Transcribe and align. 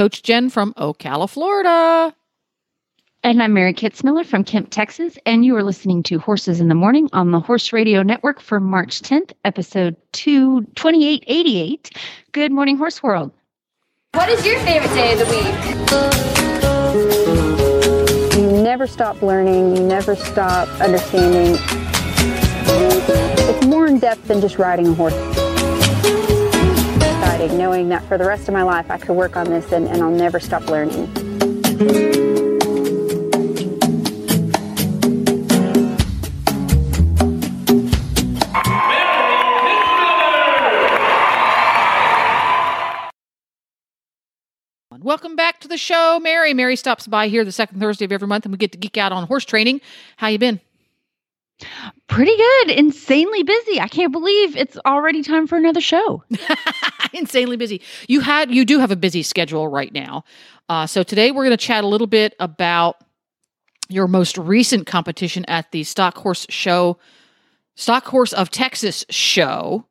Coach 0.00 0.22
Jenn 0.22 0.48
from 0.48 0.72
Ocala, 0.78 1.28
Florida. 1.28 2.16
And 3.22 3.42
I'm 3.42 3.52
Mary 3.52 3.74
Kitzmiller 3.74 4.24
from 4.24 4.44
Kemp, 4.44 4.70
Texas, 4.70 5.18
and 5.26 5.44
you 5.44 5.54
are 5.56 5.62
listening 5.62 6.02
to 6.04 6.18
Horses 6.18 6.58
in 6.58 6.68
the 6.68 6.74
Morning 6.74 7.10
on 7.12 7.32
the 7.32 7.40
Horse 7.40 7.70
Radio 7.70 8.02
Network 8.02 8.40
for 8.40 8.60
March 8.60 9.02
10th, 9.02 9.32
episode 9.44 9.98
2, 10.12 10.62
2888. 10.74 11.90
Good 12.32 12.50
morning, 12.50 12.78
Horse 12.78 13.02
World. 13.02 13.30
What 14.12 14.30
is 14.30 14.42
your 14.46 14.58
favorite 14.60 14.88
day 14.94 15.12
of 15.12 15.18
the 15.18 15.26
week? 18.32 18.38
You 18.38 18.62
never 18.62 18.86
stop 18.86 19.20
learning, 19.20 19.76
you 19.76 19.82
never 19.82 20.16
stop 20.16 20.66
understanding. 20.80 21.58
It's 22.64 23.66
more 23.66 23.86
in 23.86 23.98
depth 23.98 24.28
than 24.28 24.40
just 24.40 24.56
riding 24.56 24.86
a 24.86 24.94
horse. 24.94 25.39
Knowing 27.48 27.88
that 27.88 28.02
for 28.04 28.18
the 28.18 28.24
rest 28.24 28.48
of 28.48 28.54
my 28.54 28.62
life 28.62 28.90
I 28.90 28.98
could 28.98 29.14
work 29.14 29.34
on 29.34 29.46
this 29.46 29.72
and, 29.72 29.88
and 29.88 30.02
I'll 30.02 30.10
never 30.10 30.38
stop 30.38 30.68
learning. 30.68 31.08
Welcome 45.02 45.34
back 45.34 45.60
to 45.60 45.68
the 45.68 45.78
show, 45.78 46.20
Mary. 46.20 46.54
Mary 46.54 46.76
stops 46.76 47.06
by 47.06 47.28
here 47.28 47.44
the 47.44 47.52
second 47.52 47.80
Thursday 47.80 48.04
of 48.04 48.12
every 48.12 48.28
month, 48.28 48.44
and 48.44 48.52
we 48.52 48.58
get 48.58 48.72
to 48.72 48.78
geek 48.78 48.96
out 48.98 49.12
on 49.12 49.26
horse 49.26 49.44
training. 49.44 49.80
How 50.18 50.28
you 50.28 50.38
been? 50.38 50.60
Pretty 52.06 52.36
good. 52.36 52.70
Insanely 52.70 53.42
busy. 53.42 53.80
I 53.80 53.88
can't 53.88 54.12
believe 54.12 54.56
it's 54.56 54.76
already 54.86 55.22
time 55.22 55.46
for 55.46 55.56
another 55.56 55.80
show. 55.80 56.22
Insanely 57.12 57.56
busy. 57.56 57.82
You 58.08 58.20
had, 58.20 58.52
you 58.52 58.64
do 58.64 58.78
have 58.78 58.90
a 58.90 58.96
busy 58.96 59.22
schedule 59.22 59.68
right 59.68 59.92
now. 59.92 60.24
Uh, 60.68 60.86
so 60.86 61.02
today 61.02 61.30
we're 61.30 61.44
going 61.44 61.56
to 61.56 61.56
chat 61.56 61.84
a 61.84 61.86
little 61.86 62.06
bit 62.06 62.34
about 62.40 62.96
your 63.88 64.08
most 64.08 64.38
recent 64.38 64.86
competition 64.86 65.44
at 65.46 65.70
the 65.72 65.84
Stock 65.84 66.16
Horse 66.18 66.46
Show, 66.48 66.98
Stock 67.74 68.06
Horse 68.06 68.32
of 68.32 68.50
Texas 68.50 69.04
show. 69.10 69.86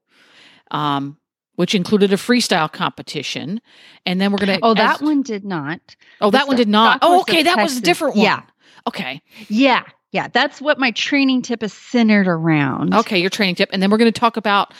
Um, 0.71 1.17
which 1.59 1.75
included 1.75 2.13
a 2.13 2.15
freestyle 2.15 2.71
competition. 2.71 3.59
And 4.05 4.21
then 4.21 4.31
we're 4.31 4.37
going 4.37 4.57
to. 4.61 4.65
Oh, 4.65 4.73
that 4.75 5.01
one 5.01 5.23
did 5.23 5.43
not. 5.43 5.97
Oh, 6.21 6.31
that 6.31 6.47
one 6.47 6.55
did 6.55 6.69
not. 6.69 6.99
Oh, 7.01 7.19
okay. 7.19 7.43
That 7.43 7.57
was 7.57 7.75
a 7.75 7.81
different 7.81 8.15
one. 8.15 8.23
Yeah. 8.23 8.43
Okay. 8.87 9.21
Yeah. 9.49 9.83
Yeah. 10.11 10.27
That's 10.27 10.61
what 10.61 10.79
my 10.79 10.91
training 10.91 11.41
tip 11.43 11.63
is 11.63 11.73
centered 11.73 12.27
around. 12.27 12.93
Okay. 12.93 13.19
Your 13.19 13.29
training 13.29 13.55
tip. 13.55 13.69
And 13.71 13.81
then 13.81 13.91
we're 13.91 13.97
going 13.97 14.11
to 14.11 14.19
talk 14.19 14.37
about 14.37 14.73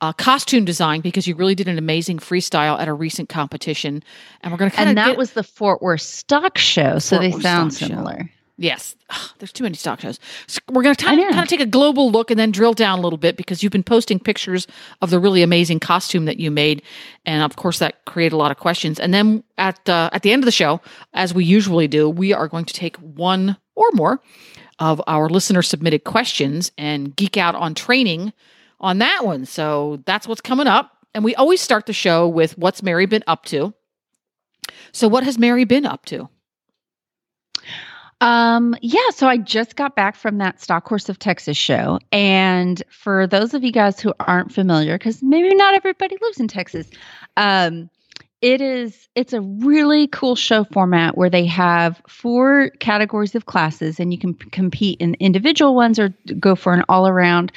uh, 0.00 0.12
costume 0.12 0.64
design 0.64 1.00
because 1.00 1.26
you 1.26 1.34
really 1.34 1.54
did 1.54 1.68
an 1.68 1.78
amazing 1.78 2.18
freestyle 2.18 2.78
at 2.78 2.86
a 2.88 2.92
recent 2.92 3.28
competition. 3.28 4.02
And 4.42 4.52
we're 4.52 4.58
going 4.58 4.70
to 4.70 4.76
kind 4.76 4.88
of. 4.88 4.90
And 4.90 4.98
that 4.98 5.08
get, 5.08 5.18
was 5.18 5.32
the 5.32 5.42
Fort 5.42 5.82
Worth 5.82 6.02
Stock 6.02 6.58
Show. 6.58 6.98
So 6.98 7.16
Fort 7.16 7.22
they 7.22 7.34
Worth 7.34 7.42
sound 7.42 7.74
Stock 7.74 7.88
Show. 7.88 7.94
similar. 7.94 8.30
Yes, 8.58 8.96
Ugh, 9.10 9.30
there's 9.38 9.52
too 9.52 9.64
many 9.64 9.74
stock 9.74 10.00
shows. 10.00 10.18
So 10.46 10.60
we're 10.70 10.82
going 10.82 10.94
to 10.94 11.04
kind 11.04 11.20
of 11.20 11.46
take 11.46 11.60
a 11.60 11.66
global 11.66 12.10
look 12.10 12.30
and 12.30 12.40
then 12.40 12.50
drill 12.50 12.72
down 12.72 12.98
a 12.98 13.02
little 13.02 13.18
bit 13.18 13.36
because 13.36 13.62
you've 13.62 13.72
been 13.72 13.82
posting 13.82 14.18
pictures 14.18 14.66
of 15.02 15.10
the 15.10 15.18
really 15.18 15.42
amazing 15.42 15.78
costume 15.78 16.24
that 16.24 16.38
you 16.38 16.50
made, 16.50 16.80
and 17.26 17.42
of 17.42 17.56
course 17.56 17.80
that 17.80 18.02
created 18.06 18.34
a 18.34 18.38
lot 18.38 18.50
of 18.50 18.56
questions. 18.56 18.98
And 18.98 19.12
then 19.12 19.44
at 19.58 19.86
uh, 19.90 20.08
at 20.14 20.22
the 20.22 20.32
end 20.32 20.42
of 20.42 20.46
the 20.46 20.52
show, 20.52 20.80
as 21.12 21.34
we 21.34 21.44
usually 21.44 21.86
do, 21.86 22.08
we 22.08 22.32
are 22.32 22.48
going 22.48 22.64
to 22.64 22.72
take 22.72 22.96
one 22.96 23.58
or 23.74 23.90
more 23.92 24.22
of 24.78 25.02
our 25.06 25.28
listener 25.28 25.62
submitted 25.62 26.04
questions 26.04 26.70
and 26.76 27.14
geek 27.16 27.36
out 27.36 27.54
on 27.54 27.74
training 27.74 28.32
on 28.80 28.98
that 28.98 29.24
one. 29.24 29.46
So 29.46 30.02
that's 30.06 30.28
what's 30.28 30.40
coming 30.40 30.66
up. 30.66 30.92
And 31.14 31.24
we 31.24 31.34
always 31.34 31.60
start 31.60 31.86
the 31.86 31.92
show 31.92 32.28
with 32.28 32.58
what's 32.58 32.82
Mary 32.82 33.06
been 33.06 33.24
up 33.26 33.44
to. 33.46 33.72
So 34.92 35.08
what 35.08 35.24
has 35.24 35.38
Mary 35.38 35.64
been 35.64 35.86
up 35.86 36.04
to? 36.06 36.28
Um, 38.20 38.74
yeah, 38.80 39.10
so 39.10 39.28
I 39.28 39.36
just 39.36 39.76
got 39.76 39.94
back 39.94 40.16
from 40.16 40.38
that 40.38 40.60
Stock 40.60 40.88
Horse 40.88 41.08
of 41.08 41.18
Texas 41.18 41.56
show. 41.56 41.98
And 42.12 42.82
for 42.88 43.26
those 43.26 43.52
of 43.52 43.62
you 43.62 43.72
guys 43.72 44.00
who 44.00 44.14
aren't 44.20 44.52
familiar, 44.52 44.96
because 44.96 45.22
maybe 45.22 45.54
not 45.54 45.74
everybody 45.74 46.16
lives 46.22 46.40
in 46.40 46.48
Texas, 46.48 46.88
um, 47.36 47.90
it 48.42 48.60
is 48.60 49.08
it's 49.14 49.32
a 49.32 49.40
really 49.40 50.08
cool 50.08 50.36
show 50.36 50.64
format 50.64 51.16
where 51.16 51.30
they 51.30 51.46
have 51.46 52.02
four 52.06 52.70
categories 52.80 53.34
of 53.34 53.46
classes 53.46 53.98
and 53.98 54.12
you 54.12 54.18
can 54.18 54.34
p- 54.34 54.50
compete 54.50 55.00
in 55.00 55.14
individual 55.14 55.74
ones 55.74 55.98
or 55.98 56.14
go 56.38 56.54
for 56.54 56.74
an 56.74 56.84
all 56.88 57.08
around. 57.08 57.50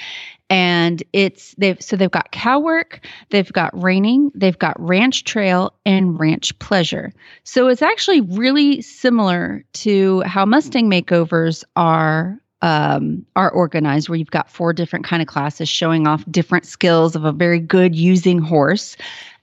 And 0.50 1.04
it's 1.14 1.54
they've 1.58 1.80
so 1.82 1.96
they've 1.96 2.10
got 2.10 2.32
cow 2.32 2.60
work 2.60 3.06
they've 3.30 3.52
got 3.52 3.84
reining 3.84 4.32
they've 4.34 4.58
got 4.58 4.80
ranch 4.80 5.24
trail 5.26 5.74
and 5.86 6.20
ranch 6.20 6.58
pleasure. 6.60 7.12
So 7.44 7.68
it's 7.68 7.84
actually 7.84 8.22
really 8.22 8.82
similar 8.82 9.64
to 9.74 10.22
how 10.22 10.46
mustang 10.46 10.90
makeovers 10.90 11.64
are 11.76 12.40
um, 12.62 13.26
are 13.36 13.50
organized 13.52 14.10
where 14.10 14.18
you've 14.18 14.32
got 14.32 14.50
four 14.50 14.74
different 14.74 15.06
kind 15.06 15.22
of 15.22 15.28
classes 15.28 15.70
showing 15.70 16.08
off 16.08 16.26
different 16.30 16.66
skills 16.66 17.16
of 17.16 17.26
a 17.26 17.32
very 17.32 17.60
good 17.60 17.96
using 17.96 18.40
horse 18.40 18.98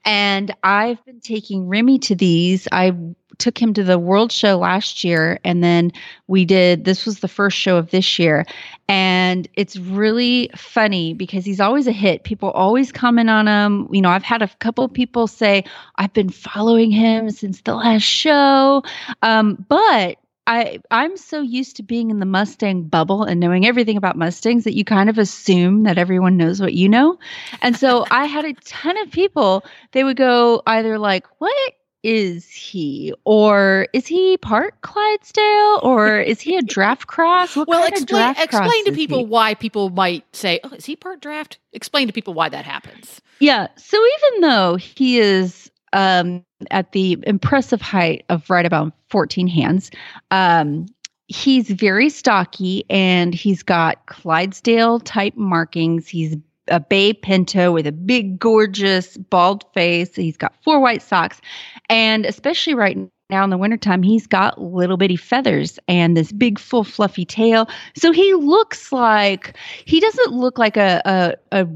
and 0.06 0.54
i've 0.62 1.04
been 1.04 1.20
taking 1.20 1.68
remy 1.68 1.98
to 1.98 2.14
these. 2.14 2.66
I 2.72 2.92
took 3.38 3.60
him 3.60 3.74
to 3.74 3.84
the 3.84 3.98
world 3.98 4.32
show 4.32 4.56
last 4.56 5.04
year 5.04 5.38
and 5.44 5.62
then 5.62 5.92
we 6.26 6.46
did 6.46 6.86
this 6.86 7.04
was 7.04 7.20
the 7.20 7.28
first 7.28 7.58
show 7.58 7.76
of 7.76 7.90
this 7.90 8.18
year. 8.18 8.46
And 8.88 9.46
it's 9.54 9.76
really 9.76 10.48
funny 10.56 11.12
because 11.12 11.44
he's 11.44 11.60
always 11.60 11.86
a 11.86 11.92
hit. 11.92 12.22
People 12.22 12.50
always 12.52 12.92
comment 12.92 13.28
on 13.28 13.46
him. 13.46 13.88
You 13.92 14.00
know 14.00 14.08
i've 14.08 14.22
had 14.22 14.40
a 14.40 14.48
couple 14.60 14.84
of 14.84 14.92
people 14.92 15.26
say 15.26 15.64
i've 15.96 16.12
been 16.12 16.30
following 16.30 16.90
him 16.90 17.30
since 17.30 17.60
the 17.62 17.74
last 17.74 18.04
show. 18.04 18.82
Um, 19.22 19.66
but 19.68 20.18
I 20.46 20.78
I'm 20.90 21.16
so 21.16 21.40
used 21.40 21.76
to 21.76 21.82
being 21.82 22.10
in 22.10 22.20
the 22.20 22.26
Mustang 22.26 22.84
bubble 22.84 23.24
and 23.24 23.40
knowing 23.40 23.66
everything 23.66 23.96
about 23.96 24.16
Mustangs 24.16 24.64
that 24.64 24.76
you 24.76 24.84
kind 24.84 25.10
of 25.10 25.18
assume 25.18 25.82
that 25.84 25.98
everyone 25.98 26.36
knows 26.36 26.60
what 26.60 26.74
you 26.74 26.88
know. 26.88 27.18
And 27.62 27.76
so 27.76 28.06
I 28.10 28.26
had 28.26 28.44
a 28.44 28.54
ton 28.54 28.96
of 28.98 29.10
people 29.10 29.64
they 29.92 30.04
would 30.04 30.16
go 30.16 30.62
either 30.66 30.98
like, 30.98 31.26
"What 31.38 31.74
is 32.06 32.48
he? 32.48 33.12
Or 33.24 33.88
is 33.92 34.06
he 34.06 34.36
part 34.38 34.80
Clydesdale? 34.80 35.80
Or 35.82 36.20
is 36.20 36.40
he 36.40 36.56
a 36.56 36.62
draft 36.62 37.08
cross? 37.08 37.56
What 37.56 37.66
well, 37.66 37.84
explain 37.84 38.36
explain 38.38 38.84
to 38.84 38.92
people 38.92 39.18
he? 39.18 39.24
why 39.24 39.54
people 39.54 39.90
might 39.90 40.24
say, 40.34 40.60
"Oh, 40.62 40.70
is 40.70 40.84
he 40.84 40.94
part 40.94 41.20
draft?" 41.20 41.58
Explain 41.72 42.06
to 42.06 42.12
people 42.12 42.32
why 42.32 42.48
that 42.48 42.64
happens. 42.64 43.20
Yeah. 43.40 43.66
So 43.76 43.98
even 43.98 44.40
though 44.42 44.76
he 44.76 45.18
is 45.18 45.70
um, 45.92 46.44
at 46.70 46.92
the 46.92 47.18
impressive 47.26 47.80
height 47.80 48.24
of 48.28 48.48
right 48.50 48.66
about 48.66 48.92
14 49.10 49.46
hands, 49.46 49.90
um, 50.30 50.86
he's 51.28 51.70
very 51.70 52.08
stocky 52.08 52.84
and 52.88 53.34
he's 53.34 53.62
got 53.62 54.06
Clydesdale 54.06 55.00
type 55.00 55.36
markings. 55.36 56.08
He's 56.08 56.36
a 56.68 56.80
bay 56.80 57.12
pinto 57.12 57.72
with 57.72 57.86
a 57.86 57.92
big, 57.92 58.38
gorgeous, 58.38 59.16
bald 59.16 59.64
face. 59.72 60.14
He's 60.14 60.36
got 60.36 60.54
four 60.62 60.80
white 60.80 61.02
socks. 61.02 61.40
And 61.88 62.26
especially 62.26 62.74
right 62.74 62.98
now 63.30 63.44
in 63.44 63.50
the 63.50 63.58
wintertime, 63.58 64.02
he's 64.02 64.26
got 64.26 64.60
little 64.60 64.96
bitty 64.96 65.16
feathers 65.16 65.78
and 65.88 66.16
this 66.16 66.32
big, 66.32 66.58
full, 66.58 66.84
fluffy 66.84 67.24
tail. 67.24 67.68
So 67.96 68.12
he 68.12 68.34
looks 68.34 68.92
like, 68.92 69.56
he 69.84 70.00
doesn't 70.00 70.32
look 70.32 70.58
like 70.58 70.76
a, 70.76 71.02
a, 71.04 71.62
a 71.62 71.68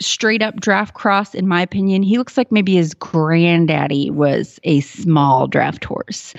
straight 0.00 0.42
up 0.42 0.56
draft 0.56 0.94
cross, 0.94 1.34
in 1.34 1.46
my 1.46 1.62
opinion. 1.62 2.02
He 2.02 2.18
looks 2.18 2.36
like 2.36 2.50
maybe 2.50 2.74
his 2.74 2.94
granddaddy 2.94 4.10
was 4.10 4.58
a 4.64 4.80
small 4.80 5.46
draft 5.46 5.84
horse. 5.84 6.34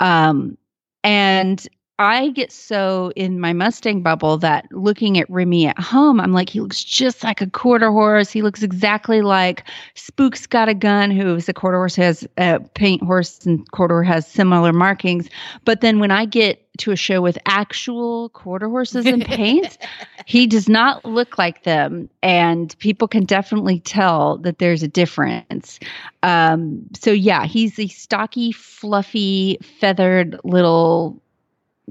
Um, 0.00 0.56
and 1.02 1.66
I 1.98 2.28
get 2.30 2.52
so 2.52 3.10
in 3.16 3.40
my 3.40 3.54
Mustang 3.54 4.02
bubble 4.02 4.36
that 4.38 4.66
looking 4.70 5.18
at 5.18 5.30
Remy 5.30 5.68
at 5.68 5.78
home, 5.78 6.20
I'm 6.20 6.32
like, 6.32 6.50
he 6.50 6.60
looks 6.60 6.84
just 6.84 7.24
like 7.24 7.40
a 7.40 7.48
quarter 7.48 7.90
horse. 7.90 8.30
He 8.30 8.42
looks 8.42 8.62
exactly 8.62 9.22
like 9.22 9.64
Spooks 9.94 10.46
Gotta 10.46 10.74
Gun, 10.74 11.10
who 11.10 11.36
is 11.36 11.48
a 11.48 11.54
quarter 11.54 11.78
horse, 11.78 11.96
has 11.96 12.28
a 12.36 12.60
paint 12.74 13.02
horse, 13.02 13.46
and 13.46 13.70
quarter 13.70 14.02
has 14.02 14.26
similar 14.26 14.74
markings. 14.74 15.30
But 15.64 15.80
then 15.80 15.98
when 15.98 16.10
I 16.10 16.26
get 16.26 16.65
to 16.78 16.92
a 16.92 16.96
show 16.96 17.20
with 17.20 17.38
actual 17.46 18.28
quarter 18.30 18.68
horses 18.68 19.06
in 19.06 19.20
paint, 19.24 19.78
he 20.26 20.46
does 20.46 20.68
not 20.68 21.04
look 21.04 21.38
like 21.38 21.64
them, 21.64 22.08
and 22.22 22.76
people 22.78 23.08
can 23.08 23.24
definitely 23.24 23.80
tell 23.80 24.38
that 24.38 24.58
there's 24.58 24.82
a 24.82 24.88
difference. 24.88 25.78
Um, 26.22 26.86
so 26.98 27.10
yeah, 27.12 27.46
he's 27.46 27.78
a 27.78 27.88
stocky, 27.88 28.52
fluffy, 28.52 29.58
feathered 29.80 30.38
little 30.44 31.20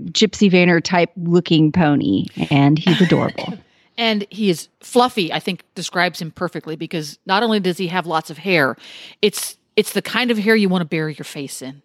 Gypsy 0.05 0.51
Vanner 0.51 0.83
type 0.83 1.11
looking 1.17 1.71
pony, 1.71 2.25
and 2.49 2.77
he's 2.77 3.01
adorable. 3.01 3.53
And 3.97 4.27
he 4.29 4.49
is 4.49 4.67
fluffy, 4.81 5.31
I 5.31 5.39
think 5.39 5.63
describes 5.73 6.21
him 6.21 6.29
perfectly 6.29 6.75
because 6.75 7.17
not 7.25 7.43
only 7.43 7.61
does 7.61 7.77
he 7.77 7.87
have 7.87 8.05
lots 8.05 8.29
of 8.29 8.37
hair, 8.37 8.75
it's 9.21 9.57
it's 9.77 9.93
the 9.93 10.01
kind 10.01 10.31
of 10.31 10.37
hair 10.37 10.55
you 10.55 10.69
want 10.69 10.81
to 10.81 10.85
bury 10.85 11.13
your 11.13 11.23
face 11.23 11.61
in. 11.61 11.81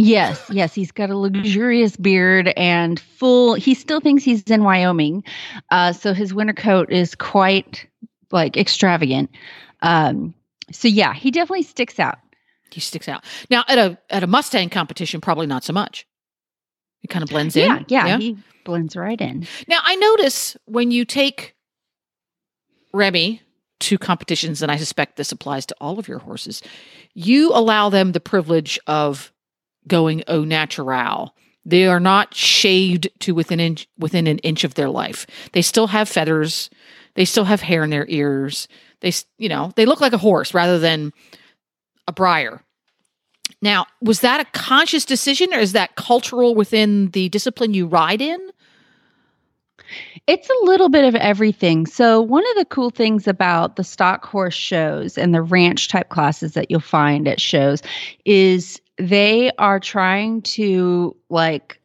Yes, 0.00 0.50
yes, 0.50 0.74
he's 0.74 0.92
got 0.92 1.10
a 1.10 1.16
luxurious 1.16 1.96
beard 1.96 2.48
and 2.56 2.98
full. 2.98 3.54
He 3.54 3.74
still 3.74 4.00
thinks 4.00 4.22
he's 4.22 4.42
in 4.44 4.64
Wyoming, 4.64 5.24
uh, 5.70 5.92
so 5.92 6.12
his 6.12 6.34
winter 6.34 6.52
coat 6.52 6.90
is 6.90 7.14
quite 7.14 7.86
like 8.30 8.56
extravagant. 8.56 9.30
Um, 9.82 10.34
so 10.72 10.88
yeah, 10.88 11.12
he 11.12 11.30
definitely 11.30 11.62
sticks 11.62 11.98
out. 11.98 12.18
He 12.70 12.80
sticks 12.80 13.08
out. 13.08 13.24
Now 13.50 13.64
at 13.68 13.78
a 13.78 13.98
at 14.10 14.22
a 14.22 14.26
Mustang 14.26 14.70
competition, 14.70 15.20
probably 15.20 15.46
not 15.46 15.64
so 15.64 15.72
much. 15.72 16.06
He 17.00 17.08
kind 17.08 17.22
of 17.22 17.30
blends 17.30 17.56
in. 17.56 17.84
Yeah, 17.88 18.02
in. 18.02 18.08
yeah, 18.08 18.18
he 18.18 18.38
blends 18.64 18.96
right 18.96 19.20
in. 19.20 19.46
Now 19.68 19.80
I 19.82 19.96
notice 19.96 20.56
when 20.66 20.90
you 20.90 21.04
take 21.04 21.54
Remy 22.92 23.42
to 23.80 23.98
competitions, 23.98 24.62
and 24.62 24.70
I 24.70 24.76
suspect 24.76 25.16
this 25.16 25.32
applies 25.32 25.66
to 25.66 25.76
all 25.80 25.98
of 25.98 26.06
your 26.06 26.18
horses, 26.18 26.62
you 27.14 27.50
allow 27.52 27.88
them 27.88 28.12
the 28.12 28.20
privilege 28.20 28.78
of 28.86 29.32
going 29.86 30.22
au 30.28 30.44
natural. 30.44 31.34
They 31.64 31.86
are 31.86 32.00
not 32.00 32.34
shaved 32.34 33.08
to 33.20 33.34
within 33.34 33.60
inch, 33.60 33.86
within 33.98 34.26
an 34.26 34.38
inch 34.38 34.64
of 34.64 34.74
their 34.74 34.88
life. 34.88 35.26
They 35.52 35.62
still 35.62 35.88
have 35.88 36.08
feathers. 36.08 36.70
They 37.14 37.24
still 37.24 37.44
have 37.44 37.60
hair 37.60 37.84
in 37.84 37.90
their 37.90 38.06
ears. 38.08 38.66
They, 39.00 39.12
you 39.38 39.48
know, 39.48 39.72
they 39.76 39.86
look 39.86 40.00
like 40.00 40.12
a 40.12 40.18
horse 40.18 40.54
rather 40.54 40.78
than 40.78 41.12
a 42.06 42.12
Breyer. 42.12 42.60
Now, 43.62 43.86
was 44.00 44.20
that 44.20 44.40
a 44.40 44.58
conscious 44.58 45.04
decision, 45.04 45.52
or 45.52 45.58
is 45.58 45.72
that 45.72 45.96
cultural 45.96 46.54
within 46.54 47.10
the 47.10 47.28
discipline 47.28 47.74
you 47.74 47.86
ride 47.86 48.22
in? 48.22 48.38
It's 50.26 50.48
a 50.48 50.64
little 50.64 50.88
bit 50.88 51.04
of 51.04 51.14
everything. 51.14 51.86
So, 51.86 52.20
one 52.20 52.44
of 52.50 52.56
the 52.56 52.64
cool 52.64 52.90
things 52.90 53.26
about 53.26 53.76
the 53.76 53.84
stock 53.84 54.24
horse 54.24 54.54
shows 54.54 55.18
and 55.18 55.34
the 55.34 55.42
ranch 55.42 55.88
type 55.88 56.08
classes 56.08 56.54
that 56.54 56.70
you'll 56.70 56.80
find 56.80 57.26
at 57.26 57.40
shows 57.40 57.82
is 58.24 58.80
they 59.00 59.50
are 59.58 59.80
trying 59.80 60.42
to 60.42 61.16
like 61.28 61.80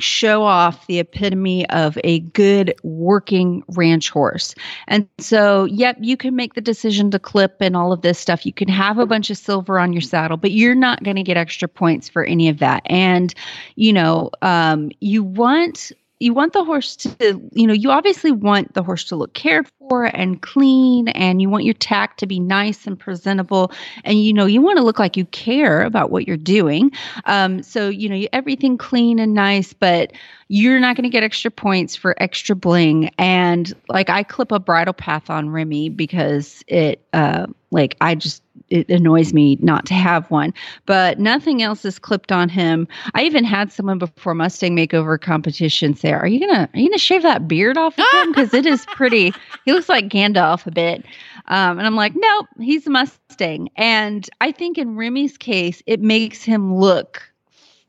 show 0.00 0.42
off 0.42 0.86
the 0.86 0.98
epitome 0.98 1.68
of 1.70 1.96
a 2.02 2.20
good 2.20 2.74
working 2.82 3.62
ranch 3.68 4.10
horse. 4.10 4.54
And 4.88 5.08
so, 5.18 5.66
yep, 5.66 5.96
you 6.00 6.16
can 6.16 6.34
make 6.34 6.54
the 6.54 6.60
decision 6.60 7.10
to 7.12 7.18
clip 7.18 7.56
and 7.60 7.76
all 7.76 7.92
of 7.92 8.02
this 8.02 8.18
stuff. 8.18 8.44
You 8.44 8.52
can 8.52 8.68
have 8.68 8.98
a 8.98 9.06
bunch 9.06 9.30
of 9.30 9.38
silver 9.38 9.78
on 9.78 9.92
your 9.92 10.02
saddle, 10.02 10.36
but 10.36 10.50
you're 10.50 10.74
not 10.74 11.04
going 11.04 11.16
to 11.16 11.22
get 11.22 11.36
extra 11.36 11.68
points 11.68 12.08
for 12.08 12.24
any 12.24 12.48
of 12.48 12.58
that. 12.58 12.82
And, 12.86 13.32
you 13.76 13.92
know, 13.92 14.30
um, 14.42 14.90
you 15.00 15.22
want 15.22 15.92
you 16.20 16.32
want 16.32 16.52
the 16.52 16.64
horse 16.64 16.96
to 16.96 17.40
you 17.52 17.66
know 17.66 17.72
you 17.72 17.90
obviously 17.90 18.30
want 18.30 18.72
the 18.74 18.82
horse 18.82 19.04
to 19.04 19.16
look 19.16 19.34
cared 19.34 19.68
for 19.78 20.04
and 20.04 20.42
clean 20.42 21.08
and 21.08 21.42
you 21.42 21.50
want 21.50 21.64
your 21.64 21.74
tack 21.74 22.16
to 22.16 22.26
be 22.26 22.38
nice 22.38 22.86
and 22.86 22.98
presentable 22.98 23.72
and 24.04 24.22
you 24.22 24.32
know 24.32 24.46
you 24.46 24.62
want 24.62 24.78
to 24.78 24.84
look 24.84 24.98
like 24.98 25.16
you 25.16 25.24
care 25.26 25.82
about 25.82 26.10
what 26.10 26.26
you're 26.26 26.36
doing. 26.36 26.90
Um, 27.24 27.62
so 27.62 27.88
you 27.88 28.08
know 28.08 28.14
you, 28.14 28.28
everything 28.32 28.78
clean 28.78 29.18
and 29.18 29.34
nice 29.34 29.72
but 29.72 30.12
you're 30.48 30.78
not 30.78 30.94
going 30.94 31.04
to 31.04 31.10
get 31.10 31.22
extra 31.22 31.50
points 31.50 31.96
for 31.96 32.14
extra 32.22 32.54
bling. 32.54 33.10
And 33.18 33.72
like 33.88 34.08
i 34.08 34.22
clip 34.22 34.52
a 34.52 34.60
bridle 34.60 34.94
path 34.94 35.30
on 35.30 35.50
remy 35.50 35.88
because 35.88 36.62
it 36.68 37.04
uh, 37.12 37.46
like 37.74 37.96
i 38.00 38.14
just 38.14 38.42
it 38.70 38.88
annoys 38.88 39.32
me 39.32 39.56
not 39.60 39.86
to 39.86 39.94
have 39.94 40.30
one. 40.30 40.52
But 40.86 41.18
nothing 41.18 41.62
else 41.62 41.84
is 41.84 41.98
clipped 41.98 42.32
on 42.32 42.48
him. 42.48 42.88
I 43.14 43.24
even 43.24 43.44
had 43.44 43.72
someone 43.72 43.98
before 43.98 44.34
mustang 44.34 44.76
makeover 44.76 45.20
competition 45.20 45.94
say 45.94 46.12
are 46.12 46.26
you 46.26 46.40
gonna 46.40 46.68
are 46.72 46.78
you 46.78 46.88
gonna 46.88 46.98
shave 46.98 47.22
that 47.22 47.46
beard 47.46 47.76
off 47.76 47.98
of 47.98 48.04
him? 48.12 48.32
Because 48.32 48.54
it 48.54 48.66
is 48.66 48.84
pretty 48.94 49.32
he 49.64 49.72
looks 49.72 49.88
like 49.88 50.08
gandalf 50.08 50.66
a 50.66 50.70
bit. 50.70 51.04
Um, 51.46 51.78
and 51.78 51.86
i'm 51.86 51.96
like 51.96 52.14
nope 52.16 52.46
he's 52.58 52.86
a 52.86 52.90
mustang. 52.90 53.68
And 53.76 54.28
i 54.40 54.50
think 54.50 54.78
in 54.78 54.96
remy's 54.96 55.36
case 55.36 55.82
it 55.86 56.00
makes 56.00 56.42
him 56.42 56.74
look 56.74 57.22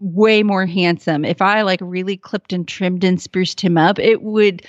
way 0.01 0.43
more 0.43 0.65
handsome. 0.65 1.23
If 1.23 1.41
i 1.41 1.61
like 1.61 1.79
really 1.81 2.17
clipped 2.17 2.53
and 2.53 2.67
trimmed 2.67 3.03
and 3.03 3.21
spruced 3.21 3.61
him 3.61 3.77
up 3.77 3.97
it 3.97 4.21
would 4.21 4.65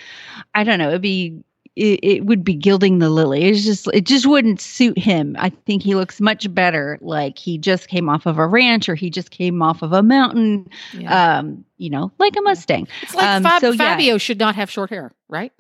i 0.55 0.63
don't 0.63 0.79
know 0.79 0.89
it'd 0.89 1.03
be 1.03 1.43
it, 1.77 2.01
it 2.03 2.25
would 2.25 2.43
be 2.43 2.55
gilding 2.55 2.99
the 2.99 3.11
lily. 3.11 3.45
It's 3.45 3.65
just 3.65 3.87
it 3.93 4.05
just 4.07 4.27
wouldn't 4.27 4.61
suit 4.61 4.99
him. 4.99 5.37
I 5.39 5.51
think 5.51 5.83
he 5.83 5.95
looks 5.95 6.21
much 6.21 6.53
better 6.55 6.99
like 7.03 7.39
he 7.39 7.59
just 7.59 7.89
came 7.89 8.09
off 8.09 8.25
of 8.27 8.39
a 8.39 8.47
ranch 8.47 8.89
or 8.89 8.95
he 8.95 9.11
just 9.11 9.31
came 9.31 9.61
off 9.63 9.83
of 9.83 9.93
a 9.93 10.03
mountain. 10.03 10.69
Yeah. 10.93 11.39
Um, 11.39 11.65
you 11.77 11.91
know, 11.91 12.11
like 12.19 12.35
a 12.37 12.41
Mustang. 12.41 12.89
it's 13.03 13.15
like 13.15 13.27
um, 13.27 13.43
Fab- 13.43 13.61
so, 13.61 13.71
yeah. 13.73 13.77
Fabio 13.77 14.17
should 14.19 14.39
not 14.39 14.55
have 14.57 14.71
short 14.71 14.89
hair, 14.91 15.13
right? 15.29 15.53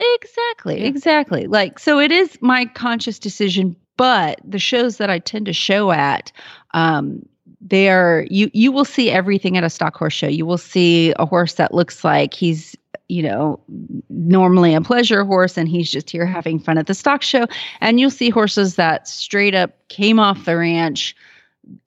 Exactly, 0.00 0.80
Yeah. 0.80 0.88
exactly. 0.88 1.46
Like 1.46 1.78
so 1.78 2.00
it 2.00 2.10
is 2.10 2.36
my 2.40 2.66
conscious 2.66 3.18
decision, 3.20 3.76
but 3.96 4.40
the 4.44 4.58
shows 4.58 4.96
that 4.96 5.08
I 5.08 5.20
tend 5.20 5.46
to 5.46 5.52
show 5.52 5.92
at 5.92 6.32
um 6.72 7.24
they 7.60 7.88
are 7.88 8.26
you 8.28 8.50
you 8.52 8.72
will 8.72 8.84
see 8.84 9.10
everything 9.10 9.56
at 9.56 9.62
a 9.64 9.70
stock 9.70 9.96
horse 9.96 10.12
show. 10.12 10.26
You 10.26 10.44
will 10.46 10.58
see 10.58 11.14
a 11.18 11.24
horse 11.24 11.54
that 11.54 11.72
looks 11.72 12.02
like 12.04 12.34
he's 12.34 12.74
you 13.08 13.22
know 13.22 13.60
normally 14.08 14.74
a 14.74 14.80
pleasure 14.80 15.24
horse 15.24 15.56
and 15.56 15.68
he's 15.68 15.90
just 15.90 16.10
here 16.10 16.26
having 16.26 16.58
fun 16.58 16.78
at 16.78 16.86
the 16.86 16.94
stock 16.94 17.22
show 17.22 17.46
and 17.80 18.00
you'll 18.00 18.10
see 18.10 18.30
horses 18.30 18.76
that 18.76 19.08
straight 19.08 19.54
up 19.54 19.72
came 19.88 20.18
off 20.18 20.44
the 20.44 20.56
ranch 20.56 21.14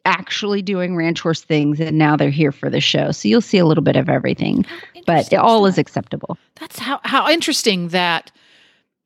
actually 0.05 0.61
doing 0.61 0.95
ranch 0.95 1.19
horse 1.19 1.41
things 1.41 1.79
and 1.79 1.97
now 1.97 2.15
they're 2.15 2.29
here 2.29 2.51
for 2.51 2.69
the 2.69 2.81
show. 2.81 3.11
So 3.11 3.27
you'll 3.27 3.41
see 3.41 3.57
a 3.57 3.65
little 3.65 3.83
bit 3.83 3.95
of 3.95 4.09
everything, 4.09 4.65
but 5.05 5.17
Interesting 5.17 5.39
all 5.39 5.65
is 5.65 5.77
acceptable. 5.77 6.37
That's 6.59 6.79
how 6.79 6.99
how 7.03 7.29
interesting 7.29 7.89
that 7.89 8.31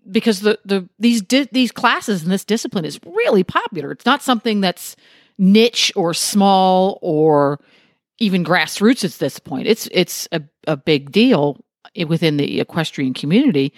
because 0.10 0.42
the 0.42 0.60
the 0.66 0.88
these 1.00 1.22
di- 1.22 1.50
these 1.52 1.72
classes 1.72 2.24
and 2.24 2.32
this 2.32 2.46
discipline 2.46 2.86
is 2.86 3.00
really 3.06 3.44
popular. 3.44 3.92
It's 3.92 4.06
not 4.06 4.22
something 4.22 4.62
that's 4.62 4.96
niche 5.38 5.92
or 5.96 6.14
small 6.14 7.00
or 7.02 7.60
even 8.20 8.44
grassroots 8.44 9.04
at 9.04 9.12
this 9.14 9.40
point. 9.40 9.68
It's 9.68 9.88
it's 9.92 10.28
a, 10.32 10.42
a 10.68 10.78
big 10.78 11.12
deal 11.12 11.64
within 12.08 12.38
the 12.38 12.60
equestrian 12.60 13.14
community, 13.14 13.74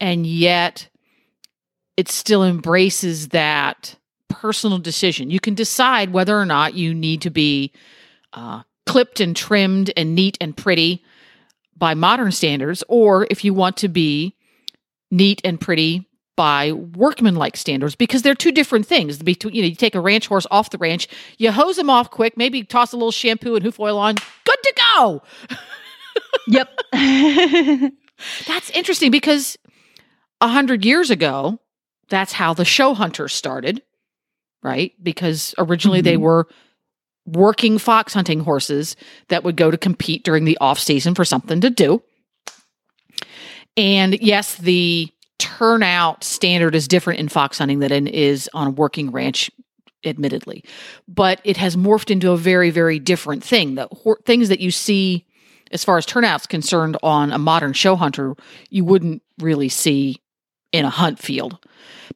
and 0.00 0.26
yet 0.26 0.88
it 1.96 2.08
still 2.08 2.44
embraces 2.44 3.28
that 3.28 3.96
personal 4.28 4.78
decision. 4.78 5.30
You 5.30 5.40
can 5.40 5.54
decide 5.54 6.12
whether 6.12 6.38
or 6.38 6.46
not 6.46 6.74
you 6.74 6.94
need 6.94 7.22
to 7.22 7.30
be 7.30 7.72
uh, 8.32 8.62
clipped 8.86 9.20
and 9.20 9.34
trimmed 9.34 9.90
and 9.96 10.14
neat 10.14 10.38
and 10.40 10.56
pretty 10.56 11.02
by 11.76 11.94
modern 11.94 12.32
standards, 12.32 12.84
or 12.88 13.26
if 13.30 13.44
you 13.44 13.54
want 13.54 13.76
to 13.78 13.88
be 13.88 14.34
neat 15.10 15.40
and 15.44 15.60
pretty 15.60 16.06
by 16.36 16.70
workmanlike 16.70 17.56
standards, 17.56 17.96
because 17.96 18.22
they're 18.22 18.34
two 18.34 18.52
different 18.52 18.86
things. 18.86 19.20
Between 19.20 19.54
you 19.54 19.62
know, 19.62 19.68
you 19.68 19.74
take 19.74 19.96
a 19.96 20.00
ranch 20.00 20.28
horse 20.28 20.46
off 20.52 20.70
the 20.70 20.78
ranch, 20.78 21.08
you 21.36 21.50
hose 21.50 21.76
him 21.76 21.90
off 21.90 22.10
quick, 22.10 22.36
maybe 22.36 22.62
toss 22.62 22.92
a 22.92 22.96
little 22.96 23.10
shampoo 23.10 23.56
and 23.56 23.64
hoof 23.64 23.80
oil 23.80 23.98
on, 23.98 24.14
good 24.44 24.58
to 24.62 24.74
go. 24.94 25.22
Yep. 26.48 26.68
That's 28.46 28.70
interesting 28.70 29.10
because 29.10 29.56
a 30.40 30.48
hundred 30.48 30.84
years 30.84 31.10
ago, 31.10 31.58
that's 32.08 32.32
how 32.32 32.54
the 32.54 32.64
show 32.64 32.94
hunters 32.94 33.34
started, 33.34 33.82
right? 34.62 34.92
Because 35.02 35.54
originally 35.58 36.00
they 36.00 36.16
Mhm. 36.16 36.20
were 36.20 36.48
working 37.26 37.76
fox 37.78 38.14
hunting 38.14 38.40
horses 38.40 38.96
that 39.28 39.44
would 39.44 39.56
go 39.56 39.70
to 39.70 39.76
compete 39.76 40.24
during 40.24 40.44
the 40.46 40.56
off 40.60 40.78
season 40.78 41.14
for 41.14 41.24
something 41.24 41.60
to 41.60 41.68
do. 41.70 42.02
And 43.76 44.18
yes, 44.20 44.56
the 44.56 45.08
turnout 45.38 46.24
standard 46.24 46.74
is 46.74 46.88
different 46.88 47.20
in 47.20 47.28
fox 47.28 47.58
hunting 47.58 47.78
than 47.80 48.06
it 48.08 48.14
is 48.14 48.48
on 48.54 48.66
a 48.68 48.70
working 48.70 49.10
ranch, 49.10 49.50
admittedly. 50.04 50.64
But 51.06 51.40
it 51.44 51.56
has 51.58 51.76
morphed 51.76 52.10
into 52.10 52.32
a 52.32 52.36
very, 52.36 52.70
very 52.70 52.98
different 52.98 53.44
thing. 53.44 53.74
The 53.76 53.88
hor- 53.92 54.18
things 54.24 54.48
that 54.48 54.60
you 54.60 54.70
see 54.70 55.26
as 55.72 55.84
far 55.84 55.98
as 55.98 56.06
turnout's 56.06 56.46
concerned 56.46 56.96
on 57.02 57.32
a 57.32 57.38
modern 57.38 57.72
show 57.72 57.96
hunter, 57.96 58.34
you 58.70 58.84
wouldn't 58.84 59.22
really 59.38 59.68
see 59.68 60.20
in 60.72 60.84
a 60.84 60.90
hunt 60.90 61.18
field. 61.18 61.58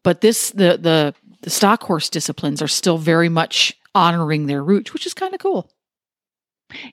But 0.02 0.20
this 0.20 0.50
the 0.50 0.78
the 0.78 1.14
the 1.42 1.50
stock 1.50 1.82
horse 1.82 2.08
disciplines 2.08 2.62
are 2.62 2.68
still 2.68 2.98
very 2.98 3.28
much 3.28 3.76
honoring 3.94 4.46
their 4.46 4.62
roots, 4.62 4.92
which 4.92 5.06
is 5.06 5.14
kind 5.14 5.34
of 5.34 5.40
cool. 5.40 5.70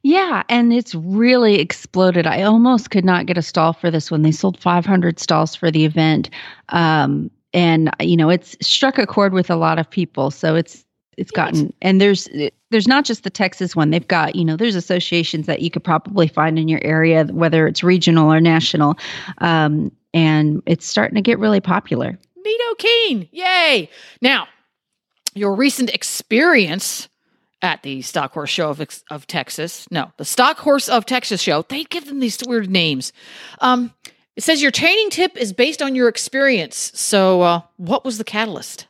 Yeah, 0.04 0.44
and 0.50 0.74
it's 0.74 0.94
really 0.94 1.60
exploded. 1.60 2.28
I 2.28 2.42
almost 2.44 2.92
could 2.92 3.06
not 3.06 3.26
get 3.26 3.38
a 3.38 3.42
stall 3.42 3.74
for 3.74 3.90
this 3.90 4.12
one. 4.12 4.24
They 4.24 4.32
sold 4.32 4.60
500 4.60 5.20
stalls 5.20 5.56
for 5.56 5.72
the 5.72 5.86
event. 5.86 6.30
Um, 6.70 7.32
and 7.54 7.90
you 8.00 8.18
know, 8.18 8.30
it's 8.30 8.58
struck 8.62 8.98
a 8.98 9.08
chord 9.08 9.34
with 9.34 9.50
a 9.50 9.56
lot 9.56 9.80
of 9.80 9.90
people. 9.90 10.32
So 10.32 10.56
it's 10.56 10.86
it's 11.20 11.32
gotten 11.32 11.74
and 11.82 12.00
there's 12.00 12.30
there's 12.72 12.88
not 12.88 13.04
just 13.06 13.24
the 13.24 13.30
Texas 13.30 13.76
one. 13.76 13.90
They've 13.90 14.08
got 14.08 14.36
you 14.36 14.46
know 14.46 14.56
there's 14.56 14.76
associations 14.76 15.46
that 15.46 15.62
you 15.62 15.70
could 15.70 15.84
probably 15.84 16.28
find 16.28 16.58
in 16.58 16.68
your 16.68 16.84
area, 16.84 17.26
whether 17.26 17.68
it's 17.68 17.84
regional 17.84 18.32
or 18.32 18.40
national, 18.40 18.98
um, 19.40 19.92
and 20.14 20.64
it's 20.66 20.86
starting 20.86 21.16
to 21.16 21.22
get 21.22 21.38
really 21.40 21.60
popular. 21.60 22.18
Neato 22.38 22.78
Keen. 22.78 23.30
Yay. 23.32 23.90
Now, 24.22 24.48
your 25.36 25.56
recent 25.56 25.90
experience 25.94 27.10
at 27.62 27.84
the 27.84 28.02
Stock 28.02 28.34
Horse 28.34 28.50
Show 28.50 28.70
of, 28.70 28.82
of 29.12 29.28
Texas. 29.28 29.86
No, 29.92 30.12
the 30.18 30.26
Stock 30.26 30.58
Horse 30.58 30.88
of 30.88 31.06
Texas 31.06 31.42
show. 31.42 31.64
They 31.64 31.84
give 31.84 32.06
them 32.06 32.20
these 32.20 32.40
weird 32.48 32.70
names. 32.70 33.12
Um, 33.60 33.94
it 34.36 34.44
says 34.44 34.62
your 34.62 34.72
training 34.72 35.10
tip 35.10 35.36
is 35.36 35.52
based 35.52 35.82
on 35.82 35.96
your 35.96 36.08
experience. 36.08 36.94
So, 36.96 37.42
uh, 37.42 37.62
what 37.76 38.06
was 38.06 38.18
the 38.18 38.24
catalyst? 38.24 38.88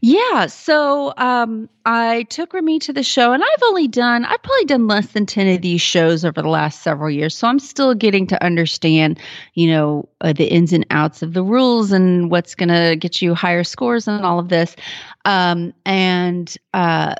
Yeah, 0.00 0.46
so 0.46 1.12
um, 1.16 1.68
I 1.84 2.24
took 2.24 2.52
Remy 2.52 2.78
to 2.80 2.92
the 2.92 3.02
show, 3.02 3.32
and 3.32 3.42
I've 3.42 3.62
only 3.64 3.88
done, 3.88 4.24
I've 4.24 4.42
probably 4.42 4.64
done 4.64 4.86
less 4.86 5.08
than 5.08 5.26
10 5.26 5.48
of 5.56 5.62
these 5.62 5.80
shows 5.80 6.24
over 6.24 6.40
the 6.42 6.48
last 6.48 6.82
several 6.82 7.10
years. 7.10 7.34
So 7.34 7.48
I'm 7.48 7.58
still 7.58 7.94
getting 7.94 8.26
to 8.28 8.42
understand, 8.44 9.18
you 9.54 9.68
know, 9.68 10.08
uh, 10.20 10.32
the 10.32 10.46
ins 10.46 10.72
and 10.72 10.86
outs 10.90 11.22
of 11.22 11.34
the 11.34 11.42
rules 11.42 11.92
and 11.92 12.30
what's 12.30 12.54
going 12.54 12.68
to 12.68 12.96
get 12.96 13.20
you 13.20 13.34
higher 13.34 13.64
scores 13.64 14.08
and 14.08 14.24
all 14.24 14.38
of 14.38 14.48
this. 14.48 14.76
Um, 15.24 15.74
and, 15.84 16.54
uh, 16.74 17.14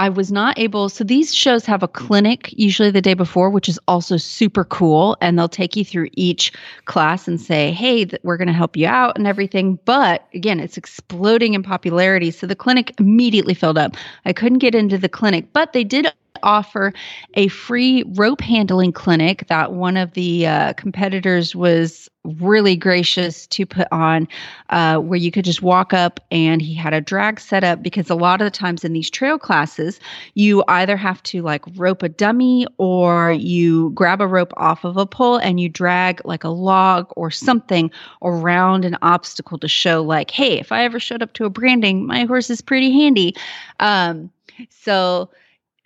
I 0.00 0.08
was 0.08 0.32
not 0.32 0.58
able. 0.58 0.88
So 0.88 1.04
these 1.04 1.34
shows 1.34 1.66
have 1.66 1.82
a 1.82 1.88
clinic 1.88 2.54
usually 2.56 2.90
the 2.90 3.02
day 3.02 3.12
before, 3.12 3.50
which 3.50 3.68
is 3.68 3.78
also 3.86 4.16
super 4.16 4.64
cool. 4.64 5.14
And 5.20 5.38
they'll 5.38 5.46
take 5.46 5.76
you 5.76 5.84
through 5.84 6.08
each 6.14 6.54
class 6.86 7.28
and 7.28 7.38
say, 7.38 7.70
hey, 7.72 8.06
th- 8.06 8.22
we're 8.22 8.38
going 8.38 8.48
to 8.48 8.54
help 8.54 8.78
you 8.78 8.86
out 8.86 9.18
and 9.18 9.26
everything. 9.26 9.78
But 9.84 10.26
again, 10.32 10.58
it's 10.58 10.78
exploding 10.78 11.52
in 11.52 11.62
popularity. 11.62 12.30
So 12.30 12.46
the 12.46 12.56
clinic 12.56 12.94
immediately 12.98 13.52
filled 13.52 13.76
up. 13.76 13.94
I 14.24 14.32
couldn't 14.32 14.60
get 14.60 14.74
into 14.74 14.96
the 14.96 15.10
clinic, 15.10 15.52
but 15.52 15.74
they 15.74 15.84
did 15.84 16.10
offer 16.42 16.92
a 17.34 17.48
free 17.48 18.04
rope 18.14 18.40
handling 18.40 18.92
clinic 18.92 19.46
that 19.48 19.72
one 19.72 19.96
of 19.96 20.12
the 20.12 20.46
uh, 20.46 20.72
competitors 20.74 21.54
was 21.54 22.08
really 22.22 22.76
gracious 22.76 23.46
to 23.46 23.64
put 23.64 23.88
on 23.90 24.28
uh, 24.68 24.98
where 24.98 25.18
you 25.18 25.30
could 25.30 25.44
just 25.44 25.62
walk 25.62 25.94
up 25.94 26.20
and 26.30 26.60
he 26.60 26.74
had 26.74 26.92
a 26.92 27.00
drag 27.00 27.40
set 27.40 27.64
up 27.64 27.82
because 27.82 28.10
a 28.10 28.14
lot 28.14 28.42
of 28.42 28.44
the 28.44 28.50
times 28.50 28.84
in 28.84 28.92
these 28.92 29.08
trail 29.08 29.38
classes 29.38 29.98
you 30.34 30.62
either 30.68 30.98
have 30.98 31.22
to 31.22 31.40
like 31.40 31.64
rope 31.76 32.02
a 32.02 32.10
dummy 32.10 32.66
or 32.76 33.32
you 33.32 33.88
grab 33.90 34.20
a 34.20 34.26
rope 34.26 34.52
off 34.58 34.84
of 34.84 34.98
a 34.98 35.06
pole 35.06 35.38
and 35.38 35.60
you 35.60 35.68
drag 35.68 36.20
like 36.26 36.44
a 36.44 36.50
log 36.50 37.10
or 37.16 37.30
something 37.30 37.90
around 38.22 38.84
an 38.84 38.98
obstacle 39.00 39.56
to 39.56 39.66
show 39.66 40.02
like 40.02 40.30
hey 40.30 40.60
if 40.60 40.72
i 40.72 40.84
ever 40.84 41.00
showed 41.00 41.22
up 41.22 41.32
to 41.32 41.46
a 41.46 41.50
branding 41.50 42.06
my 42.06 42.24
horse 42.24 42.50
is 42.50 42.60
pretty 42.60 42.92
handy. 42.92 43.34
Um, 43.78 44.30
so 44.68 45.30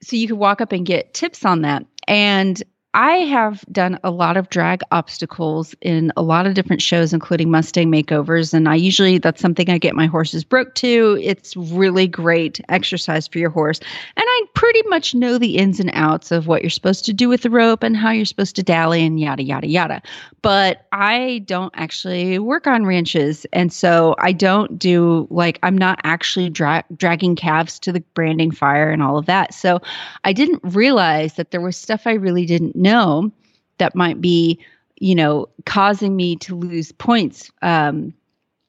so 0.02 0.16
you 0.16 0.28
could 0.28 0.38
walk 0.38 0.60
up 0.60 0.72
and 0.72 0.86
get 0.86 1.14
tips 1.14 1.44
on 1.44 1.62
that. 1.62 1.84
And 2.06 2.62
I 2.94 3.16
have 3.24 3.64
done 3.72 3.98
a 4.04 4.10
lot 4.12 4.36
of 4.36 4.50
drag 4.50 4.80
obstacles 4.92 5.74
in 5.80 6.12
a 6.16 6.22
lot 6.22 6.46
of 6.46 6.54
different 6.54 6.80
shows, 6.80 7.12
including 7.12 7.50
Mustang 7.50 7.90
makeovers. 7.90 8.54
And 8.54 8.68
I 8.68 8.76
usually, 8.76 9.18
that's 9.18 9.40
something 9.40 9.68
I 9.68 9.78
get 9.78 9.96
my 9.96 10.06
horses 10.06 10.44
broke 10.44 10.76
to. 10.76 11.18
It's 11.20 11.56
really 11.56 12.06
great 12.06 12.60
exercise 12.68 13.26
for 13.26 13.38
your 13.38 13.50
horse. 13.50 13.80
And 13.80 14.24
I 14.24 14.42
pretty 14.54 14.82
much 14.86 15.12
know 15.12 15.38
the 15.38 15.56
ins 15.56 15.80
and 15.80 15.90
outs 15.92 16.30
of 16.30 16.46
what 16.46 16.62
you're 16.62 16.70
supposed 16.70 17.04
to 17.06 17.12
do 17.12 17.28
with 17.28 17.42
the 17.42 17.50
rope 17.50 17.82
and 17.82 17.96
how 17.96 18.12
you're 18.12 18.24
supposed 18.24 18.54
to 18.56 18.62
dally 18.62 19.04
and 19.04 19.18
yada, 19.18 19.42
yada, 19.42 19.66
yada. 19.66 20.00
But 20.40 20.86
I 20.92 21.42
don't 21.46 21.72
actually 21.74 22.38
work 22.38 22.68
on 22.68 22.86
ranches. 22.86 23.44
And 23.52 23.72
so 23.72 24.14
I 24.18 24.30
don't 24.30 24.78
do 24.78 25.26
like, 25.30 25.58
I'm 25.64 25.76
not 25.76 26.00
actually 26.04 26.48
dra- 26.48 26.84
dragging 26.96 27.34
calves 27.34 27.80
to 27.80 27.90
the 27.90 28.00
branding 28.14 28.52
fire 28.52 28.90
and 28.90 29.02
all 29.02 29.18
of 29.18 29.26
that. 29.26 29.52
So 29.52 29.80
I 30.22 30.32
didn't 30.32 30.60
realize 30.62 31.34
that 31.34 31.50
there 31.50 31.60
was 31.60 31.76
stuff 31.76 32.06
I 32.06 32.12
really 32.12 32.46
didn't 32.46 32.76
know 32.84 33.32
that 33.78 33.96
might 33.96 34.20
be, 34.20 34.60
you 35.00 35.16
know, 35.16 35.48
causing 35.66 36.14
me 36.14 36.36
to 36.36 36.54
lose 36.54 36.92
points. 36.92 37.50
Um, 37.62 38.14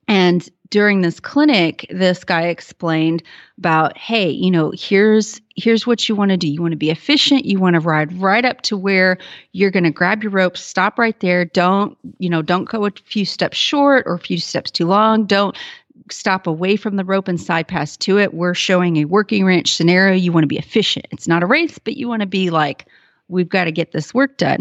and 0.08 0.50
during 0.70 1.02
this 1.02 1.20
clinic, 1.20 1.86
this 1.90 2.24
guy 2.24 2.48
explained 2.48 3.24
about, 3.58 3.98
hey, 3.98 4.30
you 4.30 4.50
know, 4.50 4.72
here's 4.76 5.40
here's 5.56 5.88
what 5.88 6.10
you 6.10 6.16
want 6.16 6.32
to 6.32 6.38
do. 6.38 6.48
You 6.48 6.62
want 6.62 6.74
to 6.74 6.78
be 6.78 6.90
efficient. 6.90 7.46
You 7.46 7.60
want 7.60 7.76
to 7.76 7.80
ride 7.80 8.20
right 8.20 8.44
up 8.44 8.62
to 8.64 8.78
where 8.78 9.18
you're 9.54 9.72
going 9.72 9.86
to 9.86 9.92
grab 9.92 10.22
your 10.22 10.32
rope, 10.32 10.58
stop 10.58 11.00
right 11.00 11.18
there. 11.22 11.46
Don't, 11.46 11.98
you 12.20 12.30
know, 12.30 12.42
don't 12.42 12.66
go 12.66 12.86
a 12.86 12.92
few 13.06 13.26
steps 13.26 13.58
short 13.58 14.04
or 14.06 14.16
a 14.16 14.20
few 14.20 14.38
steps 14.38 14.70
too 14.72 14.86
long. 14.86 15.26
Don't 15.26 15.56
stop 16.12 16.46
away 16.46 16.76
from 16.76 16.98
the 16.98 17.06
rope 17.06 17.28
and 17.28 17.40
side 17.40 17.68
pass 17.68 17.96
to 17.98 18.20
it. 18.20 18.34
We're 18.34 18.54
showing 18.54 18.98
a 18.98 19.06
working 19.06 19.46
ranch 19.46 19.74
scenario. 19.74 20.16
You 20.16 20.32
want 20.32 20.44
to 20.44 20.48
be 20.48 20.58
efficient. 20.58 21.06
It's 21.12 21.28
not 21.28 21.44
a 21.44 21.48
race, 21.48 21.80
but 21.80 21.96
you 21.96 22.08
want 22.08 22.22
to 22.22 22.28
be 22.28 22.50
like 22.50 22.86
we've 23.28 23.50
got 23.50 23.66
to 23.66 23.72
get 23.72 23.92
this 23.92 24.14
work 24.14 24.38
done. 24.38 24.60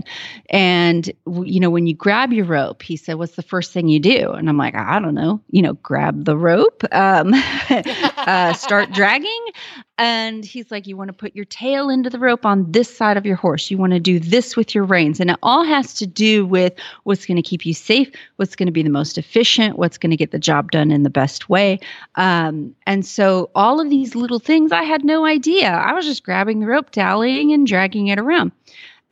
And, 0.51 1.11
you 1.27 1.61
know, 1.61 1.71
when 1.71 1.87
you 1.87 1.95
grab 1.95 2.33
your 2.33 2.47
rope, 2.47 2.83
he 2.83 2.97
said, 2.97 3.15
what's 3.15 3.37
the 3.37 3.43
first 3.43 3.73
thing 3.73 3.89
you 3.89 4.01
do? 4.01 4.31
And 4.31 4.49
I'm 4.49 4.57
like, 4.57 4.75
I 4.75 4.99
don't 5.01 5.15
know, 5.15 5.41
you 5.51 5.63
know, 5.63 5.75
grab 5.75 6.25
the 6.25 6.37
rope, 6.37 6.83
um, 6.93 7.33
uh, 7.71 8.53
start 8.55 8.93
dragging. 8.93 9.47
And 9.97 10.45
he's 10.45 10.73
like, 10.73 10.89
you 10.89 10.97
want 10.97 11.09
to 11.09 11.13
put 11.13 11.37
your 11.37 11.45
tail 11.45 11.89
into 11.89 12.11
the 12.11 12.19
rope 12.19 12.45
on 12.45 12.71
this 12.73 12.95
side 12.95 13.17
of 13.17 13.25
your 13.25 13.37
horse. 13.37 13.71
You 13.71 13.79
want 13.79 13.93
to 13.93 14.01
do 14.01 14.19
this 14.19 14.57
with 14.57 14.75
your 14.75 14.83
reins. 14.83 15.21
And 15.21 15.31
it 15.31 15.37
all 15.41 15.63
has 15.63 15.95
to 15.95 16.07
do 16.07 16.45
with 16.45 16.73
what's 17.05 17.25
going 17.27 17.37
to 17.37 17.43
keep 17.43 17.65
you 17.65 17.75
safe, 17.75 18.11
what's 18.37 18.57
going 18.57 18.67
to 18.67 18.73
be 18.73 18.83
the 18.83 18.91
most 18.91 19.19
efficient, 19.19 19.79
what's 19.79 19.97
going 19.97 20.11
to 20.11 20.17
get 20.17 20.33
the 20.33 20.39
job 20.39 20.73
done 20.73 20.91
in 20.91 21.05
the 21.05 21.11
best 21.11 21.49
way. 21.49 21.79
Um, 22.17 22.75
and 22.89 23.07
so 23.07 23.51
all 23.55 23.81
of 23.81 23.89
these 23.89 24.17
little 24.17 24.41
things, 24.41 24.73
I 24.73 24.83
had 24.83 25.05
no 25.05 25.25
idea. 25.25 25.71
I 25.71 25.93
was 25.93 26.07
just 26.07 26.25
grabbing 26.25 26.59
the 26.59 26.67
rope, 26.67 26.91
dallying, 26.91 27.53
and 27.53 27.65
dragging 27.65 28.09
it 28.09 28.19
around. 28.19 28.51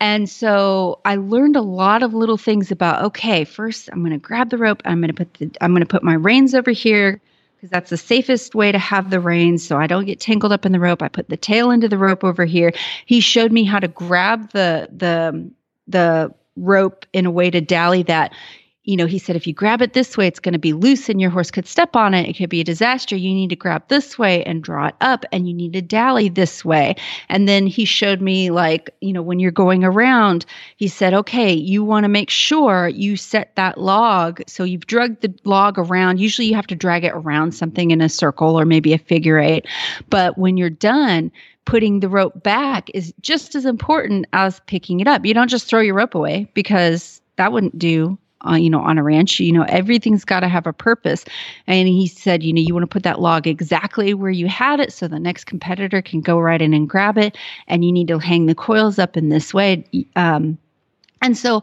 And 0.01 0.29
so 0.29 0.99
I 1.05 1.15
learned 1.15 1.55
a 1.55 1.63
lot 1.63 2.03
of 2.03 2.13
little 2.13 2.37
things 2.37 2.73
about 2.73 3.05
okay, 3.05 3.45
first 3.45 3.89
I'm 3.93 4.01
going 4.01 4.11
to 4.11 4.19
grab 4.19 4.51
the 4.51 4.59
rope, 4.59 4.83
I'm 4.85 4.99
going 5.01 5.15
to 5.15 5.15
put 5.15 5.35
the 5.35 5.49
I'm 5.61 5.71
going 5.71 5.81
to 5.83 5.87
put 5.87 6.03
my 6.03 6.15
reins 6.15 6.57
over 6.57 6.73
here 6.73 7.21
because 7.63 7.71
that's 7.71 7.91
the 7.91 7.97
safest 7.97 8.57
way 8.57 8.73
to 8.73 8.79
have 8.79 9.11
the 9.11 9.21
reins 9.21 9.65
so 9.65 9.79
I 9.79 9.87
don't 9.87 10.05
get 10.05 10.19
tangled 10.19 10.51
up 10.53 10.67
in 10.67 10.73
the 10.73 10.81
rope. 10.81 11.01
I 11.01 11.07
put 11.07 11.29
the 11.29 11.37
tail 11.37 11.71
into 11.71 11.89
the 11.89 11.97
rope 11.97 12.25
over 12.25 12.45
here. 12.45 12.73
He 13.07 13.21
showed 13.21 13.53
me 13.53 13.63
how 13.63 13.79
to 13.79 13.87
grab 13.87 14.51
the 14.51 14.89
the 14.93 15.49
the 15.87 16.35
rope 16.57 17.07
in 17.13 17.25
a 17.25 17.31
way 17.31 17.51
to 17.51 17.61
dally 17.61 18.03
that 18.03 18.35
you 18.85 18.97
know, 18.97 19.07
he 19.07 19.19
said, 19.19 19.37
if 19.37 19.47
you 19.47 19.53
grab 19.53 19.81
it 19.81 19.93
this 19.93 20.17
way, 20.17 20.27
it's 20.27 20.41
going 20.41 20.55
to 20.55 20.59
be 20.59 20.73
loose 20.73 21.09
and 21.09 21.21
your 21.21 21.31
horse 21.31 21.53
could 21.53 21.69
step 21.69 21.95
on 21.95 22.15
it. 22.15 22.29
It 22.29 22.37
could 22.37 22.51
be 22.51 22.63
a 22.63 22.65
disaster. 22.65 23.15
You 23.15 23.33
need 23.33 23.51
to 23.51 23.57
grab 23.57 23.87
this 23.87 24.19
way 24.19 24.43
and 24.43 24.63
draw 24.63 24.89
it 24.89 24.97
up 25.01 25.25
and 25.31 25.47
you 25.47 25.55
need 25.55 25.73
to 25.75 25.83
dally 25.83 26.29
this 26.29 26.65
way. 26.65 26.97
And 27.29 27.49
then 27.49 27.69
he 27.69 27.85
showed 27.85 28.21
me, 28.21 28.51
like, 28.51 28.91
you 29.01 29.13
know, 29.13 29.23
when 29.23 29.39
you're 29.39 29.53
going 29.53 29.85
around, 29.85 30.45
he 30.77 30.89
said, 30.89 31.15
okay, 31.15 31.53
you 31.53 31.85
want 31.85 32.03
to 32.05 32.09
make 32.09 32.29
sure 32.29 32.89
you 32.89 33.17
set 33.17 33.55
that 33.55 33.79
log. 33.79 34.43
So 34.49 34.65
you've 34.65 34.87
dragged 34.87 35.23
the 35.23 35.33
log 35.45 35.79
around. 35.79 36.19
Usually 36.19 36.49
you 36.49 36.57
have 36.57 36.67
to 36.67 36.75
drag 36.75 37.05
it 37.05 37.13
around 37.15 37.53
something 37.53 37.93
in 37.93 38.01
a 38.01 38.09
circle 38.09 38.59
or 38.59 38.65
maybe 38.65 38.93
a 38.93 38.99
figure 38.99 39.39
eight. 39.39 39.65
But 40.11 40.37
when 40.37 40.57
you're 40.57 40.71
done, 40.71 41.31
putting 41.67 42.01
the 42.01 42.09
rope 42.09 42.43
back 42.43 42.91
is 42.95 43.15
just 43.21 43.55
as 43.55 43.65
important 43.65 44.27
as 44.33 44.61
picking 44.67 44.99
it 44.99 45.07
up. 45.07 45.25
You 45.25 45.35
don't 45.35 45.47
just 45.47 45.69
throw 45.69 45.81
your 45.81 45.95
rope 45.95 46.17
away 46.17 46.51
because 46.55 47.21
that 47.37 47.53
wouldn't 47.53 47.79
do 47.79 48.19
uh, 48.49 48.55
you 48.55 48.71
know, 48.71 48.81
on 48.81 48.99
a 48.99 49.03
ranch. 49.03 49.41
You 49.41 49.53
know, 49.53 49.65
everything's 49.69 50.25
got 50.25 50.41
to 50.41 50.49
have 50.49 50.67
a 50.67 50.73
purpose. 50.73 51.25
And 51.67 51.89
he 51.89 52.07
said, 52.07 52.43
you 52.43 52.53
know, 52.53 52.61
you 52.61 52.75
want 52.75 52.85
to 52.85 52.93
put 52.93 53.03
that 53.05 53.21
log 53.21 53.47
exactly 53.47 54.15
where 54.15 54.31
you 54.31 54.49
had 54.49 54.81
it 54.81 54.93
so 54.93 55.09
the 55.09 55.19
next 55.19 55.45
competitor 55.45 56.03
can 56.03 56.21
go 56.21 56.39
right 56.39 56.61
in 56.61 56.75
and 56.75 56.89
grab 56.89 57.19
it. 57.19 57.37
And 57.69 57.85
you 57.85 57.93
need 57.93 58.09
to 58.09 58.19
hang 58.19 58.47
the 58.47 58.55
coils 58.55 58.99
up 58.99 59.17
in 59.17 59.29
this 59.29 59.53
way. 59.55 59.85
Um, 60.17 60.59
and 61.21 61.37
so 61.37 61.63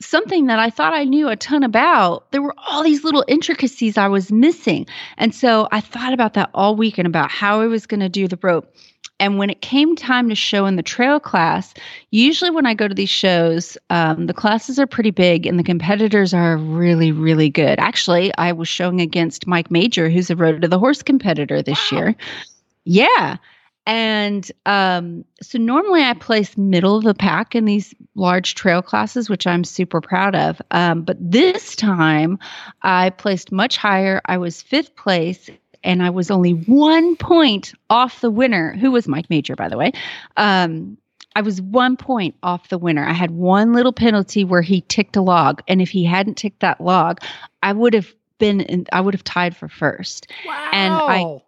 something 0.00 0.46
that 0.46 0.58
I 0.58 0.70
thought 0.70 0.94
I 0.94 1.04
knew 1.04 1.28
a 1.28 1.36
ton 1.36 1.62
about, 1.62 2.30
there 2.32 2.42
were 2.42 2.54
all 2.56 2.82
these 2.82 3.04
little 3.04 3.24
intricacies 3.28 3.96
I 3.96 4.08
was 4.08 4.32
missing. 4.32 4.86
And 5.16 5.34
so 5.34 5.68
I 5.70 5.80
thought 5.80 6.12
about 6.12 6.34
that 6.34 6.50
all 6.54 6.76
week 6.76 6.98
and 6.98 7.06
about 7.06 7.30
how 7.30 7.60
I 7.60 7.66
was 7.66 7.86
going 7.86 8.00
to 8.00 8.08
do 8.08 8.28
the 8.28 8.38
rope. 8.42 8.74
And 9.22 9.38
when 9.38 9.50
it 9.50 9.60
came 9.60 9.94
time 9.94 10.28
to 10.30 10.34
show 10.34 10.66
in 10.66 10.74
the 10.74 10.82
trail 10.82 11.20
class, 11.20 11.74
usually 12.10 12.50
when 12.50 12.66
I 12.66 12.74
go 12.74 12.88
to 12.88 12.94
these 12.94 13.08
shows, 13.08 13.78
um, 13.88 14.26
the 14.26 14.34
classes 14.34 14.80
are 14.80 14.86
pretty 14.88 15.12
big 15.12 15.46
and 15.46 15.60
the 15.60 15.62
competitors 15.62 16.34
are 16.34 16.56
really, 16.56 17.12
really 17.12 17.48
good. 17.48 17.78
Actually, 17.78 18.36
I 18.36 18.50
was 18.50 18.66
showing 18.66 19.00
against 19.00 19.46
Mike 19.46 19.70
Major, 19.70 20.10
who's 20.10 20.28
a 20.28 20.34
Road 20.34 20.62
to 20.62 20.66
the 20.66 20.80
Horse 20.80 21.04
competitor 21.04 21.62
this 21.62 21.92
wow. 21.92 21.98
year. 21.98 22.16
Yeah. 22.82 23.36
And 23.86 24.50
um, 24.66 25.24
so 25.40 25.56
normally 25.56 26.02
I 26.02 26.14
place 26.14 26.58
middle 26.58 26.96
of 26.96 27.04
the 27.04 27.14
pack 27.14 27.54
in 27.54 27.64
these 27.64 27.94
large 28.16 28.56
trail 28.56 28.82
classes, 28.82 29.30
which 29.30 29.46
I'm 29.46 29.62
super 29.62 30.00
proud 30.00 30.34
of. 30.34 30.60
Um, 30.72 31.02
but 31.02 31.16
this 31.20 31.76
time 31.76 32.40
I 32.82 33.10
placed 33.10 33.52
much 33.52 33.76
higher. 33.76 34.20
I 34.26 34.38
was 34.38 34.62
fifth 34.62 34.96
place 34.96 35.48
and 35.84 36.02
I 36.02 36.10
was 36.10 36.30
only 36.30 36.52
one 36.52 37.16
point 37.16 37.74
off 37.90 38.20
the 38.20 38.30
winner, 38.30 38.76
who 38.76 38.90
was 38.90 39.08
Mike 39.08 39.28
Major, 39.30 39.56
by 39.56 39.68
the 39.68 39.76
way. 39.76 39.92
Um, 40.36 40.96
I 41.34 41.40
was 41.40 41.62
one 41.62 41.96
point 41.96 42.34
off 42.42 42.68
the 42.68 42.78
winner. 42.78 43.04
I 43.06 43.12
had 43.12 43.30
one 43.30 43.72
little 43.72 43.92
penalty 43.92 44.44
where 44.44 44.62
he 44.62 44.82
ticked 44.82 45.16
a 45.16 45.22
log, 45.22 45.62
and 45.66 45.80
if 45.80 45.90
he 45.90 46.04
hadn't 46.04 46.34
ticked 46.36 46.60
that 46.60 46.80
log, 46.80 47.20
I 47.62 47.72
would 47.72 47.94
have 47.94 48.12
been 48.38 48.60
in, 48.60 48.86
I 48.92 49.00
would 49.00 49.14
have 49.14 49.24
tied 49.24 49.56
for 49.56 49.68
first. 49.68 50.26
Wow. 50.46 50.70
And 50.72 50.94
I 50.94 51.42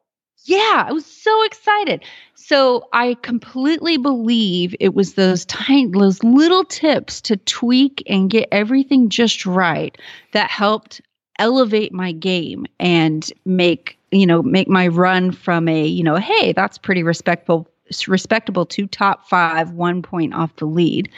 Yeah, 0.45 0.85
I 0.88 0.93
was 0.93 1.07
so 1.07 1.43
excited. 1.45 2.05
So 2.35 2.88
I 2.93 3.14
completely 3.23 3.97
believe 3.97 4.75
it 4.79 4.95
was 4.95 5.14
those 5.14 5.45
tiny, 5.47 5.87
those 5.87 6.23
little 6.23 6.64
tips 6.64 7.21
to 7.23 7.37
tweak 7.37 8.03
and 8.07 8.31
get 8.31 8.49
everything 8.53 9.09
just 9.09 9.47
right 9.47 9.97
that 10.33 10.50
helped 10.50 11.00
elevate 11.38 11.93
my 11.93 12.12
game 12.12 12.67
and 12.79 13.33
make 13.45 13.99
you 14.14 14.26
know 14.26 14.42
make 14.42 14.68
my 14.68 14.88
run 14.88 15.33
from 15.33 15.68
a 15.68 15.85
you 15.85 16.02
know 16.02 16.16
hey 16.16 16.52
that's 16.52 16.78
pretty 16.78 17.02
respectable 17.02 17.68
respectable 18.09 18.66
to 18.66 18.87
top 18.87 19.28
five 19.28 19.73
one 19.73 20.02
point 20.02 20.35
off 20.35 20.54
the 20.56 20.64
lead. 20.66 21.09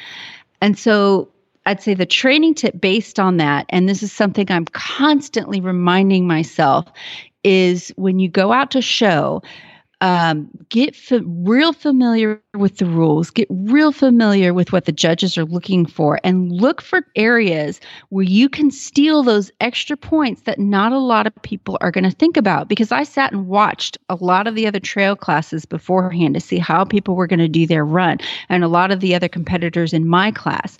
And 0.60 0.78
so 0.78 1.28
I'd 1.64 1.82
say 1.82 1.94
the 1.94 2.06
training 2.06 2.54
tip 2.54 2.80
based 2.80 3.18
on 3.18 3.38
that, 3.38 3.66
and 3.70 3.88
this 3.88 4.02
is 4.02 4.12
something 4.12 4.46
I'm 4.50 4.66
constantly 4.66 5.60
reminding 5.60 6.26
myself, 6.26 6.86
is 7.44 7.92
when 7.96 8.18
you 8.18 8.28
go 8.28 8.52
out 8.52 8.70
to 8.72 8.82
show, 8.82 9.42
um, 10.00 10.50
get 10.68 10.94
real 11.24 11.72
familiar 11.72 12.40
with 12.54 12.76
the 12.76 12.86
rules, 12.86 13.30
get 13.30 13.48
real 13.50 13.92
familiar 13.92 14.52
with 14.52 14.72
what 14.72 14.84
the 14.84 14.92
judges 14.92 15.38
are 15.38 15.44
looking 15.44 15.86
for, 15.86 16.20
and 16.22 16.52
look 16.52 16.82
for 16.82 17.06
areas 17.16 17.80
where 18.10 18.24
you 18.24 18.48
can 18.48 18.70
steal 18.70 19.22
those 19.22 19.50
extra 19.60 19.96
points 19.96 20.42
that 20.42 20.58
not 20.58 20.92
a 20.92 20.98
lot 20.98 21.26
of 21.26 21.34
people 21.42 21.78
are 21.80 21.90
going 21.90 22.04
to 22.04 22.10
think 22.10 22.36
about. 22.36 22.68
Because 22.68 22.92
I 22.92 23.04
sat 23.04 23.32
and 23.32 23.46
watched 23.46 23.96
a 24.08 24.16
lot 24.16 24.46
of 24.46 24.54
the 24.54 24.66
other 24.66 24.80
trail 24.80 25.16
classes 25.16 25.64
beforehand 25.64 26.34
to 26.34 26.40
see 26.40 26.58
how 26.58 26.84
people 26.84 27.16
were 27.16 27.26
going 27.26 27.38
to 27.38 27.48
do 27.48 27.66
their 27.66 27.84
run, 27.84 28.18
and 28.48 28.62
a 28.62 28.68
lot 28.68 28.90
of 28.90 29.00
the 29.00 29.14
other 29.14 29.28
competitors 29.28 29.92
in 29.94 30.06
my 30.06 30.30
class. 30.30 30.76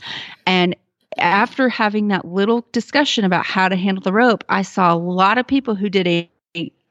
And 0.46 0.76
after 1.18 1.70
having 1.70 2.08
that 2.08 2.26
little 2.26 2.66
discussion 2.72 3.24
about 3.24 3.46
how 3.46 3.68
to 3.68 3.76
handle 3.76 4.02
the 4.02 4.12
rope, 4.12 4.44
I 4.50 4.60
saw 4.60 4.92
a 4.92 4.98
lot 4.98 5.38
of 5.38 5.46
people 5.46 5.74
who 5.74 5.88
did 5.88 6.06
a 6.06 6.30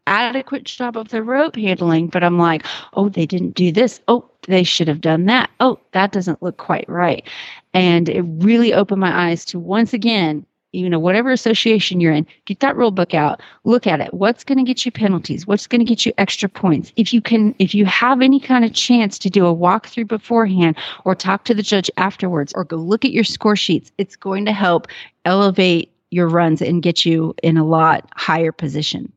adequate 0.08 0.64
job 0.64 0.98
of 0.98 1.10
the 1.10 1.24
rope 1.24 1.56
handling, 1.56 2.08
but 2.08 2.24
I'm 2.24 2.38
like, 2.38 2.66
oh, 2.94 3.10
they 3.10 3.26
didn't 3.26 3.56
do 3.56 3.72
this. 3.72 4.02
Oh, 4.08 4.30
they 4.48 4.64
should 4.64 4.88
have 4.88 5.02
done 5.02 5.26
that. 5.26 5.50
Oh, 5.60 5.80
that 5.92 6.12
doesn't 6.12 6.44
look 6.44 6.58
quite 6.58 6.88
right. 6.88 7.28
And 7.74 8.10
it 8.10 8.22
really 8.22 8.74
opened 8.74 9.02
my 9.02 9.30
eyes 9.30 9.44
to 9.46 9.60
once 9.60 9.94
again, 9.94 10.46
you 10.72 10.90
know, 10.90 11.00
whatever 11.00 11.32
association 11.32 12.02
you're 12.02 12.12
in, 12.12 12.28
get 12.46 12.60
that 12.60 12.76
rule 12.76 12.92
book 12.92 13.14
out, 13.14 13.42
look 13.64 13.88
at 13.88 14.02
it. 14.02 14.14
What's 14.14 14.44
going 14.44 14.58
to 14.58 14.64
get 14.64 14.86
you 14.86 14.92
penalties? 14.92 15.48
What's 15.48 15.68
going 15.68 15.80
to 15.80 15.86
get 15.86 16.06
you 16.06 16.12
extra 16.18 16.50
points? 16.50 16.92
If 16.98 17.14
you 17.14 17.22
can, 17.22 17.56
if 17.60 17.74
you 17.74 17.86
have 17.86 18.22
any 18.22 18.40
kind 18.40 18.66
of 18.66 18.74
chance 18.74 19.18
to 19.20 19.30
do 19.30 19.46
a 19.46 19.56
walkthrough 19.56 20.08
beforehand 20.08 20.76
or 21.06 21.16
talk 21.16 21.46
to 21.46 21.54
the 21.54 21.64
judge 21.64 21.90
afterwards 21.98 22.52
or 22.56 22.66
go 22.66 22.76
look 22.76 23.06
at 23.06 23.12
your 23.12 23.24
score 23.24 23.56
sheets, 23.56 23.92
it's 23.98 24.16
going 24.16 24.46
to 24.46 24.54
help 24.54 24.88
elevate 25.24 25.92
your 26.12 26.28
runs 26.28 26.62
and 26.62 26.84
get 26.84 27.06
you 27.06 27.34
in 27.42 27.58
a 27.58 27.66
lot 27.66 28.08
higher 28.16 28.52
position. 28.52 29.12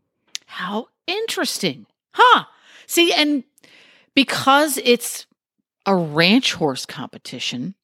How 0.49 0.89
interesting. 1.07 1.87
Huh. 2.13 2.45
See, 2.87 3.13
and 3.13 3.45
because 4.15 4.79
it's 4.79 5.27
a 5.85 5.95
ranch 5.95 6.55
horse 6.55 6.87
competition 6.87 7.75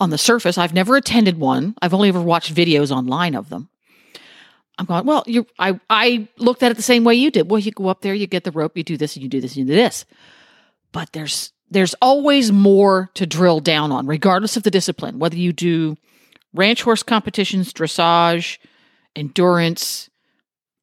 on 0.00 0.10
the 0.10 0.18
surface, 0.18 0.58
I've 0.58 0.74
never 0.74 0.96
attended 0.96 1.38
one. 1.38 1.76
I've 1.80 1.94
only 1.94 2.08
ever 2.08 2.20
watched 2.20 2.52
videos 2.52 2.90
online 2.90 3.36
of 3.36 3.50
them. 3.50 3.68
I'm 4.78 4.86
going, 4.86 5.06
well, 5.06 5.22
you 5.28 5.46
I 5.60 5.78
I 5.88 6.26
looked 6.38 6.64
at 6.64 6.72
it 6.72 6.76
the 6.76 6.82
same 6.82 7.04
way 7.04 7.14
you 7.14 7.30
did. 7.30 7.48
Well, 7.48 7.60
you 7.60 7.70
go 7.70 7.86
up 7.86 8.00
there, 8.00 8.14
you 8.14 8.26
get 8.26 8.42
the 8.42 8.50
rope, 8.50 8.76
you 8.76 8.82
do 8.82 8.96
this, 8.96 9.14
and 9.14 9.22
you 9.22 9.28
do 9.28 9.40
this, 9.40 9.56
and 9.56 9.66
you 9.66 9.72
do 9.72 9.80
this. 9.80 10.04
But 10.90 11.12
there's 11.12 11.52
there's 11.70 11.94
always 12.02 12.50
more 12.50 13.10
to 13.14 13.26
drill 13.26 13.60
down 13.60 13.92
on, 13.92 14.08
regardless 14.08 14.56
of 14.56 14.64
the 14.64 14.72
discipline, 14.72 15.20
whether 15.20 15.36
you 15.36 15.52
do 15.52 15.96
ranch 16.52 16.82
horse 16.82 17.04
competitions, 17.04 17.72
dressage, 17.72 18.58
endurance, 19.14 20.10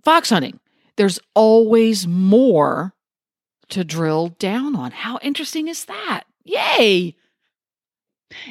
fox 0.05 0.29
hunting. 0.29 0.59
There's 0.95 1.19
always 1.33 2.07
more 2.07 2.93
to 3.69 3.83
drill 3.83 4.29
down 4.39 4.75
on. 4.75 4.91
How 4.91 5.19
interesting 5.21 5.67
is 5.67 5.85
that? 5.85 6.23
Yay! 6.45 7.15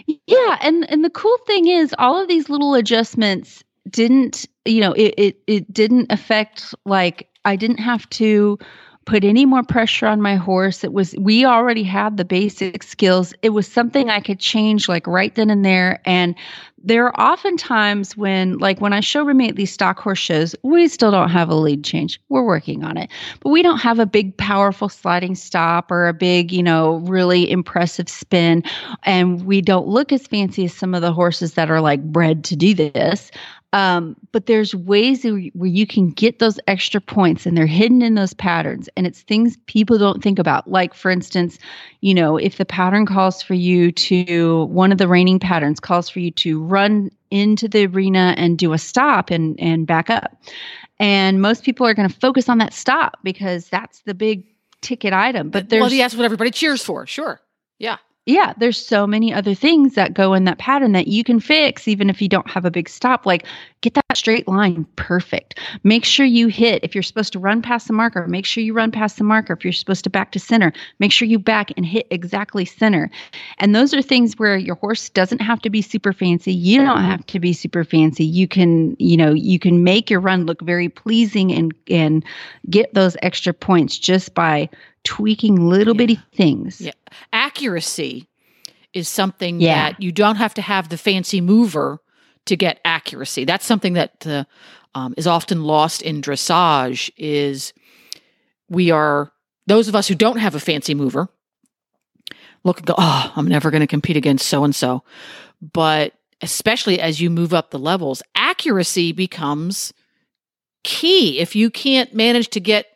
Yeah, 0.06 0.58
and 0.60 0.88
and 0.90 1.04
the 1.04 1.10
cool 1.10 1.36
thing 1.46 1.68
is 1.68 1.94
all 1.98 2.20
of 2.20 2.28
these 2.28 2.48
little 2.48 2.74
adjustments 2.74 3.64
didn't, 3.88 4.46
you 4.64 4.80
know, 4.80 4.92
it 4.92 5.14
it, 5.16 5.38
it 5.46 5.72
didn't 5.72 6.10
affect 6.10 6.74
like 6.84 7.28
I 7.44 7.56
didn't 7.56 7.78
have 7.78 8.08
to 8.10 8.58
put 9.04 9.24
any 9.24 9.44
more 9.44 9.62
pressure 9.62 10.06
on 10.06 10.20
my 10.20 10.36
horse. 10.36 10.82
It 10.82 10.92
was, 10.92 11.14
we 11.18 11.44
already 11.44 11.82
had 11.82 12.16
the 12.16 12.24
basic 12.24 12.82
skills. 12.82 13.34
It 13.42 13.50
was 13.50 13.68
something 13.68 14.08
I 14.08 14.20
could 14.20 14.40
change 14.40 14.88
like 14.88 15.06
right 15.06 15.34
then 15.34 15.50
and 15.50 15.64
there. 15.64 16.00
And 16.04 16.34
there 16.84 17.06
are 17.06 17.20
often 17.20 17.56
times 17.56 18.16
when, 18.16 18.58
like 18.58 18.80
when 18.80 18.92
I 18.92 19.00
show 19.00 19.24
Remy 19.24 19.48
at 19.48 19.56
these 19.56 19.72
stock 19.72 19.98
horse 19.98 20.18
shows, 20.18 20.54
we 20.62 20.86
still 20.86 21.10
don't 21.10 21.30
have 21.30 21.48
a 21.48 21.54
lead 21.54 21.82
change. 21.82 22.20
We're 22.28 22.44
working 22.44 22.84
on 22.84 22.98
it, 22.98 23.10
but 23.40 23.48
we 23.48 23.62
don't 23.62 23.78
have 23.78 23.98
a 23.98 24.06
big, 24.06 24.36
powerful 24.36 24.88
sliding 24.88 25.34
stop 25.34 25.90
or 25.90 26.06
a 26.06 26.12
big, 26.12 26.52
you 26.52 26.62
know, 26.62 26.96
really 27.06 27.50
impressive 27.50 28.08
spin. 28.08 28.62
And 29.04 29.44
we 29.46 29.62
don't 29.62 29.88
look 29.88 30.12
as 30.12 30.26
fancy 30.26 30.66
as 30.66 30.74
some 30.74 30.94
of 30.94 31.00
the 31.00 31.12
horses 31.12 31.54
that 31.54 31.70
are 31.70 31.80
like 31.80 32.02
bred 32.04 32.44
to 32.44 32.56
do 32.56 32.74
this. 32.74 33.30
Um, 33.74 34.14
but 34.30 34.46
there's 34.46 34.72
ways 34.72 35.24
where 35.24 35.66
you 35.66 35.84
can 35.84 36.10
get 36.10 36.38
those 36.38 36.60
extra 36.68 37.00
points 37.00 37.44
and 37.44 37.58
they're 37.58 37.66
hidden 37.66 38.02
in 38.02 38.14
those 38.14 38.32
patterns. 38.32 38.88
And 38.96 39.04
it's 39.04 39.22
things 39.22 39.58
people 39.66 39.98
don't 39.98 40.22
think 40.22 40.38
about. 40.38 40.70
Like, 40.70 40.94
for 40.94 41.10
instance, 41.10 41.58
you 42.04 42.12
know, 42.12 42.36
if 42.36 42.58
the 42.58 42.66
pattern 42.66 43.06
calls 43.06 43.40
for 43.40 43.54
you 43.54 43.90
to, 43.90 44.66
one 44.66 44.92
of 44.92 44.98
the 44.98 45.08
reining 45.08 45.38
patterns 45.38 45.80
calls 45.80 46.06
for 46.10 46.20
you 46.20 46.30
to 46.32 46.62
run 46.62 47.10
into 47.30 47.66
the 47.66 47.86
arena 47.86 48.34
and 48.36 48.58
do 48.58 48.74
a 48.74 48.78
stop 48.78 49.30
and, 49.30 49.58
and 49.58 49.86
back 49.86 50.10
up. 50.10 50.36
And 50.98 51.40
most 51.40 51.64
people 51.64 51.86
are 51.86 51.94
going 51.94 52.06
to 52.06 52.14
focus 52.14 52.50
on 52.50 52.58
that 52.58 52.74
stop 52.74 53.16
because 53.22 53.70
that's 53.70 54.00
the 54.00 54.12
big 54.12 54.44
ticket 54.82 55.14
item. 55.14 55.48
But 55.48 55.70
there's. 55.70 55.80
Well, 55.80 55.88
that's 55.88 56.14
what 56.14 56.26
everybody 56.26 56.50
cheers 56.50 56.84
for. 56.84 57.06
Sure. 57.06 57.40
Yeah 57.78 57.96
yeah, 58.26 58.54
there's 58.56 58.84
so 58.84 59.06
many 59.06 59.34
other 59.34 59.54
things 59.54 59.94
that 59.94 60.14
go 60.14 60.32
in 60.32 60.44
that 60.44 60.56
pattern 60.56 60.92
that 60.92 61.08
you 61.08 61.22
can 61.22 61.40
fix 61.40 61.86
even 61.86 62.08
if 62.08 62.22
you 62.22 62.28
don't 62.28 62.48
have 62.48 62.64
a 62.64 62.70
big 62.70 62.88
stop. 62.88 63.26
Like 63.26 63.44
get 63.82 63.92
that 63.92 64.16
straight 64.16 64.48
line 64.48 64.86
perfect. 64.96 65.60
Make 65.82 66.06
sure 66.06 66.24
you 66.24 66.46
hit 66.46 66.82
if 66.82 66.94
you're 66.94 67.02
supposed 67.02 67.34
to 67.34 67.38
run 67.38 67.60
past 67.60 67.86
the 67.86 67.92
marker, 67.92 68.26
make 68.26 68.46
sure 68.46 68.64
you 68.64 68.72
run 68.72 68.90
past 68.90 69.18
the 69.18 69.24
marker. 69.24 69.52
If 69.52 69.62
you're 69.62 69.74
supposed 69.74 70.04
to 70.04 70.10
back 70.10 70.32
to 70.32 70.40
center, 70.40 70.72
make 71.00 71.12
sure 71.12 71.28
you 71.28 71.38
back 71.38 71.70
and 71.76 71.84
hit 71.84 72.06
exactly 72.10 72.64
center. 72.64 73.10
And 73.58 73.74
those 73.74 73.92
are 73.92 74.00
things 74.00 74.38
where 74.38 74.56
your 74.56 74.76
horse 74.76 75.10
doesn't 75.10 75.42
have 75.42 75.60
to 75.60 75.68
be 75.68 75.82
super 75.82 76.14
fancy. 76.14 76.52
You 76.54 76.80
don't 76.80 77.04
have 77.04 77.26
to 77.26 77.38
be 77.38 77.52
super 77.52 77.84
fancy. 77.84 78.24
You 78.24 78.48
can, 78.48 78.96
you 78.98 79.18
know, 79.18 79.34
you 79.34 79.58
can 79.58 79.84
make 79.84 80.08
your 80.08 80.20
run 80.20 80.46
look 80.46 80.62
very 80.62 80.88
pleasing 80.88 81.52
and 81.52 81.74
and 81.90 82.24
get 82.70 82.94
those 82.94 83.18
extra 83.20 83.52
points 83.52 83.98
just 83.98 84.32
by 84.32 84.70
tweaking 85.04 85.68
little 85.68 85.94
yeah. 85.94 85.98
bitty 85.98 86.20
things. 86.32 86.80
Yeah. 86.80 86.92
Accuracy 87.32 88.28
is 88.92 89.08
something 89.08 89.60
yeah. 89.60 89.90
that 89.90 90.02
you 90.02 90.12
don't 90.12 90.36
have 90.36 90.54
to 90.54 90.62
have 90.62 90.88
the 90.88 90.98
fancy 90.98 91.40
mover 91.40 92.00
to 92.46 92.56
get 92.56 92.80
accuracy. 92.84 93.44
That's 93.44 93.66
something 93.66 93.94
that 93.94 94.26
uh, 94.26 94.44
um, 94.94 95.14
is 95.16 95.26
often 95.26 95.64
lost 95.64 96.02
in 96.02 96.20
dressage 96.20 97.10
is 97.16 97.72
we 98.68 98.90
are 98.90 99.32
those 99.66 99.88
of 99.88 99.94
us 99.94 100.08
who 100.08 100.14
don't 100.14 100.38
have 100.38 100.54
a 100.54 100.60
fancy 100.60 100.94
mover 100.94 101.28
look 102.64 102.78
and 102.78 102.86
go, 102.86 102.94
oh, 102.96 103.32
I'm 103.36 103.46
never 103.46 103.70
going 103.70 103.80
to 103.80 103.86
compete 103.86 104.16
against 104.16 104.46
so 104.46 104.64
and 104.64 104.74
so. 104.74 105.02
But 105.60 106.14
especially 106.42 107.00
as 107.00 107.20
you 107.20 107.30
move 107.30 107.54
up 107.54 107.70
the 107.70 107.78
levels, 107.78 108.22
accuracy 108.34 109.12
becomes 109.12 109.92
key. 110.82 111.38
If 111.38 111.56
you 111.56 111.70
can't 111.70 112.14
manage 112.14 112.48
to 112.50 112.60
get 112.60 112.93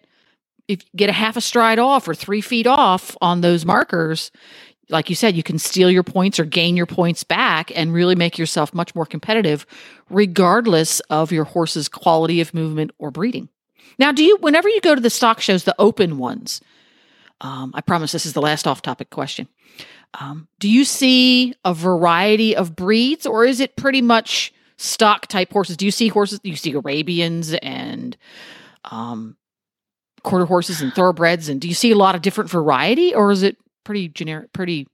if 0.68 0.82
you 0.84 0.90
get 0.96 1.08
a 1.10 1.14
half 1.14 1.36
a 1.36 1.40
stride 1.40 1.78
off 1.78 2.06
or 2.06 2.14
three 2.14 2.40
feet 2.40 2.66
off 2.66 3.16
on 3.20 3.40
those 3.40 3.64
markers, 3.64 4.30
like 4.90 5.10
you 5.10 5.16
said, 5.16 5.36
you 5.36 5.42
can 5.42 5.58
steal 5.58 5.90
your 5.90 6.02
points 6.02 6.38
or 6.38 6.44
gain 6.44 6.76
your 6.76 6.86
points 6.86 7.24
back 7.24 7.72
and 7.74 7.92
really 7.92 8.14
make 8.14 8.38
yourself 8.38 8.72
much 8.72 8.94
more 8.94 9.06
competitive, 9.06 9.66
regardless 10.08 11.00
of 11.10 11.32
your 11.32 11.44
horse's 11.44 11.88
quality 11.88 12.40
of 12.40 12.54
movement 12.54 12.90
or 12.98 13.10
breeding. 13.10 13.48
Now, 13.98 14.12
do 14.12 14.24
you, 14.24 14.36
whenever 14.38 14.68
you 14.68 14.80
go 14.80 14.94
to 14.94 15.00
the 15.00 15.10
stock 15.10 15.40
shows, 15.40 15.64
the 15.64 15.74
open 15.78 16.18
ones, 16.18 16.60
um, 17.40 17.72
I 17.74 17.80
promise 17.80 18.12
this 18.12 18.26
is 18.26 18.32
the 18.32 18.42
last 18.42 18.66
off 18.66 18.82
topic 18.82 19.10
question. 19.10 19.48
Um, 20.18 20.48
do 20.58 20.68
you 20.68 20.84
see 20.84 21.54
a 21.64 21.74
variety 21.74 22.56
of 22.56 22.74
breeds 22.74 23.26
or 23.26 23.44
is 23.44 23.60
it 23.60 23.76
pretty 23.76 24.00
much 24.00 24.52
stock 24.76 25.26
type 25.26 25.52
horses? 25.52 25.76
Do 25.76 25.84
you 25.84 25.90
see 25.90 26.08
horses? 26.08 26.40
Do 26.40 26.48
you 26.48 26.56
see 26.56 26.72
Arabians 26.72 27.52
and 27.54 28.16
um, 28.84 29.36
quarter 30.28 30.44
horses 30.44 30.80
and 30.80 30.92
thoroughbreds? 30.94 31.48
And 31.48 31.60
do 31.60 31.68
you 31.68 31.74
see 31.74 31.90
a 31.90 31.96
lot 31.96 32.14
of 32.14 32.22
different 32.22 32.50
variety, 32.50 33.14
or 33.14 33.30
is 33.30 33.42
it 33.42 33.56
pretty 33.84 34.08
generic, 34.08 34.52
pretty 34.52 34.86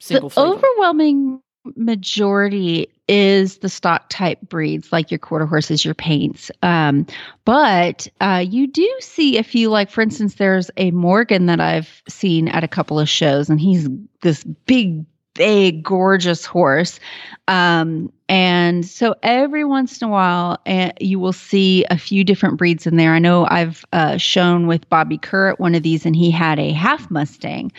single? 0.00 0.28
The 0.28 0.40
overwhelming 0.40 1.42
majority 1.76 2.88
is 3.06 3.58
the 3.58 3.68
stock 3.68 4.08
type 4.08 4.40
breeds 4.48 4.92
like 4.92 5.10
your 5.10 5.18
quarter 5.18 5.44
horses 5.44 5.84
your 5.84 5.94
paints 5.94 6.50
um, 6.62 7.06
but 7.44 8.08
uh, 8.20 8.42
you 8.48 8.66
do 8.66 8.88
see 9.00 9.36
a 9.36 9.42
few 9.42 9.68
like 9.68 9.90
for 9.90 10.00
instance 10.00 10.36
there's 10.36 10.70
a 10.78 10.90
morgan 10.92 11.46
that 11.46 11.60
i've 11.60 12.02
seen 12.08 12.48
at 12.48 12.64
a 12.64 12.68
couple 12.68 12.98
of 12.98 13.08
shows 13.10 13.50
and 13.50 13.60
he's 13.60 13.88
this 14.22 14.42
big 14.64 15.04
big, 15.34 15.82
gorgeous 15.82 16.44
horse. 16.44 17.00
Um, 17.48 18.12
and 18.28 18.86
so 18.86 19.14
every 19.22 19.64
once 19.64 20.00
in 20.00 20.08
a 20.08 20.10
while, 20.10 20.58
uh, 20.66 20.90
you 21.00 21.18
will 21.18 21.32
see 21.32 21.84
a 21.90 21.98
few 21.98 22.24
different 22.24 22.58
breeds 22.58 22.86
in 22.86 22.96
there. 22.96 23.12
I 23.14 23.18
know 23.18 23.46
I've 23.48 23.84
uh, 23.92 24.16
shown 24.18 24.66
with 24.66 24.88
Bobby 24.88 25.18
Kerr 25.18 25.54
one 25.54 25.74
of 25.74 25.82
these, 25.82 26.06
and 26.06 26.14
he 26.14 26.30
had 26.30 26.58
a 26.58 26.72
half 26.72 27.10
Mustang. 27.10 27.72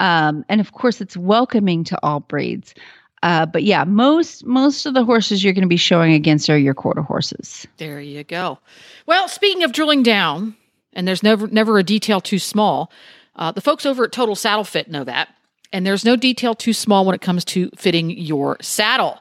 Um, 0.00 0.44
and 0.48 0.60
of 0.60 0.72
course, 0.72 1.00
it's 1.00 1.16
welcoming 1.16 1.84
to 1.84 1.98
all 2.02 2.20
breeds. 2.20 2.74
Uh, 3.22 3.46
but 3.46 3.64
yeah, 3.64 3.84
most 3.84 4.46
most 4.46 4.86
of 4.86 4.94
the 4.94 5.04
horses 5.04 5.42
you're 5.42 5.52
going 5.52 5.62
to 5.62 5.68
be 5.68 5.76
showing 5.76 6.12
against 6.12 6.48
are 6.48 6.58
your 6.58 6.74
quarter 6.74 7.02
horses. 7.02 7.66
There 7.76 8.00
you 8.00 8.22
go. 8.22 8.58
Well, 9.06 9.26
speaking 9.26 9.64
of 9.64 9.72
drilling 9.72 10.04
down, 10.04 10.56
and 10.92 11.08
there's 11.08 11.22
never 11.22 11.48
never 11.48 11.78
a 11.78 11.82
detail 11.82 12.20
too 12.20 12.38
small. 12.38 12.92
Uh, 13.34 13.50
the 13.52 13.60
folks 13.60 13.86
over 13.86 14.04
at 14.04 14.12
Total 14.12 14.36
Saddle 14.36 14.64
Fit 14.64 14.90
know 14.90 15.04
that, 15.04 15.28
and 15.72 15.86
there's 15.86 16.04
no 16.04 16.16
detail 16.16 16.54
too 16.54 16.72
small 16.72 17.04
when 17.04 17.14
it 17.14 17.20
comes 17.20 17.44
to 17.46 17.70
fitting 17.76 18.10
your 18.10 18.56
saddle. 18.60 19.20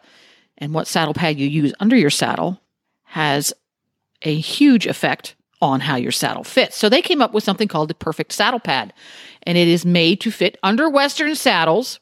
And 0.58 0.74
what 0.74 0.88
saddle 0.88 1.14
pad 1.14 1.38
you 1.38 1.48
use 1.48 1.74
under 1.80 1.96
your 1.96 2.10
saddle 2.10 2.62
has 3.04 3.54
a 4.24 4.36
huge 4.36 4.88
effect 4.88 5.36
on 5.62 5.80
how 5.80 5.96
your 5.96 6.12
saddle 6.12 6.44
fits. 6.44 6.78
So 6.78 6.90
they 6.90 7.02
came 7.02 7.22
up 7.22 7.34
with 7.34 7.44
something 7.44 7.68
called 7.68 7.90
the 7.90 7.96
perfect 7.96 8.32
saddle 8.32 8.60
pad, 8.60 8.94
and 9.44 9.58
it 9.58 9.68
is 9.68 9.86
made 9.86 10.22
to 10.22 10.32
fit 10.32 10.58
under 10.64 10.90
Western 10.90 11.36
saddles. 11.36 12.00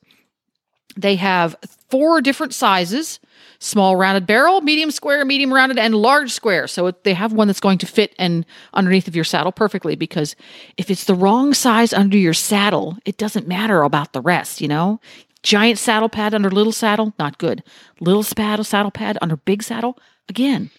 They 0.95 1.15
have 1.15 1.55
four 1.89 2.21
different 2.21 2.53
sizes 2.53 3.19
small 3.59 3.95
rounded 3.95 4.27
barrel, 4.27 4.61
medium 4.61 4.91
square, 4.91 5.25
medium 5.25 5.53
rounded, 5.53 5.77
and 5.77 5.95
large 5.95 6.31
square. 6.31 6.67
So 6.67 6.91
they 7.03 7.13
have 7.13 7.33
one 7.33 7.47
that's 7.47 7.59
going 7.59 7.77
to 7.79 7.85
fit 7.85 8.13
and 8.19 8.45
underneath 8.73 9.07
of 9.07 9.15
your 9.15 9.23
saddle 9.23 9.51
perfectly 9.51 9.95
because 9.95 10.35
if 10.77 10.91
it's 10.91 11.05
the 11.05 11.15
wrong 11.15 11.53
size 11.53 11.93
under 11.93 12.17
your 12.17 12.33
saddle, 12.33 12.97
it 13.05 13.17
doesn't 13.17 13.47
matter 13.47 13.81
about 13.81 14.13
the 14.13 14.21
rest, 14.21 14.61
you 14.61 14.67
know? 14.67 14.99
Giant 15.43 15.77
saddle 15.77 16.09
pad 16.09 16.33
under 16.33 16.49
little 16.49 16.71
saddle, 16.71 17.13
not 17.19 17.37
good. 17.37 17.63
Little 17.99 18.23
saddle 18.23 18.63
saddle 18.63 18.91
pad 18.91 19.17
under 19.21 19.37
big 19.37 19.63
saddle, 19.63 19.97
again, 20.27 20.71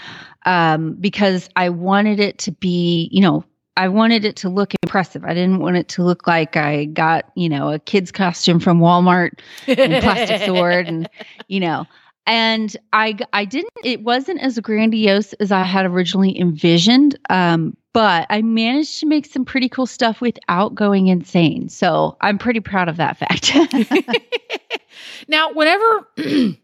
um, 0.44 0.94
because 0.94 1.48
I 1.56 1.68
wanted 1.68 2.20
it 2.20 2.38
to 2.38 2.52
be, 2.52 3.08
you 3.12 3.20
know, 3.20 3.44
I 3.76 3.88
wanted 3.88 4.24
it 4.24 4.36
to 4.36 4.48
look 4.48 4.74
impressive. 4.82 5.24
I 5.24 5.34
didn't 5.34 5.60
want 5.60 5.76
it 5.76 5.88
to 5.88 6.02
look 6.02 6.26
like 6.26 6.56
I 6.56 6.86
got, 6.86 7.30
you 7.34 7.48
know, 7.48 7.72
a 7.72 7.78
kid's 7.78 8.12
costume 8.12 8.60
from 8.60 8.80
Walmart 8.80 9.40
and 9.66 10.02
plastic 10.02 10.42
sword 10.46 10.88
and, 10.88 11.08
you 11.48 11.60
know, 11.60 11.86
and 12.26 12.76
I 12.92 13.18
I 13.32 13.44
didn't 13.44 13.72
it 13.84 14.02
wasn't 14.02 14.40
as 14.40 14.58
grandiose 14.60 15.32
as 15.34 15.50
I 15.50 15.62
had 15.62 15.86
originally 15.86 16.38
envisioned. 16.38 17.18
Um, 17.30 17.76
but 17.92 18.26
I 18.30 18.42
managed 18.42 19.00
to 19.00 19.06
make 19.06 19.26
some 19.26 19.44
pretty 19.44 19.68
cool 19.68 19.86
stuff 19.86 20.20
without 20.20 20.74
going 20.74 21.08
insane. 21.08 21.68
So 21.68 22.16
I'm 22.20 22.38
pretty 22.38 22.60
proud 22.60 22.88
of 22.88 22.96
that 22.96 23.18
fact. 23.18 23.54
now, 25.28 25.52
whenever 25.52 26.08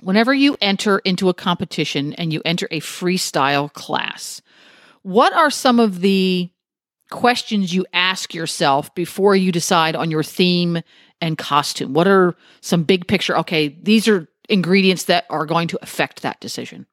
whenever 0.00 0.34
you 0.34 0.56
enter 0.60 0.98
into 1.00 1.28
a 1.28 1.34
competition 1.34 2.12
and 2.14 2.32
you 2.32 2.42
enter 2.44 2.66
a 2.70 2.80
freestyle 2.80 3.72
class, 3.72 4.42
what 5.06 5.32
are 5.34 5.50
some 5.50 5.78
of 5.78 6.00
the 6.00 6.50
questions 7.10 7.72
you 7.72 7.86
ask 7.92 8.34
yourself 8.34 8.92
before 8.96 9.36
you 9.36 9.52
decide 9.52 9.94
on 9.94 10.10
your 10.10 10.24
theme 10.24 10.82
and 11.20 11.38
costume? 11.38 11.92
What 11.92 12.08
are 12.08 12.34
some 12.60 12.82
big 12.82 13.06
picture? 13.06 13.38
Okay, 13.38 13.68
these 13.80 14.08
are 14.08 14.26
ingredients 14.48 15.04
that 15.04 15.24
are 15.30 15.46
going 15.46 15.68
to 15.68 15.78
affect 15.80 16.22
that 16.22 16.40
decision. 16.40 16.86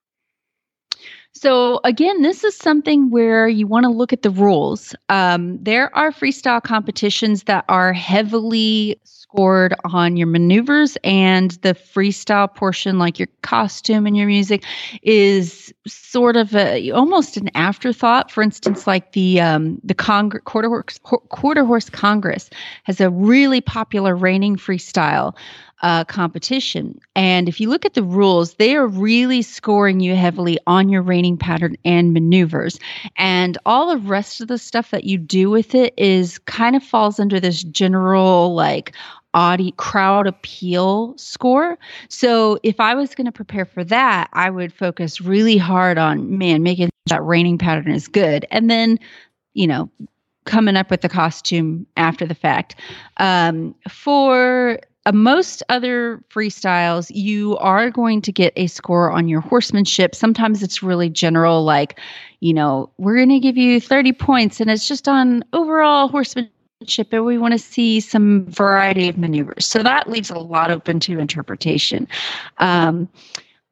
So, 1.35 1.79
again, 1.83 2.21
this 2.21 2.43
is 2.43 2.55
something 2.55 3.09
where 3.09 3.47
you 3.47 3.65
want 3.65 3.85
to 3.85 3.89
look 3.89 4.13
at 4.13 4.21
the 4.21 4.29
rules. 4.29 4.95
Um, 5.09 5.57
there 5.61 5.93
are 5.97 6.11
freestyle 6.11 6.61
competitions 6.61 7.43
that 7.43 7.65
are 7.67 7.91
heavily 7.91 9.01
scored 9.03 9.73
on 9.83 10.15
your 10.15 10.27
maneuvers, 10.27 10.95
and 11.03 11.49
the 11.63 11.73
freestyle 11.73 12.53
portion, 12.53 12.99
like 12.99 13.17
your 13.17 13.29
costume 13.41 14.05
and 14.05 14.15
your 14.15 14.27
music, 14.27 14.63
is 15.01 15.73
sort 15.87 16.35
of 16.35 16.55
a, 16.55 16.91
almost 16.91 17.35
an 17.35 17.49
afterthought. 17.55 18.29
For 18.29 18.43
instance, 18.43 18.85
like 18.85 19.13
the 19.13 19.41
um, 19.41 19.81
the 19.83 19.95
quarter 19.95 20.69
horse 20.69 20.99
quarter 21.01 21.65
horse 21.65 21.89
Congress 21.89 22.51
has 22.83 23.01
a 23.01 23.09
really 23.09 23.59
popular 23.59 24.15
reining 24.15 24.55
freestyle 24.55 25.35
uh, 25.83 26.05
competition. 26.05 26.99
And 27.15 27.49
if 27.49 27.59
you 27.59 27.69
look 27.69 27.85
at 27.85 27.93
the 27.93 28.03
rules, 28.03 28.53
they 28.55 28.75
are 28.75 28.87
really 28.87 29.41
scoring 29.41 29.99
you 29.99 30.15
heavily 30.15 30.57
on 30.65 30.87
your 30.87 31.01
reining 31.01 31.37
pattern 31.37 31.75
and 31.83 32.13
maneuvers. 32.13 32.79
And 33.17 33.57
all 33.65 33.89
the 33.89 33.97
rest 33.97 34.39
of 34.39 34.47
the 34.47 34.57
stuff 34.57 34.91
that 34.91 35.03
you 35.03 35.17
do 35.17 35.49
with 35.49 35.75
it 35.75 35.93
is 35.97 36.39
kind 36.39 36.77
of 36.77 36.83
falls 36.83 37.19
under 37.19 37.39
this 37.39 37.63
general 37.63 38.55
like 38.55 38.93
audi 39.33 39.73
crowd 39.73 40.25
appeal 40.25 41.17
score. 41.17 41.77
So 42.07 42.59
if 42.63 42.79
I 42.79 42.95
was 42.95 43.13
going 43.13 43.25
to 43.25 43.31
prepare 43.31 43.65
for 43.65 43.83
that, 43.83 44.29
I 44.31 44.49
would 44.49 44.71
focus 44.71 45.19
really 45.19 45.57
hard 45.57 45.97
on 45.97 46.37
man 46.37 46.63
making 46.63 46.89
that 47.07 47.23
reining 47.23 47.57
pattern 47.57 47.91
is 47.91 48.07
good. 48.07 48.45
And 48.51 48.69
then, 48.69 48.99
you 49.53 49.67
know, 49.67 49.89
coming 50.45 50.77
up 50.77 50.89
with 50.89 51.01
the 51.01 51.09
costume 51.09 51.85
after 51.97 52.25
the 52.25 52.35
fact. 52.35 52.75
Um, 53.17 53.75
for 53.89 54.79
uh, 55.05 55.11
most 55.11 55.63
other 55.69 56.23
freestyles, 56.29 57.11
you 57.13 57.57
are 57.57 57.89
going 57.89 58.21
to 58.21 58.31
get 58.31 58.53
a 58.55 58.67
score 58.67 59.11
on 59.11 59.27
your 59.27 59.41
horsemanship. 59.41 60.15
Sometimes 60.15 60.63
it's 60.63 60.81
really 60.81 61.09
general, 61.09 61.63
like, 61.63 61.99
you 62.39 62.53
know, 62.53 62.89
we're 62.97 63.15
going 63.15 63.29
to 63.29 63.39
give 63.39 63.57
you 63.57 63.81
30 63.81 64.13
points, 64.13 64.59
and 64.59 64.69
it's 64.69 64.87
just 64.87 65.07
on 65.07 65.43
overall 65.53 66.07
horsemanship, 66.07 67.11
and 67.11 67.25
we 67.25 67.37
want 67.37 67.53
to 67.53 67.59
see 67.59 67.99
some 67.99 68.45
variety 68.45 69.09
of 69.09 69.17
maneuvers. 69.17 69.65
So 69.65 69.83
that 69.83 70.09
leaves 70.09 70.29
a 70.29 70.39
lot 70.39 70.71
open 70.71 70.99
to 71.01 71.19
interpretation. 71.19 72.07
Um, 72.59 73.09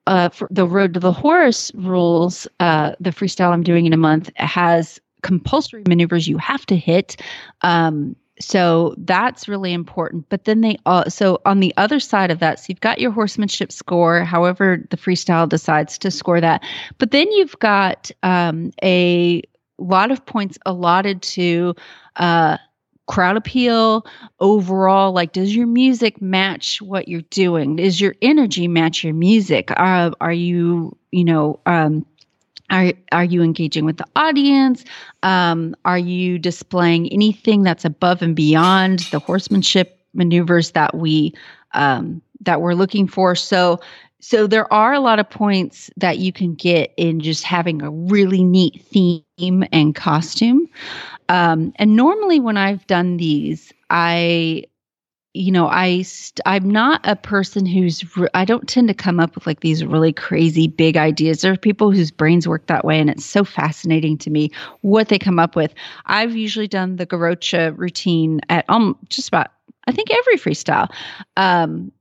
uh, 0.08 0.30
for 0.30 0.48
the 0.52 0.68
road 0.68 0.94
to 0.96 1.00
the 1.00 1.12
horse 1.12 1.72
rules, 1.76 2.48
uh, 2.60 2.94
the 3.00 3.12
freestyle 3.12 3.52
I'm 3.52 3.64
doing 3.64 3.86
in 3.86 3.94
a 3.94 3.98
month 3.98 4.30
has 4.36 5.00
compulsory 5.22 5.84
maneuvers 5.88 6.28
you 6.28 6.38
have 6.38 6.66
to 6.66 6.76
hit. 6.76 7.18
Um, 7.62 8.16
so 8.42 8.96
that's 8.98 9.48
really 9.48 9.74
important. 9.74 10.28
But 10.30 10.46
then 10.46 10.62
they 10.62 10.78
all, 10.86 11.10
so 11.10 11.40
on 11.46 11.60
the 11.60 11.74
other 11.78 12.00
side 12.00 12.32
of 12.32 12.40
that, 12.40 12.60
so 12.60 12.66
you've 12.70 12.82
got 12.82 13.00
your 13.00 13.12
horsemanship 13.12 13.72
score, 13.72 14.24
however 14.24 14.86
the 14.90 14.98
freestyle 14.98 15.48
decides 15.48 15.98
to 16.00 16.12
score 16.12 16.42
that. 16.42 16.64
But 16.98 17.12
then 17.12 17.32
you've 17.32 17.58
got 17.60 18.12
um, 18.24 18.72
a 18.84 19.44
lot 19.78 20.12
of 20.12 20.26
points 20.26 20.58
allotted 20.66 21.22
to 21.22 21.76
uh, 22.16 22.58
crowd 23.08 23.36
appeal 23.36 24.06
overall 24.40 25.12
like 25.12 25.34
does 25.34 25.54
your 25.54 25.68
music 25.68 26.22
match 26.22 26.82
what 26.82 27.10
you're 27.10 27.22
doing 27.24 27.76
does 27.76 28.00
your 28.00 28.16
energy 28.22 28.70
match 28.70 29.04
your 29.04 29.14
music 29.14 29.70
uh, 29.72 30.12
are 30.22 30.32
you 30.32 30.96
you 31.12 31.26
know 31.26 31.60
um, 31.66 32.06
are, 32.72 32.94
are 33.12 33.24
you 33.24 33.44
engaging 33.44 33.86
with 33.86 33.98
the 33.98 34.08
audience? 34.16 34.84
Um, 35.24 35.76
are 35.86 35.98
you 35.98 36.40
displaying 36.40 37.12
anything 37.12 37.64
that's 37.64 37.86
above 37.86 38.22
and 38.22 38.36
beyond 38.36 39.00
the 39.12 39.20
horsemanship 39.20 40.00
maneuvers 40.14 40.72
that 40.72 40.96
we 40.96 41.34
um, 41.74 42.22
that 42.40 42.62
we're 42.62 42.74
looking 42.74 43.08
for? 43.08 43.36
So, 43.36 43.80
so 44.20 44.48
there 44.48 44.72
are 44.74 44.94
a 44.94 45.00
lot 45.00 45.20
of 45.20 45.30
points 45.30 45.90
that 45.98 46.20
you 46.20 46.32
can 46.32 46.56
get 46.56 46.94
in 46.96 47.20
just 47.20 47.44
having 47.44 47.82
a 47.82 47.92
really 47.92 48.44
neat 48.44 48.82
theme 48.86 49.64
and 49.72 49.94
costume. 49.94 50.68
Um, 51.30 51.74
and 51.76 51.96
normally, 51.96 52.40
when 52.40 52.58
I've 52.58 52.86
done 52.88 53.18
these, 53.18 53.74
I 53.90 54.64
you 55.34 55.52
know 55.52 55.68
i 55.68 56.02
st- 56.02 56.42
i'm 56.46 56.70
not 56.70 57.00
a 57.06 57.16
person 57.16 57.66
who's 57.66 58.18
re- 58.18 58.28
i 58.34 58.44
don't 58.44 58.68
tend 58.68 58.88
to 58.88 58.94
come 58.94 59.20
up 59.20 59.34
with 59.36 59.48
like 59.48 59.62
these 59.62 59.86
really 59.86 60.12
crazy 60.12 60.68
big 60.68 60.98
ideas. 60.98 61.42
There 61.42 61.54
are 61.54 61.58
people 61.58 61.92
whose 61.92 62.12
brains 62.12 62.48
work 62.48 62.68
that 62.68 62.84
way 62.84 63.00
and 63.00 63.10
it's 63.10 63.26
so 63.26 63.44
fascinating 63.44 64.18
to 64.20 64.30
me 64.30 64.52
what 64.82 65.08
they 65.08 65.18
come 65.18 65.40
up 65.40 65.56
with. 65.56 65.74
I've 66.06 66.36
usually 66.36 66.68
done 66.68 66.98
the 66.98 67.08
garrocha 67.08 67.78
routine 67.78 68.42
at 68.50 68.66
um 68.70 68.98
just 69.10 69.28
about 69.30 69.48
i 69.88 69.92
think 69.92 70.10
every 70.12 70.38
freestyle. 70.38 70.90
Um 71.38 71.92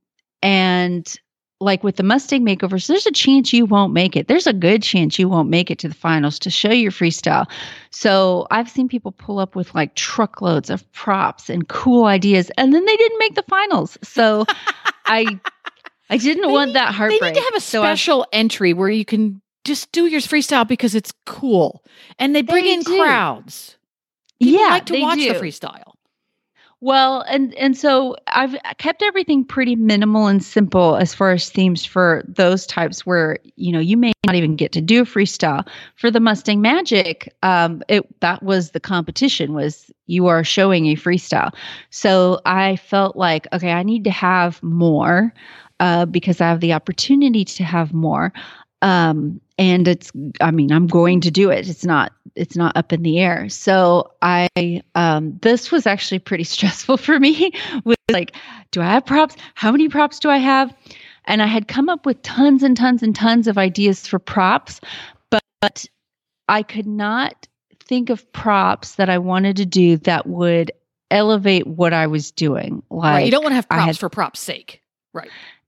and 0.43 1.17
like 1.63 1.85
with 1.85 1.97
the 1.97 2.03
Mustang 2.03 2.45
makeovers, 2.45 2.87
there's 2.87 3.07
a 3.07 3.13
chance 3.13 3.53
you 3.53 3.67
won't 3.67 3.93
make 3.93 4.17
it. 4.17 4.29
There's 4.29 4.47
a 4.47 4.53
good 4.53 4.83
chance 4.83 5.19
you 5.19 5.29
won't 5.29 5.51
make 5.51 5.71
it 5.71 5.79
to 5.81 5.89
the 5.89 5.95
finals 5.95 6.39
to 6.41 6.51
show 6.51 6.73
your 6.73 6.91
freestyle. 6.91 7.47
So 7.91 8.47
I've 8.51 8.69
seen 8.71 8.89
people 8.89 9.13
pull 9.13 9.39
up 9.39 9.55
with 9.55 9.75
like 9.75 9.95
truckloads 9.95 10.71
of 10.71 10.91
props 10.93 11.51
and 11.51 11.69
cool 11.69 12.05
ideas, 12.07 12.51
and 12.57 12.73
then 12.73 12.85
they 12.85 12.97
didn't 12.97 13.19
make 13.19 13.35
the 13.35 13.43
finals. 13.43 13.99
So 14.03 14.47
I 15.07 15.39
I 16.09 16.17
didn't 16.17 16.47
They 16.47 16.53
want 16.53 16.69
need- 16.69 16.77
that 16.77 16.95
heartbreak. 16.95 17.21
They 17.21 17.29
need 17.29 17.35
to 17.35 17.41
have 17.45 17.55
a 17.57 17.61
So 17.61 17.83
special 17.83 18.27
entry 18.33 18.73
where 18.73 18.89
you 18.91 19.05
can 19.05 19.43
just 19.65 19.93
do 19.93 20.07
your 20.07 20.21
freestyle 20.23 20.67
because 20.67 20.95
it's 20.95 21.13
cool, 21.27 21.85
and 22.19 22.35
they 22.35 22.41
bring 22.43 22.65
They 22.65 22.73
in 22.75 22.81
do. 22.81 22.97
crowds. 22.99 23.77
People 24.41 24.59
yeah, 24.63 24.69
like 24.69 24.87
to 24.87 25.01
watch 25.03 25.19
do. 25.19 25.35
the 25.35 25.39
freestyle. 25.39 25.93
Well, 26.83 27.21
and 27.29 27.55
and 27.57 27.77
so 27.77 28.17
I've 28.29 28.57
kept 28.79 29.03
everything 29.03 29.45
pretty 29.45 29.77
minimal 29.77 30.29
and 30.29 30.43
simple 30.43 30.97
as 30.97 31.15
far 31.15 31.33
as 31.33 31.51
themes 31.51 31.85
for 31.85 32.25
those 32.27 32.67
types 32.67 33.05
where 33.05 33.37
you 33.57 33.71
know 33.71 33.81
you 33.81 33.99
may 33.99 34.13
not 34.27 34.35
even 34.35 34.57
get 34.57 34.73
to 34.73 34.81
do 34.81 35.03
a 35.03 35.05
freestyle. 35.05 35.69
For 35.97 36.11
the 36.11 36.21
Mustang 36.21 36.63
Magic, 36.63 37.35
um, 37.43 37.83
it 37.89 38.07
that 38.21 38.43
was 38.43 38.71
the 38.71 38.81
competition 38.81 39.53
was 39.53 39.91
you 40.07 40.27
are 40.29 40.43
showing 40.43 40.87
a 40.87 40.97
freestyle. 40.97 41.55
So 41.91 42.41
I 42.47 42.77
felt 42.77 43.15
like 43.15 43.47
okay, 43.53 43.73
I 43.73 43.83
need 43.83 44.05
to 44.05 44.11
have 44.11 44.63
more 44.63 45.35
uh, 45.81 46.07
because 46.07 46.41
I 46.41 46.49
have 46.49 46.61
the 46.61 46.73
opportunity 46.73 47.45
to 47.45 47.65
have 47.65 47.93
more. 47.93 48.33
Um, 48.81 49.39
and 49.61 49.87
it's 49.87 50.11
I 50.41 50.51
mean 50.51 50.73
I'm 50.73 50.87
going 50.87 51.21
to 51.21 51.31
do 51.31 51.51
it. 51.51 51.69
It's 51.69 51.85
not 51.85 52.13
it's 52.35 52.57
not 52.57 52.77
up 52.77 52.93
in 52.93 53.03
the 53.03 53.21
air. 53.21 53.49
So 53.51 54.11
I 54.23 54.49
um 54.95 55.39
this 55.43 55.71
was 55.71 55.87
actually 55.87 56.19
pretty 56.19 56.45
stressful 56.57 56.97
for 56.97 57.21
me 57.21 57.53
with 57.85 57.99
like 58.11 58.35
do 58.73 58.81
I 58.81 58.87
have 58.87 59.07
props? 59.07 59.37
How 59.55 59.71
many 59.71 59.89
props 59.89 60.19
do 60.19 60.31
I 60.31 60.39
have? 60.39 60.75
And 61.27 61.43
I 61.43 61.47
had 61.47 61.69
come 61.69 61.89
up 61.89 62.07
with 62.07 62.23
tons 62.23 62.63
and 62.63 62.77
tons 62.77 63.03
and 63.03 63.15
tons 63.15 63.47
of 63.47 63.59
ideas 63.59 64.07
for 64.07 64.19
props, 64.19 64.81
but, 65.31 65.43
but 65.61 65.87
I 66.49 66.63
could 66.63 66.87
not 66.87 67.47
think 67.85 68.09
of 68.09 68.33
props 68.33 68.95
that 68.95 69.11
I 69.11 69.19
wanted 69.19 69.57
to 69.57 69.67
do 69.67 69.99
that 69.99 70.27
would 70.27 70.73
elevate 71.11 71.67
what 71.67 71.93
I 71.93 72.07
was 72.07 72.31
doing. 72.31 72.83
Like 72.91 73.13
right. 73.13 73.25
You 73.27 73.31
don't 73.31 73.43
want 73.43 73.53
to 73.53 73.57
have 73.57 73.69
props 73.69 73.85
had- 73.85 73.99
for 73.99 74.09
props' 74.09 74.41
sake. 74.41 74.83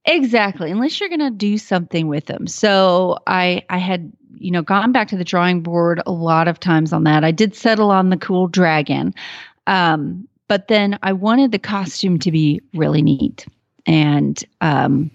Exactly, 0.04 0.70
unless 0.70 0.98
you're 0.98 1.08
going 1.08 1.20
to 1.20 1.30
do 1.30 1.56
something 1.58 2.08
with 2.08 2.26
them. 2.26 2.46
So 2.46 3.18
I 3.26 3.62
I 3.70 3.78
had 3.78 4.12
you 4.36 4.50
know 4.50 4.62
gone 4.62 4.90
back 4.90 5.08
to 5.08 5.16
the 5.16 5.24
drawing 5.24 5.62
board 5.62 6.02
a 6.06 6.12
lot 6.12 6.48
of 6.48 6.58
times 6.58 6.92
on 6.92 7.04
that. 7.04 7.22
I 7.22 7.30
did 7.30 7.54
settle 7.54 7.90
on 7.92 8.10
the 8.10 8.16
cool 8.16 8.48
dragon, 8.48 9.14
um, 9.68 10.26
but 10.48 10.66
then 10.66 10.98
I 11.04 11.12
wanted 11.12 11.52
the 11.52 11.58
costume 11.60 12.18
to 12.20 12.32
be 12.32 12.60
really 12.74 13.00
neat, 13.00 13.46
and 13.86 14.42
um, 14.60 15.10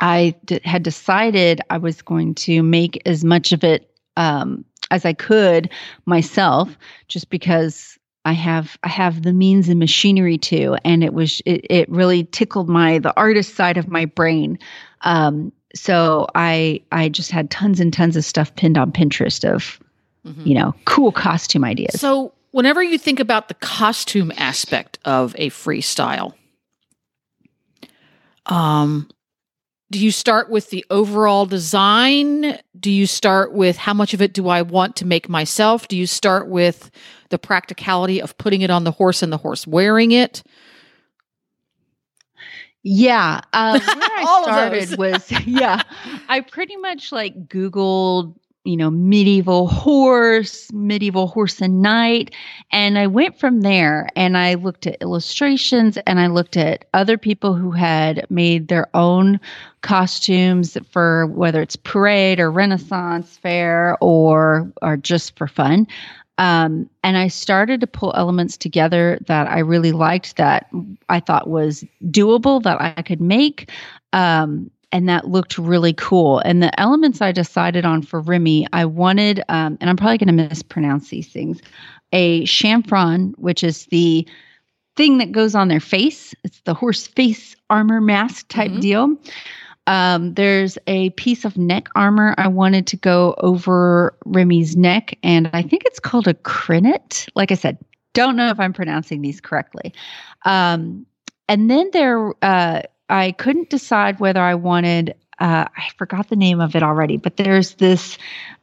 I 0.00 0.36
d- 0.44 0.60
had 0.64 0.84
decided 0.84 1.60
I 1.70 1.78
was 1.78 2.02
going 2.02 2.34
to 2.36 2.62
make 2.62 3.02
as 3.06 3.24
much 3.24 3.52
of 3.52 3.64
it 3.64 3.90
um, 4.16 4.64
as 4.90 5.04
I 5.04 5.14
could 5.14 5.70
myself, 6.06 6.76
just 7.08 7.28
because 7.30 7.98
I 8.26 8.32
have 8.32 8.76
I 8.82 8.88
have 8.88 9.22
the 9.22 9.32
means 9.32 9.68
and 9.68 9.78
machinery 9.78 10.36
to, 10.38 10.76
and 10.84 11.04
it 11.04 11.14
was 11.14 11.40
it, 11.46 11.64
it 11.70 11.88
really 11.88 12.24
tickled 12.24 12.68
my 12.68 12.98
the 12.98 13.16
artist 13.16 13.54
side 13.54 13.76
of 13.76 13.86
my 13.86 14.04
brain. 14.04 14.58
Um, 15.02 15.52
so 15.76 16.26
I 16.34 16.80
I 16.90 17.08
just 17.08 17.30
had 17.30 17.52
tons 17.52 17.78
and 17.78 17.92
tons 17.92 18.16
of 18.16 18.24
stuff 18.24 18.54
pinned 18.56 18.76
on 18.76 18.90
Pinterest 18.90 19.48
of 19.48 19.78
Mhm. 20.26 20.44
you 20.44 20.54
know 20.56 20.74
cool 20.86 21.12
costume 21.12 21.62
ideas. 21.62 22.00
So, 22.00 22.32
whenever 22.50 22.82
you 22.82 22.98
think 22.98 23.20
about 23.20 23.46
the 23.46 23.54
costume 23.54 24.32
aspect 24.36 24.98
of 25.04 25.36
a 25.38 25.50
freestyle, 25.50 26.34
um, 28.46 29.08
do 29.92 30.00
you 30.00 30.10
start 30.10 30.50
with 30.50 30.70
the 30.70 30.84
overall 30.90 31.46
design? 31.46 32.58
Do 32.78 32.90
you 32.90 33.06
start 33.06 33.52
with 33.52 33.76
how 33.76 33.94
much 33.94 34.14
of 34.14 34.20
it 34.20 34.32
do 34.32 34.48
I 34.48 34.62
want 34.62 34.96
to 34.96 35.06
make 35.06 35.28
myself? 35.28 35.86
Do 35.86 35.96
you 35.96 36.08
start 36.08 36.48
with 36.48 36.90
the 37.30 37.38
practicality 37.38 38.20
of 38.20 38.36
putting 38.38 38.62
it 38.62 38.70
on 38.70 38.84
the 38.84 38.90
horse 38.90 39.22
and 39.22 39.32
the 39.32 39.36
horse 39.36 39.66
wearing 39.66 40.12
it? 40.12 40.42
Yeah, 42.88 43.40
um, 43.52 43.80
where 43.84 43.98
I 44.00 44.42
started 44.44 44.96
was 44.96 45.32
yeah. 45.44 45.82
I 46.28 46.38
pretty 46.38 46.76
much 46.76 47.10
like 47.10 47.48
Googled, 47.48 48.32
you 48.62 48.76
know, 48.76 48.92
medieval 48.92 49.66
horse, 49.66 50.70
medieval 50.72 51.26
horse 51.26 51.60
and 51.60 51.82
knight, 51.82 52.32
and 52.70 52.96
I 52.96 53.08
went 53.08 53.40
from 53.40 53.62
there. 53.62 54.08
And 54.14 54.38
I 54.38 54.54
looked 54.54 54.86
at 54.86 55.02
illustrations, 55.02 55.98
and 56.06 56.20
I 56.20 56.28
looked 56.28 56.56
at 56.56 56.84
other 56.94 57.18
people 57.18 57.54
who 57.54 57.72
had 57.72 58.24
made 58.30 58.68
their 58.68 58.86
own 58.94 59.40
costumes 59.80 60.78
for 60.88 61.26
whether 61.26 61.62
it's 61.62 61.74
parade 61.74 62.38
or 62.38 62.52
Renaissance 62.52 63.36
fair 63.36 63.98
or 64.00 64.70
or 64.80 64.96
just 64.96 65.36
for 65.36 65.48
fun. 65.48 65.88
Um, 66.38 66.88
and 67.02 67.16
I 67.16 67.28
started 67.28 67.80
to 67.80 67.86
pull 67.86 68.12
elements 68.14 68.56
together 68.56 69.18
that 69.26 69.48
I 69.48 69.60
really 69.60 69.92
liked 69.92 70.36
that 70.36 70.68
I 71.08 71.20
thought 71.20 71.48
was 71.48 71.84
doable 72.10 72.62
that 72.62 72.80
I 72.80 73.02
could 73.02 73.20
make. 73.20 73.70
Um, 74.12 74.70
and 74.92 75.08
that 75.08 75.28
looked 75.28 75.58
really 75.58 75.92
cool. 75.94 76.38
And 76.40 76.62
the 76.62 76.78
elements 76.80 77.20
I 77.20 77.32
decided 77.32 77.84
on 77.84 78.02
for 78.02 78.20
Remy, 78.20 78.66
I 78.72 78.84
wanted, 78.84 79.40
um, 79.48 79.76
and 79.80 79.90
I'm 79.90 79.96
probably 79.96 80.18
going 80.18 80.36
to 80.36 80.48
mispronounce 80.48 81.08
these 81.08 81.28
things, 81.28 81.60
a 82.12 82.44
chamfron, 82.44 83.32
which 83.36 83.64
is 83.64 83.86
the 83.86 84.26
thing 84.96 85.18
that 85.18 85.32
goes 85.32 85.54
on 85.54 85.68
their 85.68 85.80
face. 85.80 86.34
It's 86.44 86.60
the 86.60 86.74
horse 86.74 87.06
face 87.06 87.56
armor 87.68 88.00
mask 88.00 88.48
type 88.48 88.70
Mhm. 88.70 88.80
deal. 88.80 89.16
Um, 89.86 90.34
there's 90.34 90.78
a 90.86 91.10
piece 91.10 91.44
of 91.44 91.56
neck 91.56 91.88
armor 91.94 92.34
I 92.38 92.48
wanted 92.48 92.86
to 92.88 92.96
go 92.96 93.34
over 93.38 94.16
Remy's 94.24 94.76
neck, 94.76 95.16
and 95.22 95.48
I 95.52 95.62
think 95.62 95.84
it's 95.84 96.00
called 96.00 96.26
a 96.26 96.34
crinet. 96.34 97.28
Like 97.34 97.52
I 97.52 97.54
said, 97.54 97.78
don't 98.12 98.36
know 98.36 98.48
if 98.48 98.58
I'm 98.58 98.72
pronouncing 98.72 99.22
these 99.22 99.40
correctly. 99.40 99.92
Um, 100.44 101.06
and 101.48 101.70
then 101.70 101.90
there, 101.92 102.32
uh, 102.42 102.82
I 103.08 103.32
couldn't 103.32 103.70
decide 103.70 104.18
whether 104.18 104.40
I 104.40 104.54
wanted. 104.54 105.14
Uh, 105.38 105.66
I 105.76 105.88
forgot 105.96 106.28
the 106.28 106.36
name 106.36 106.60
of 106.60 106.74
it 106.74 106.82
already, 106.82 107.18
but 107.18 107.36
there's 107.36 107.74
this 107.74 108.18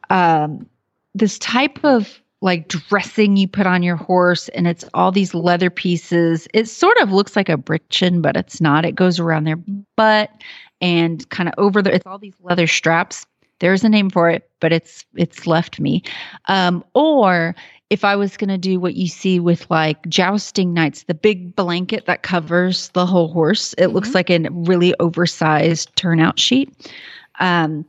um, 0.10 0.68
this 1.14 1.38
type 1.40 1.84
of 1.84 2.20
like 2.44 2.68
dressing 2.68 3.38
you 3.38 3.48
put 3.48 3.66
on 3.66 3.82
your 3.82 3.96
horse, 3.96 4.50
and 4.50 4.68
it's 4.68 4.84
all 4.94 5.14
these 5.14 5.34
leather 5.34 5.70
pieces. 5.70 6.46
It 6.54 6.68
sort 6.68 6.98
of 6.98 7.10
looks 7.10 7.38
like 7.38 7.48
a 7.48 7.58
britchin, 7.58 8.22
but 8.22 8.36
it's 8.36 8.60
not. 8.60 8.84
It 8.84 8.96
goes 8.96 9.18
around 9.18 9.46
their 9.46 9.56
butt 9.96 10.30
and 10.82 11.28
kind 11.30 11.48
of 11.48 11.56
over 11.58 11.82
the. 11.82 11.96
It's 11.96 12.06
all 12.06 12.20
these 12.20 12.36
leather 12.42 12.68
straps. 12.68 13.26
There's 13.60 13.86
a 13.86 13.90
name 13.90 14.10
for 14.10 14.30
it, 14.30 14.50
but 14.60 14.74
it's 14.74 15.06
it's 15.16 15.48
left 15.48 15.80
me. 15.80 16.04
Um, 16.50 16.84
or 16.94 17.56
if 17.90 18.04
I 18.04 18.18
was 18.18 18.36
going 18.36 18.50
to 18.50 18.58
do 18.58 18.78
what 18.78 18.96
you 18.96 19.08
see 19.08 19.40
with 19.40 19.70
like 19.72 20.06
jousting 20.10 20.74
knights, 20.74 21.04
the 21.04 21.14
big 21.14 21.56
blanket 21.56 22.08
that 22.08 22.24
covers 22.24 22.90
the 22.90 23.06
whole 23.06 23.30
horse, 23.30 23.74
it 23.78 23.88
looks 23.88 24.14
like 24.14 24.30
a 24.30 24.50
really 24.52 24.94
oversized 25.00 25.96
turnout 25.96 26.40
sheet. 26.40 26.92
Um, 27.40 27.86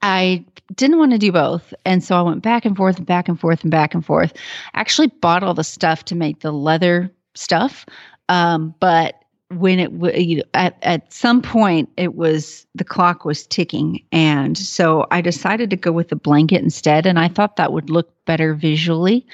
I 0.00 0.44
didn't 0.74 0.98
want 0.98 1.12
to 1.12 1.18
do 1.18 1.32
both. 1.32 1.74
And 1.84 2.02
so 2.02 2.16
I 2.16 2.22
went 2.22 2.42
back 2.42 2.64
and 2.64 2.76
forth 2.76 2.98
and 2.98 3.06
back 3.06 3.28
and 3.28 3.38
forth 3.38 3.62
and 3.62 3.70
back 3.70 3.94
and 3.94 4.04
forth. 4.04 4.32
Actually 4.74 5.08
bought 5.08 5.42
all 5.42 5.54
the 5.54 5.64
stuff 5.64 6.04
to 6.06 6.14
make 6.14 6.40
the 6.40 6.52
leather 6.52 7.10
stuff. 7.34 7.86
Um, 8.28 8.74
but 8.80 9.16
when 9.50 9.78
it 9.78 9.92
you 10.18 10.38
know, 10.38 10.42
at 10.54 10.76
at 10.82 11.12
some 11.12 11.42
point 11.42 11.88
it 11.96 12.14
was 12.14 12.66
the 12.74 12.82
clock 12.82 13.24
was 13.24 13.46
ticking 13.46 14.02
and 14.10 14.56
so 14.56 15.06
I 15.10 15.20
decided 15.20 15.70
to 15.70 15.76
go 15.76 15.92
with 15.92 16.08
the 16.08 16.16
blanket 16.16 16.62
instead 16.62 17.06
and 17.06 17.18
I 17.18 17.28
thought 17.28 17.56
that 17.56 17.72
would 17.72 17.90
look 17.90 18.10
better 18.24 18.54
visually. 18.54 19.26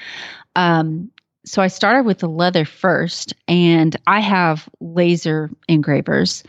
Um, 0.55 1.09
so 1.45 1.61
I 1.61 1.67
started 1.67 2.05
with 2.05 2.19
the 2.19 2.29
leather 2.29 2.65
first, 2.65 3.33
and 3.47 3.95
I 4.07 4.19
have 4.19 4.69
laser 4.79 5.49
engravers, 5.67 6.43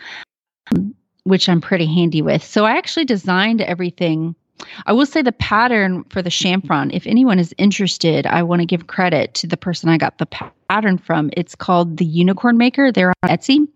um, 0.71 0.95
which 1.25 1.49
I'm 1.49 1.61
pretty 1.61 1.87
handy 1.87 2.21
with. 2.21 2.45
So 2.45 2.65
I 2.65 2.77
actually 2.77 3.07
designed 3.07 3.63
everything. 3.63 4.35
I 4.87 4.93
will 4.93 5.07
say 5.07 5.23
the 5.23 5.33
pattern 5.33 6.05
for 6.05 6.23
the 6.23 6.31
chamfron, 6.31 6.91
if 6.93 7.07
anyone 7.07 7.39
is 7.39 7.55
interested, 7.59 8.27
I 8.27 8.43
want 8.43 8.61
to 8.61 8.67
give 8.67 8.87
credit 8.87 9.35
to 9.35 9.47
the 9.47 9.57
person 9.57 9.89
I 9.89 9.99
got 9.99 10.19
the 10.19 10.27
pattern 10.69 10.99
from. 10.99 11.31
It's 11.37 11.55
called 11.55 11.97
the 11.97 12.05
Unicorn 12.05 12.59
Maker. 12.59 12.93
They're 12.93 13.13
on 13.23 13.31
Etsy. 13.31 13.67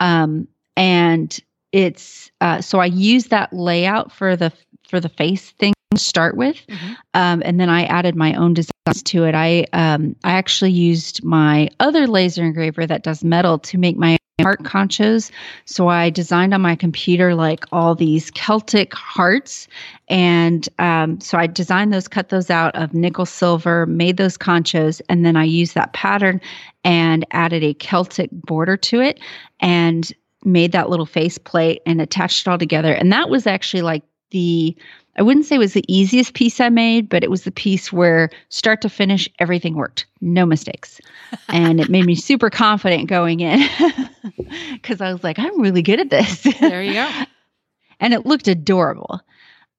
Um, 0.00 0.46
and 0.76 1.38
it's 1.72 2.30
uh, 2.40 2.60
so 2.60 2.78
I 2.78 2.86
use 2.86 3.26
that 3.26 3.52
layout 3.52 4.12
for 4.12 4.36
the 4.36 4.52
for 4.88 5.00
the 5.00 5.08
face 5.08 5.50
thing 5.52 5.74
to 5.90 5.98
start 5.98 6.36
with, 6.36 6.56
mm-hmm. 6.66 6.92
um, 7.14 7.42
and 7.44 7.60
then 7.60 7.68
I 7.68 7.84
added 7.84 8.14
my 8.14 8.34
own 8.34 8.54
designs 8.54 9.02
to 9.04 9.24
it. 9.24 9.34
I 9.34 9.66
um, 9.72 10.16
I 10.24 10.32
actually 10.32 10.70
used 10.70 11.22
my 11.24 11.68
other 11.80 12.06
laser 12.06 12.44
engraver 12.44 12.86
that 12.86 13.02
does 13.02 13.24
metal 13.24 13.58
to 13.58 13.78
make 13.78 13.96
my 13.96 14.17
heart 14.40 14.62
conchos. 14.62 15.30
So 15.64 15.88
I 15.88 16.10
designed 16.10 16.54
on 16.54 16.60
my 16.60 16.76
computer 16.76 17.34
like 17.34 17.64
all 17.72 17.94
these 17.94 18.30
Celtic 18.30 18.94
hearts, 18.94 19.66
and 20.08 20.68
um, 20.78 21.20
so 21.20 21.38
I 21.38 21.46
designed 21.46 21.92
those, 21.92 22.06
cut 22.06 22.28
those 22.28 22.48
out 22.48 22.74
of 22.76 22.94
nickel 22.94 23.26
silver, 23.26 23.86
made 23.86 24.16
those 24.16 24.38
conchos, 24.38 25.00
and 25.08 25.26
then 25.26 25.36
I 25.36 25.44
used 25.44 25.74
that 25.74 25.92
pattern 25.92 26.40
and 26.84 27.26
added 27.32 27.64
a 27.64 27.74
Celtic 27.74 28.30
border 28.30 28.76
to 28.76 29.00
it, 29.00 29.18
and 29.60 30.12
made 30.44 30.70
that 30.72 30.88
little 30.88 31.06
face 31.06 31.36
plate 31.36 31.82
and 31.84 32.00
attached 32.00 32.46
it 32.46 32.50
all 32.50 32.58
together. 32.58 32.92
And 32.92 33.12
that 33.12 33.28
was 33.28 33.46
actually 33.46 33.82
like 33.82 34.04
the 34.30 34.76
I 35.18 35.22
wouldn't 35.22 35.46
say 35.46 35.56
it 35.56 35.58
was 35.58 35.72
the 35.72 35.84
easiest 35.88 36.34
piece 36.34 36.60
I 36.60 36.68
made, 36.68 37.08
but 37.08 37.24
it 37.24 37.30
was 37.30 37.42
the 37.42 37.50
piece 37.50 37.92
where 37.92 38.30
start 38.50 38.80
to 38.82 38.88
finish 38.88 39.28
everything 39.40 39.74
worked. 39.74 40.06
No 40.20 40.46
mistakes. 40.46 41.00
and 41.48 41.80
it 41.80 41.90
made 41.90 42.06
me 42.06 42.14
super 42.14 42.50
confident 42.50 43.08
going 43.08 43.40
in 43.40 43.58
cuz 44.82 45.00
I 45.00 45.12
was 45.12 45.24
like 45.24 45.38
I'm 45.38 45.60
really 45.60 45.82
good 45.82 46.00
at 46.00 46.10
this. 46.10 46.42
There 46.60 46.82
you 46.82 46.94
go. 46.94 47.10
and 48.00 48.14
it 48.14 48.26
looked 48.26 48.46
adorable. 48.46 49.20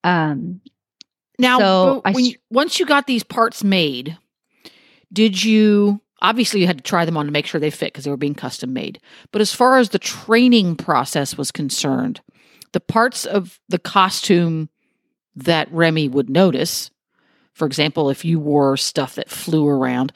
Um 0.04 0.60
now 1.40 1.58
so 1.58 2.02
when 2.12 2.26
you, 2.26 2.36
once 2.52 2.80
you 2.80 2.86
got 2.86 3.08
these 3.08 3.24
parts 3.24 3.64
made, 3.64 4.18
did 5.14 5.42
you 5.42 6.02
obviously 6.22 6.60
you 6.60 6.68
had 6.68 6.78
to 6.78 6.84
try 6.84 7.06
them 7.06 7.16
on 7.16 7.26
to 7.26 7.32
make 7.32 7.46
sure 7.46 7.62
they 7.62 7.70
fit 7.70 7.94
because 7.94 8.04
they 8.04 8.12
were 8.12 8.18
being 8.18 8.36
custom 8.36 8.74
made. 8.74 9.00
But 9.32 9.42
as 9.42 9.54
far 9.54 9.78
as 9.78 9.90
the 9.90 10.00
training 10.00 10.76
process 10.76 11.38
was 11.38 11.50
concerned, 11.50 12.20
the 12.74 12.82
parts 12.82 13.26
of 13.26 13.58
the 13.70 13.80
costume 13.80 14.70
that 15.44 15.72
Remy 15.72 16.10
would 16.10 16.30
notice, 16.30 16.92
for 17.54 17.66
example, 17.66 18.10
if 18.10 18.24
you 18.24 18.40
wore 18.40 18.78
stuff 18.78 19.16
that 19.16 19.30
flew 19.30 19.68
around, 19.68 20.14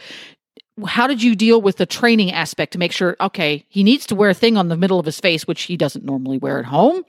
how 0.86 1.08
did 1.08 1.22
you 1.22 1.36
deal 1.36 1.62
with 1.62 1.78
the 1.78 1.86
training 1.86 2.32
aspect 2.32 2.74
to 2.74 2.80
make 2.80 2.92
sure, 2.92 3.16
okay, 3.22 3.66
he 3.70 3.84
needs 3.84 4.06
to 4.08 4.16
wear 4.16 4.32
a 4.32 4.34
thing 4.34 4.58
on 4.58 4.70
the 4.70 4.78
middle 4.78 5.00
of 5.00 5.06
his 5.06 5.20
face, 5.20 5.46
which 5.46 5.64
he 5.64 5.78
doesn't 5.78 6.06
normally 6.06 6.38
wear 6.38 6.58
at 6.60 6.66
home? 6.66 7.04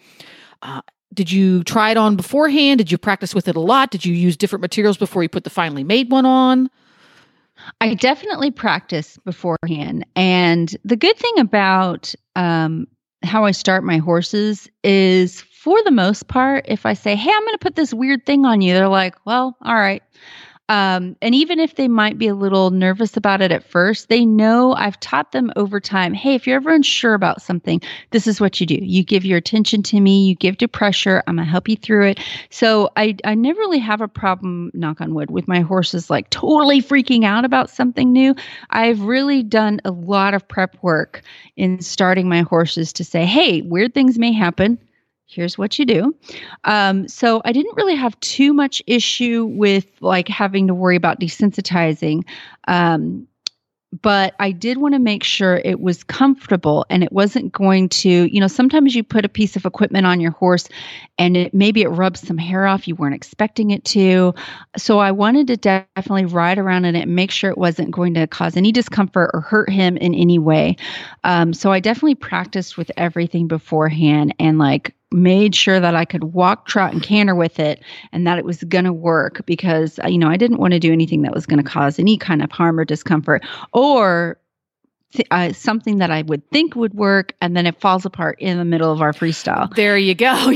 Uh, 0.61 0.83
did 1.14 1.31
you 1.31 1.62
try 1.64 1.90
it 1.90 1.96
on 1.96 2.16
beforehand? 2.16 2.79
Did 2.79 2.90
you 2.90 2.98
practice 2.98 3.35
with 3.35 3.48
it 3.48 3.57
a 3.57 3.61
lot? 3.61 3.90
Did 3.90 4.05
you 4.05 4.14
use 4.14 4.37
different 4.37 4.62
materials 4.62 4.96
before 4.96 5.22
you 5.22 5.29
put 5.29 5.44
the 5.44 5.50
finally 5.50 5.85
made 5.85 6.11
one 6.11 6.27
on? 6.27 6.68
I 7.81 7.94
definitely 7.94 8.50
practice 8.50 9.16
beforehand. 9.24 10.05
And 10.16 10.77
the 10.85 10.96
good 10.96 11.16
thing 11.16 11.38
about 11.38 12.14
um, 12.35 12.88
how 13.22 13.44
I 13.44 13.53
start 13.53 13.85
my 13.85 13.98
horses 13.98 14.68
is 14.83 15.44
for 15.64 15.83
the 15.83 15.90
most 15.90 16.29
part, 16.29 16.66
if 16.68 16.85
I 16.85 16.92
say, 16.92 17.16
Hey, 17.16 17.31
I'm 17.33 17.40
going 17.40 17.55
to 17.55 17.59
put 17.59 17.74
this 17.74 17.94
weird 17.94 18.27
thing 18.27 18.44
on 18.44 18.61
you, 18.61 18.74
they're 18.74 18.87
like, 18.87 19.14
Well, 19.24 19.57
all 19.62 19.74
right. 19.74 20.03
Um, 20.68 21.16
and 21.22 21.35
even 21.35 21.59
if 21.59 21.77
they 21.77 21.88
might 21.88 22.18
be 22.18 22.29
a 22.29 22.35
little 22.35 22.70
nervous 22.70 23.16
about 23.16 23.40
it 23.40 23.50
at 23.50 23.64
first, 23.64 24.11
they 24.11 24.27
know 24.27 24.74
I've 24.74 25.00
taught 25.00 25.33
them 25.33 25.53
over 25.57 25.81
time. 25.81 26.12
Hey, 26.12 26.35
if 26.35 26.46
you're 26.46 26.57
ever 26.57 26.72
unsure 26.74 27.14
about 27.14 27.40
something, 27.40 27.81
this 28.11 28.27
is 28.27 28.40
what 28.42 28.61
you 28.61 28.66
do. 28.66 28.79
You 28.81 29.05
give 29.05 29.24
your 29.24 29.38
attention 29.38 29.83
to 29.85 30.00
me, 30.00 30.27
you 30.27 30.35
give 30.35 30.59
to 30.59 30.68
pressure. 30.68 31.22
I'm 31.27 31.37
gonna 31.37 31.50
help 31.50 31.68
you 31.68 31.77
through 31.77 32.09
it. 32.09 32.20
So 32.50 32.90
I 32.96 33.16
I 33.24 33.35
never 33.35 33.59
really 33.59 33.79
have 33.79 34.03
a 34.03 34.09
problem, 34.09 34.70
knock 34.74 35.00
on 35.00 35.14
wood, 35.14 35.31
with 35.31 35.48
my 35.48 35.61
horses 35.61 36.11
like 36.11 36.29
totally 36.29 36.83
freaking 36.83 37.24
out 37.24 37.46
about 37.46 37.70
something 37.70 38.12
new. 38.12 38.35
I've 38.68 39.00
really 39.00 39.42
done 39.42 39.81
a 39.87 39.90
lot 39.90 40.35
of 40.35 40.46
prep 40.46 40.77
work 40.83 41.22
in 41.57 41.81
starting 41.81 42.29
my 42.29 42.42
horses 42.42 42.92
to 42.94 43.05
say, 43.05 43.24
hey, 43.24 43.62
weird 43.62 43.94
things 43.94 44.18
may 44.18 44.33
happen 44.33 44.79
here's 45.26 45.58
what 45.58 45.78
you 45.78 45.87
do. 45.87 46.14
Um, 46.64 47.08
so 47.08 47.42
I 47.44 47.52
didn't 47.52 47.76
really 47.76 47.96
have 47.96 48.18
too 48.20 48.52
much 48.52 48.82
issue 48.87 49.44
with 49.44 49.87
like 50.00 50.28
having 50.28 50.68
to 50.68 50.74
worry 50.74 50.96
about 50.96 51.20
desensitizing. 51.20 52.24
Um, 52.68 53.26
but 54.02 54.34
I 54.40 54.50
did 54.50 54.78
want 54.78 54.94
to 54.94 54.98
make 54.98 55.22
sure 55.22 55.60
it 55.64 55.80
was 55.80 56.02
comfortable 56.02 56.84
and 56.90 57.04
it 57.04 57.12
wasn't 57.12 57.52
going 57.52 57.88
to, 57.90 58.08
you 58.08 58.40
know, 58.40 58.48
sometimes 58.48 58.94
you 58.94 59.04
put 59.04 59.24
a 59.24 59.28
piece 59.28 59.56
of 59.56 59.64
equipment 59.64 60.06
on 60.06 60.20
your 60.20 60.32
horse 60.32 60.68
and 61.18 61.37
it 61.37 61.54
maybe 61.54 61.82
it 61.82 61.88
rubs 61.88 62.26
some 62.26 62.38
hair 62.38 62.66
off 62.66 62.88
you 62.88 62.96
weren't 62.96 63.14
expecting 63.14 63.70
it 63.70 63.84
to. 63.84 64.34
So 64.76 64.98
I 64.98 65.12
wanted 65.12 65.46
to 65.48 65.56
definitely 65.56 66.24
ride 66.24 66.58
around 66.58 66.87
in 66.87 66.96
it 66.96 67.02
and 67.02 67.14
make 67.14 67.30
sure 67.30 67.50
it 67.50 67.58
wasn't 67.58 67.92
going 67.92 68.14
to 68.14 68.26
cause 68.26 68.56
any 68.56 68.72
discomfort 68.72 69.30
or 69.32 69.40
hurt 69.40 69.70
him 69.70 69.96
in 69.96 70.14
any 70.14 70.38
way. 70.38 70.76
Um, 71.22 71.52
so 71.52 71.70
I 71.70 71.78
definitely 71.78 72.16
practiced 72.16 72.76
with 72.76 72.90
everything 72.96 73.46
beforehand 73.46 74.34
and 74.40 74.58
like 74.58 74.94
made 75.14 75.55
sure 75.55 75.81
that 75.81 75.94
I 75.94 76.05
could 76.05 76.24
walk, 76.24 76.66
trot, 76.66 76.92
and 76.92 77.03
canter 77.03 77.35
with 77.35 77.59
it 77.59 77.83
and 78.12 78.27
that 78.27 78.38
it 78.38 78.44
was 78.44 78.62
going 78.64 78.85
to 78.85 78.92
work 78.92 79.46
because, 79.46 79.98
uh, 80.05 80.09
you 80.09 80.18
know, 80.18 80.29
I 80.29 80.37
didn't 80.37 80.59
want 80.59 80.72
to 80.72 80.81
do 80.81 80.92
anything 80.92 81.22
that 81.22 81.33
was 81.33 81.46
going 81.46 81.62
to 81.62 81.68
cause 81.68 81.98
any 81.98 82.18
kind 82.18 82.42
of 82.42 82.50
harm 82.50 82.79
or 82.79 82.85
discomfort 82.85 83.44
or 83.72 84.38
th- 85.12 85.29
uh, 85.31 85.53
something 85.53 85.98
that 85.98 86.11
I 86.11 86.22
would 86.22 86.48
think 86.50 86.74
would 86.74 86.94
work 86.94 87.33
and 87.40 87.57
then 87.57 87.66
it 87.66 87.81
falls 87.81 88.05
apart 88.05 88.40
in 88.40 88.59
the 88.59 88.64
middle 88.64 88.92
of 88.92 89.00
our 89.00 89.12
freestyle. 89.12 89.72
There 89.74 89.96
you 89.96 90.14
go. 90.14 90.53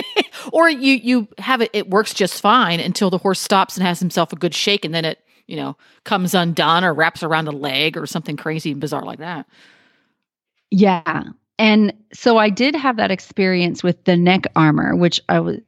or 0.52 0.70
you 0.70 0.94
you 0.94 1.28
have 1.38 1.60
it 1.60 1.70
it 1.72 1.90
works 1.90 2.14
just 2.14 2.40
fine 2.40 2.80
until 2.80 3.10
the 3.10 3.18
horse 3.18 3.40
stops 3.40 3.76
and 3.76 3.86
has 3.86 4.00
himself 4.00 4.32
a 4.32 4.36
good 4.36 4.54
shake 4.54 4.84
and 4.84 4.94
then 4.94 5.04
it, 5.04 5.18
you 5.46 5.56
know, 5.56 5.76
comes 6.04 6.32
undone 6.32 6.84
or 6.84 6.94
wraps 6.94 7.22
around 7.22 7.48
a 7.48 7.52
leg 7.52 7.98
or 7.98 8.06
something 8.06 8.36
crazy 8.36 8.72
and 8.72 8.80
bizarre 8.80 9.04
like 9.04 9.18
that. 9.18 9.46
Yeah. 10.70 11.24
And 11.60 11.92
so 12.14 12.38
I 12.38 12.48
did 12.48 12.74
have 12.74 12.96
that 12.96 13.10
experience 13.10 13.82
with 13.82 14.02
the 14.04 14.16
neck 14.16 14.46
armor, 14.56 14.96
which 14.96 15.20
I 15.28 15.40
was 15.40 15.58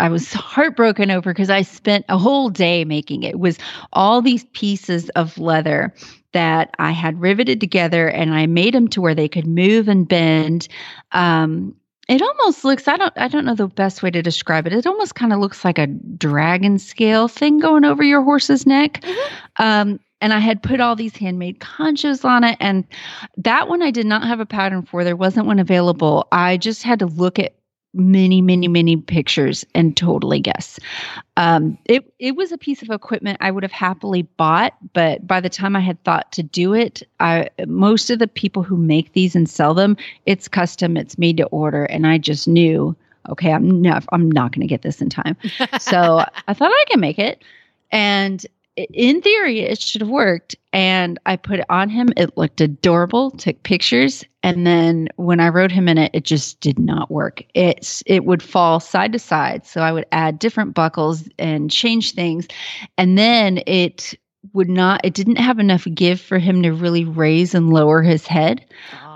I 0.00 0.08
was 0.08 0.32
heartbroken 0.32 1.10
over 1.10 1.32
because 1.32 1.50
I 1.50 1.62
spent 1.62 2.06
a 2.08 2.16
whole 2.18 2.48
day 2.48 2.84
making 2.84 3.22
it. 3.24 3.34
it. 3.34 3.38
was 3.38 3.58
all 3.92 4.22
these 4.22 4.44
pieces 4.52 5.10
of 5.10 5.36
leather 5.38 5.94
that 6.32 6.74
I 6.78 6.92
had 6.92 7.20
riveted 7.20 7.60
together 7.60 8.08
and 8.08 8.34
I 8.34 8.46
made 8.46 8.74
them 8.74 8.88
to 8.88 9.02
where 9.02 9.14
they 9.14 9.28
could 9.28 9.46
move 9.46 9.86
and 9.86 10.08
bend. 10.08 10.66
Um, 11.12 11.76
it 12.08 12.22
almost 12.22 12.64
looks 12.64 12.88
I 12.88 12.96
don't 12.96 13.12
I 13.16 13.28
don't 13.28 13.44
know 13.44 13.54
the 13.54 13.68
best 13.68 14.02
way 14.02 14.10
to 14.10 14.22
describe 14.22 14.66
it. 14.66 14.72
It 14.72 14.86
almost 14.86 15.14
kind 15.14 15.32
of 15.34 15.40
looks 15.40 15.62
like 15.62 15.78
a 15.78 15.86
dragon 15.86 16.78
scale 16.78 17.28
thing 17.28 17.58
going 17.58 17.84
over 17.84 18.02
your 18.02 18.22
horse's 18.22 18.66
neck. 18.66 19.02
Mm-hmm. 19.02 19.62
Um, 19.62 20.00
and 20.20 20.32
I 20.32 20.38
had 20.38 20.62
put 20.62 20.80
all 20.80 20.96
these 20.96 21.16
handmade 21.16 21.60
conchos 21.60 22.24
on 22.24 22.44
it. 22.44 22.56
And 22.60 22.84
that 23.36 23.68
one 23.68 23.82
I 23.82 23.90
did 23.90 24.06
not 24.06 24.26
have 24.26 24.40
a 24.40 24.46
pattern 24.46 24.82
for. 24.82 25.04
There 25.04 25.16
wasn't 25.16 25.46
one 25.46 25.58
available. 25.58 26.26
I 26.32 26.56
just 26.56 26.82
had 26.82 26.98
to 27.00 27.06
look 27.06 27.38
at 27.38 27.54
many, 27.94 28.42
many, 28.42 28.66
many 28.68 28.96
pictures 28.96 29.64
and 29.74 29.96
totally 29.96 30.40
guess. 30.40 30.80
Um, 31.36 31.78
it 31.84 32.12
it 32.18 32.36
was 32.36 32.52
a 32.52 32.58
piece 32.58 32.82
of 32.82 32.90
equipment 32.90 33.38
I 33.40 33.50
would 33.50 33.62
have 33.62 33.72
happily 33.72 34.22
bought, 34.22 34.74
but 34.92 35.26
by 35.26 35.40
the 35.40 35.48
time 35.48 35.76
I 35.76 35.80
had 35.80 36.02
thought 36.04 36.32
to 36.32 36.42
do 36.42 36.74
it, 36.74 37.02
I 37.20 37.48
most 37.66 38.10
of 38.10 38.18
the 38.18 38.26
people 38.26 38.62
who 38.62 38.76
make 38.76 39.12
these 39.12 39.36
and 39.36 39.48
sell 39.48 39.74
them, 39.74 39.96
it's 40.26 40.48
custom, 40.48 40.96
it's 40.96 41.18
made 41.18 41.36
to 41.36 41.46
order, 41.46 41.84
and 41.84 42.06
I 42.06 42.18
just 42.18 42.48
knew, 42.48 42.96
okay, 43.28 43.52
I'm 43.52 43.80
not 43.80 44.04
I'm 44.10 44.30
not 44.30 44.52
going 44.52 44.62
to 44.62 44.66
get 44.66 44.82
this 44.82 45.00
in 45.00 45.08
time. 45.08 45.36
so 45.78 46.24
I 46.48 46.54
thought 46.54 46.72
I 46.72 46.84
can 46.88 47.00
make 47.00 47.18
it. 47.18 47.42
And 47.92 48.44
in 48.76 49.20
theory, 49.20 49.60
it 49.60 49.80
should 49.80 50.00
have 50.00 50.10
worked. 50.10 50.56
And 50.72 51.18
I 51.26 51.36
put 51.36 51.60
it 51.60 51.66
on 51.68 51.88
him. 51.88 52.12
It 52.16 52.36
looked 52.36 52.60
adorable, 52.60 53.30
took 53.32 53.62
pictures. 53.62 54.24
And 54.42 54.66
then 54.66 55.08
when 55.16 55.40
I 55.40 55.48
rode 55.48 55.72
him 55.72 55.88
in 55.88 55.98
it, 55.98 56.10
it 56.12 56.24
just 56.24 56.60
did 56.60 56.78
not 56.78 57.10
work. 57.10 57.42
It's, 57.54 58.02
it 58.06 58.24
would 58.24 58.42
fall 58.42 58.80
side 58.80 59.12
to 59.12 59.18
side. 59.18 59.64
So 59.66 59.80
I 59.80 59.92
would 59.92 60.06
add 60.12 60.38
different 60.38 60.74
buckles 60.74 61.28
and 61.38 61.70
change 61.70 62.12
things. 62.12 62.48
And 62.98 63.16
then 63.16 63.62
it 63.66 64.14
would 64.52 64.68
not, 64.68 65.00
it 65.04 65.14
didn't 65.14 65.36
have 65.36 65.58
enough 65.58 65.86
give 65.94 66.20
for 66.20 66.38
him 66.38 66.62
to 66.62 66.70
really 66.72 67.04
raise 67.04 67.54
and 67.54 67.72
lower 67.72 68.02
his 68.02 68.26
head. 68.26 68.64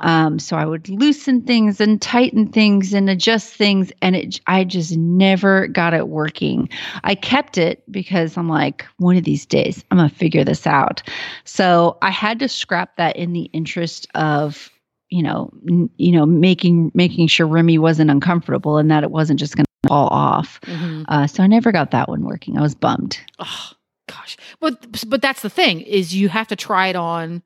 Um, 0.01 0.39
so 0.39 0.57
I 0.57 0.65
would 0.65 0.89
loosen 0.89 1.43
things 1.43 1.81
and 1.81 2.01
tighten 2.01 2.49
things 2.49 2.95
and 2.95 3.11
adjust 3.11 3.55
things, 3.55 3.93
and 4.01 4.15
it 4.15 4.41
I 4.47 4.65
just 4.65 4.97
never 4.97 5.67
got 5.67 5.93
it 5.93 6.09
working. 6.09 6.69
I 7.03 7.15
kept 7.15 7.59
it 7.59 7.83
because 7.91 8.37
I'm 8.37 8.49
like, 8.49 8.87
one 8.99 9.17
of 9.17 9.25
these 9.25 9.45
days 9.45 9.85
I'm 9.91 9.99
gonna 9.99 10.09
figure 10.09 10.45
this 10.45 10.67
out. 10.67 11.03
So 11.45 11.99
I 12.01 12.11
had 12.11 12.39
to 12.39 12.49
scrap 12.49 12.97
that 12.97 13.17
in 13.17 13.33
the 13.33 13.51
interest 13.53 14.07
of 14.15 14.71
you 15.11 15.23
know, 15.23 15.51
n- 15.69 15.91
you 15.97 16.13
know, 16.13 16.27
making 16.27 16.93
making 16.95 17.27
sure 17.29 17.47
Remy 17.47 17.79
wasn't 17.79 18.11
uncomfortable 18.11 18.77
and 18.77 18.91
that 18.91 19.05
it 19.05 19.11
wasn't 19.11 19.41
just 19.41 19.57
going 19.57 19.65
to 19.65 19.89
fall 19.89 20.09
off. 20.09 20.61
Mm-hmm. 20.63 21.05
Uh, 21.09 21.27
so 21.27 21.43
I 21.43 21.47
never 21.47 21.73
got 21.73 21.93
that 21.93 22.09
one 22.09 22.25
working. 22.25 22.59
I 22.59 22.61
was 22.61 22.75
bummed. 22.75 23.19
Oh, 23.39 23.71
Gosh, 24.09 24.37
but 24.59 25.09
but 25.09 25.23
that's 25.23 25.43
the 25.43 25.51
thing 25.51 25.81
is 25.83 26.15
you 26.15 26.29
have 26.29 26.49
to 26.49 26.57
try 26.57 26.89
it 26.89 26.97
on 26.97 27.43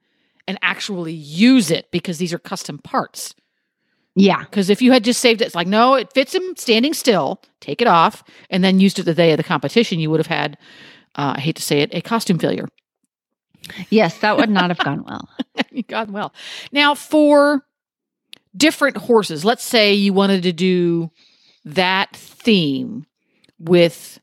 and 0.47 0.59
actually 0.63 1.13
use 1.13 1.71
it 1.71 1.91
because 1.91 2.19
these 2.19 2.33
are 2.33 2.39
custom 2.39 2.79
parts. 2.79 3.35
Yeah. 4.15 4.41
Because 4.41 4.69
if 4.71 4.83
you 4.83 4.93
had 4.93 5.05
just 5.05 5.21
saved 5.21 5.41
it, 5.41 5.47
it's 5.47 5.55
like 5.55 5.67
no, 5.67 5.95
it 5.95 6.13
fits 6.13 6.35
him 6.35 6.55
standing 6.57 6.95
still. 6.95 7.43
Take 7.61 7.81
it 7.81 7.89
off 7.89 8.23
and 8.51 8.63
then 8.63 8.81
used 8.81 8.99
it 8.99 9.05
the 9.05 9.15
day 9.15 9.33
of 9.33 9.37
the 9.37 9.45
competition. 9.45 9.99
You 9.99 10.11
would 10.11 10.21
have 10.21 10.27
had, 10.27 10.59
uh, 11.17 11.35
I 11.37 11.41
hate 11.41 11.57
to 11.57 11.63
say 11.63 11.81
it, 11.81 11.95
a 11.95 12.01
costume 12.01 12.39
failure. 12.39 12.69
Yes, 13.91 14.19
that 14.19 14.37
would 14.37 14.51
not 14.51 14.71
have 14.71 14.79
gone 14.79 15.05
well. 15.05 15.29
gone 15.89 16.13
well. 16.13 16.35
Now 16.73 16.95
for 16.95 17.65
different 18.57 18.97
horses, 18.97 19.45
let's 19.45 19.65
say 19.65 19.95
you 19.95 20.13
wanted 20.13 20.43
to 20.43 20.53
do 20.53 21.11
that 21.65 22.15
theme 22.17 23.07
with 23.59 24.19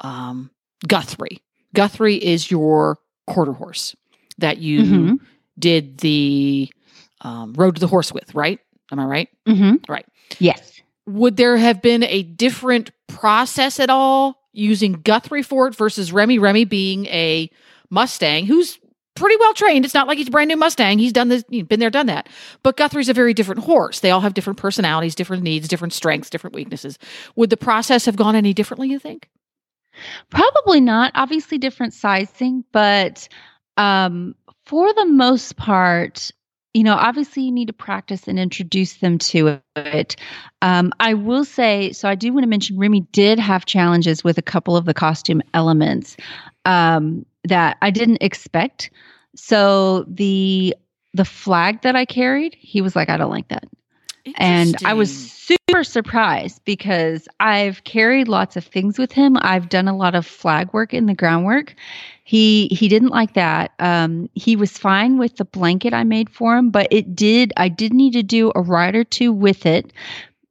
um, 0.00 0.50
Guthrie. 0.86 1.42
Guthrie 1.74 2.16
is 2.16 2.50
your 2.50 2.98
quarter 3.26 3.52
horse 3.52 3.94
that 4.38 4.58
you 4.58 4.80
Mhm. 4.82 5.18
did 5.58 5.98
the 5.98 6.70
um, 7.20 7.52
road 7.54 7.74
to 7.74 7.80
the 7.80 7.86
horse 7.88 8.12
with, 8.12 8.32
right? 8.34 8.60
Am 8.92 9.00
I 9.00 9.04
right? 9.04 9.28
Mm-hmm. 9.46 9.90
Right. 9.90 10.06
Yes. 10.38 10.80
Would 11.06 11.36
there 11.36 11.56
have 11.56 11.82
been 11.82 12.04
a 12.04 12.22
different 12.22 12.90
process 13.08 13.80
at 13.80 13.90
all 13.90 14.36
using 14.52 14.92
Guthrie 14.92 15.42
for 15.42 15.66
it 15.68 15.74
versus 15.74 16.12
Remy? 16.12 16.38
Remy 16.38 16.64
being 16.64 17.06
a 17.06 17.50
Mustang 17.90 18.46
who's 18.46 18.78
pretty 19.16 19.34
well 19.40 19.52
trained. 19.52 19.84
It's 19.84 19.94
not 19.94 20.06
like 20.06 20.16
he's 20.18 20.28
a 20.28 20.30
brand 20.30 20.46
new 20.48 20.56
Mustang. 20.56 20.98
He's 21.00 21.12
done 21.12 21.28
this, 21.28 21.42
been 21.42 21.80
there, 21.80 21.90
done 21.90 22.06
that. 22.06 22.28
But 22.62 22.76
Guthrie's 22.76 23.08
a 23.08 23.14
very 23.14 23.34
different 23.34 23.62
horse. 23.62 23.98
They 23.98 24.12
all 24.12 24.20
have 24.20 24.34
different 24.34 24.58
personalities, 24.58 25.16
different 25.16 25.42
needs, 25.42 25.66
different 25.66 25.92
strengths, 25.94 26.30
different 26.30 26.54
weaknesses. 26.54 26.98
Would 27.34 27.50
the 27.50 27.56
process 27.56 28.04
have 28.04 28.14
gone 28.14 28.36
any 28.36 28.54
differently, 28.54 28.88
you 28.90 29.00
think? 29.00 29.28
Probably 30.30 30.80
not. 30.80 31.12
Obviously, 31.14 31.58
different 31.58 31.94
sizing, 31.94 32.64
but 32.72 33.28
um, 33.76 34.34
for 34.66 34.92
the 34.92 35.06
most 35.06 35.56
part, 35.56 36.30
you 36.74 36.84
know, 36.84 36.94
obviously 36.94 37.44
you 37.44 37.52
need 37.52 37.66
to 37.66 37.72
practice 37.72 38.28
and 38.28 38.38
introduce 38.38 38.98
them 38.98 39.18
to 39.18 39.60
it. 39.76 40.16
Um, 40.62 40.92
I 41.00 41.14
will 41.14 41.44
say, 41.44 41.92
so 41.92 42.08
I 42.08 42.14
do 42.14 42.32
want 42.32 42.44
to 42.44 42.48
mention 42.48 42.78
Remy 42.78 43.00
did 43.12 43.38
have 43.38 43.64
challenges 43.64 44.22
with 44.22 44.38
a 44.38 44.42
couple 44.42 44.76
of 44.76 44.84
the 44.84 44.94
costume 44.94 45.42
elements 45.54 46.16
um, 46.64 47.24
that 47.44 47.78
I 47.80 47.90
didn't 47.90 48.18
expect. 48.20 48.90
So 49.34 50.04
the 50.08 50.76
the 51.14 51.24
flag 51.24 51.82
that 51.82 51.96
I 51.96 52.04
carried, 52.04 52.54
he 52.58 52.82
was 52.82 52.94
like, 52.94 53.08
I 53.08 53.16
don't 53.16 53.30
like 53.30 53.48
that. 53.48 53.64
And 54.36 54.76
I 54.84 54.94
was 54.94 55.32
super 55.32 55.84
surprised 55.84 56.64
because 56.64 57.28
I've 57.40 57.84
carried 57.84 58.28
lots 58.28 58.56
of 58.56 58.64
things 58.64 58.98
with 58.98 59.12
him. 59.12 59.36
I've 59.40 59.68
done 59.68 59.88
a 59.88 59.96
lot 59.96 60.14
of 60.14 60.26
flag 60.26 60.72
work 60.72 60.92
in 60.92 61.06
the 61.06 61.14
groundwork. 61.14 61.74
He 62.24 62.68
he 62.68 62.88
didn't 62.88 63.08
like 63.08 63.34
that. 63.34 63.72
Um, 63.78 64.28
he 64.34 64.56
was 64.56 64.76
fine 64.76 65.18
with 65.18 65.36
the 65.36 65.44
blanket 65.44 65.94
I 65.94 66.04
made 66.04 66.28
for 66.28 66.56
him, 66.56 66.70
but 66.70 66.88
it 66.90 67.16
did. 67.16 67.52
I 67.56 67.68
did 67.68 67.92
need 67.92 68.12
to 68.12 68.22
do 68.22 68.52
a 68.54 68.60
ride 68.60 68.94
or 68.94 69.04
two 69.04 69.32
with 69.32 69.64
it 69.64 69.92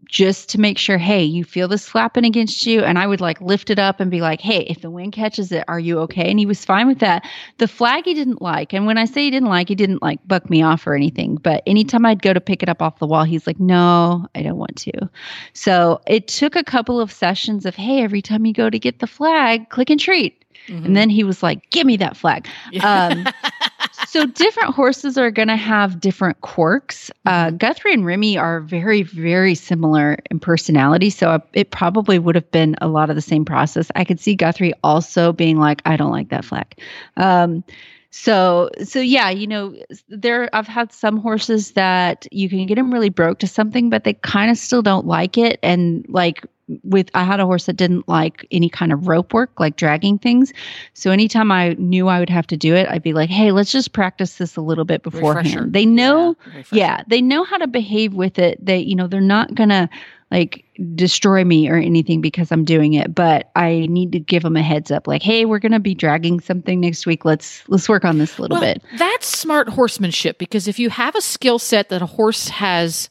just 0.07 0.49
to 0.49 0.59
make 0.59 0.77
sure. 0.77 0.97
Hey, 0.97 1.23
you 1.23 1.43
feel 1.43 1.67
this 1.67 1.87
flapping 1.87 2.25
against 2.25 2.65
you, 2.65 2.81
and 2.81 2.97
I 2.97 3.07
would 3.07 3.21
like 3.21 3.39
lift 3.41 3.69
it 3.69 3.79
up 3.79 3.99
and 3.99 4.09
be 4.09 4.21
like, 4.21 4.41
Hey, 4.41 4.61
if 4.61 4.81
the 4.81 4.89
wind 4.89 5.13
catches 5.13 5.51
it, 5.51 5.63
are 5.67 5.79
you 5.79 5.99
okay? 5.99 6.29
And 6.29 6.39
he 6.39 6.45
was 6.45 6.63
fine 6.65 6.87
with 6.87 6.99
that. 6.99 7.25
The 7.57 7.67
flag 7.67 8.05
he 8.05 8.13
didn't 8.13 8.41
like, 8.41 8.73
and 8.73 8.85
when 8.85 8.97
I 8.97 9.05
say 9.05 9.23
he 9.23 9.31
didn't 9.31 9.49
like, 9.49 9.69
he 9.69 9.75
didn't 9.75 10.01
like 10.01 10.25
buck 10.27 10.49
me 10.49 10.61
off 10.61 10.87
or 10.87 10.95
anything. 10.95 11.35
But 11.35 11.63
anytime 11.65 12.05
I'd 12.05 12.21
go 12.21 12.33
to 12.33 12.41
pick 12.41 12.63
it 12.63 12.69
up 12.69 12.81
off 12.81 12.99
the 12.99 13.07
wall, 13.07 13.23
he's 13.23 13.47
like, 13.47 13.59
No, 13.59 14.27
I 14.35 14.41
don't 14.41 14.57
want 14.57 14.75
to. 14.77 15.09
So 15.53 16.01
it 16.07 16.27
took 16.27 16.55
a 16.55 16.63
couple 16.63 16.99
of 16.99 17.11
sessions 17.11 17.65
of, 17.65 17.75
Hey, 17.75 18.01
every 18.01 18.21
time 18.21 18.45
you 18.45 18.53
go 18.53 18.69
to 18.69 18.79
get 18.79 18.99
the 18.99 19.07
flag, 19.07 19.69
click 19.69 19.89
and 19.89 19.99
treat. 19.99 20.43
Mm-hmm. 20.67 20.85
And 20.85 20.95
then 20.97 21.09
he 21.09 21.23
was 21.23 21.43
like, 21.43 21.69
Give 21.69 21.85
me 21.85 21.97
that 21.97 22.17
flag. 22.17 22.47
Um, 22.81 23.25
so 24.07 24.25
different 24.25 24.73
horses 24.73 25.17
are 25.17 25.31
going 25.31 25.49
to 25.49 25.55
have 25.55 25.99
different 25.99 26.39
quirks. 26.41 27.11
Uh, 27.25 27.51
Guthrie 27.51 27.93
and 27.93 28.05
Remy 28.05 28.37
are 28.37 28.61
very, 28.61 29.03
very 29.03 29.53
similar 29.53 30.17
in 30.31 30.39
personality. 30.39 31.09
So 31.09 31.41
it 31.53 31.71
probably 31.71 32.17
would 32.17 32.35
have 32.35 32.49
been 32.51 32.75
a 32.81 32.87
lot 32.87 33.09
of 33.09 33.15
the 33.15 33.21
same 33.21 33.43
process. 33.43 33.91
I 33.95 34.05
could 34.05 34.19
see 34.19 34.35
Guthrie 34.35 34.73
also 34.83 35.33
being 35.33 35.57
like, 35.57 35.81
I 35.85 35.97
don't 35.97 36.11
like 36.11 36.29
that 36.29 36.45
flag. 36.45 36.79
Um, 37.17 37.63
so, 38.09 38.69
so 38.83 38.99
yeah, 38.99 39.29
you 39.29 39.45
know, 39.45 39.75
there, 40.07 40.49
I've 40.53 40.67
had 40.67 40.93
some 40.93 41.17
horses 41.17 41.73
that 41.73 42.27
you 42.31 42.49
can 42.49 42.65
get 42.65 42.75
them 42.75 42.91
really 42.93 43.09
broke 43.09 43.39
to 43.39 43.47
something, 43.47 43.89
but 43.89 44.05
they 44.05 44.13
kind 44.13 44.49
of 44.49 44.57
still 44.57 44.81
don't 44.81 45.05
like 45.05 45.37
it. 45.37 45.59
And 45.61 46.05
like, 46.07 46.45
with 46.83 47.09
I 47.13 47.23
had 47.23 47.39
a 47.39 47.45
horse 47.45 47.65
that 47.67 47.77
didn't 47.77 48.07
like 48.07 48.45
any 48.51 48.69
kind 48.69 48.91
of 48.91 49.07
rope 49.07 49.33
work, 49.33 49.59
like 49.59 49.77
dragging 49.77 50.17
things. 50.17 50.51
So 50.93 51.11
anytime 51.11 51.51
I 51.51 51.73
knew 51.79 52.07
I 52.07 52.19
would 52.19 52.29
have 52.29 52.47
to 52.47 52.57
do 52.57 52.75
it, 52.75 52.87
I'd 52.89 53.03
be 53.03 53.13
like, 53.13 53.29
"Hey, 53.29 53.51
let's 53.51 53.71
just 53.71 53.93
practice 53.93 54.37
this 54.37 54.55
a 54.57 54.61
little 54.61 54.85
bit 54.85 55.03
beforehand." 55.03 55.47
Refresher. 55.47 55.69
They 55.69 55.85
know, 55.85 56.35
Yeah, 56.53 56.63
yeah, 56.71 57.01
they 57.07 57.21
know 57.21 57.43
how 57.43 57.57
to 57.57 57.67
behave 57.67 58.13
with 58.13 58.37
it. 58.39 58.63
They, 58.63 58.79
you 58.79 58.95
know, 58.95 59.07
they're 59.07 59.21
not 59.21 59.55
gonna 59.55 59.89
like 60.29 60.65
destroy 60.95 61.45
me 61.45 61.69
or 61.69 61.77
anything 61.77 62.19
because 62.19 62.51
I'm 62.51 62.65
doing 62.65 62.93
it, 62.93 63.15
but 63.15 63.49
I 63.55 63.87
need 63.89 64.11
to 64.11 64.19
give 64.19 64.43
them 64.43 64.57
a 64.57 64.61
heads 64.61 64.91
up, 64.91 65.07
like, 65.07 65.23
"Hey, 65.23 65.45
we're 65.45 65.59
gonna 65.59 65.79
be 65.79 65.95
dragging 65.95 66.41
something 66.41 66.81
next 66.81 67.05
week. 67.05 67.23
Let's 67.23 67.63
let's 67.69 67.87
work 67.87 68.03
on 68.03 68.17
this 68.17 68.37
a 68.37 68.41
little 68.41 68.55
Well, 68.59 68.73
bit." 68.73 68.83
That's 68.97 69.25
smart 69.25 69.69
horsemanship 69.69 70.37
because 70.37 70.67
if 70.67 70.79
you 70.79 70.89
have 70.89 71.15
a 71.15 71.21
skill 71.21 71.59
set 71.59 71.87
that 71.89 72.01
a 72.01 72.05
horse 72.07 72.49
has 72.49 73.09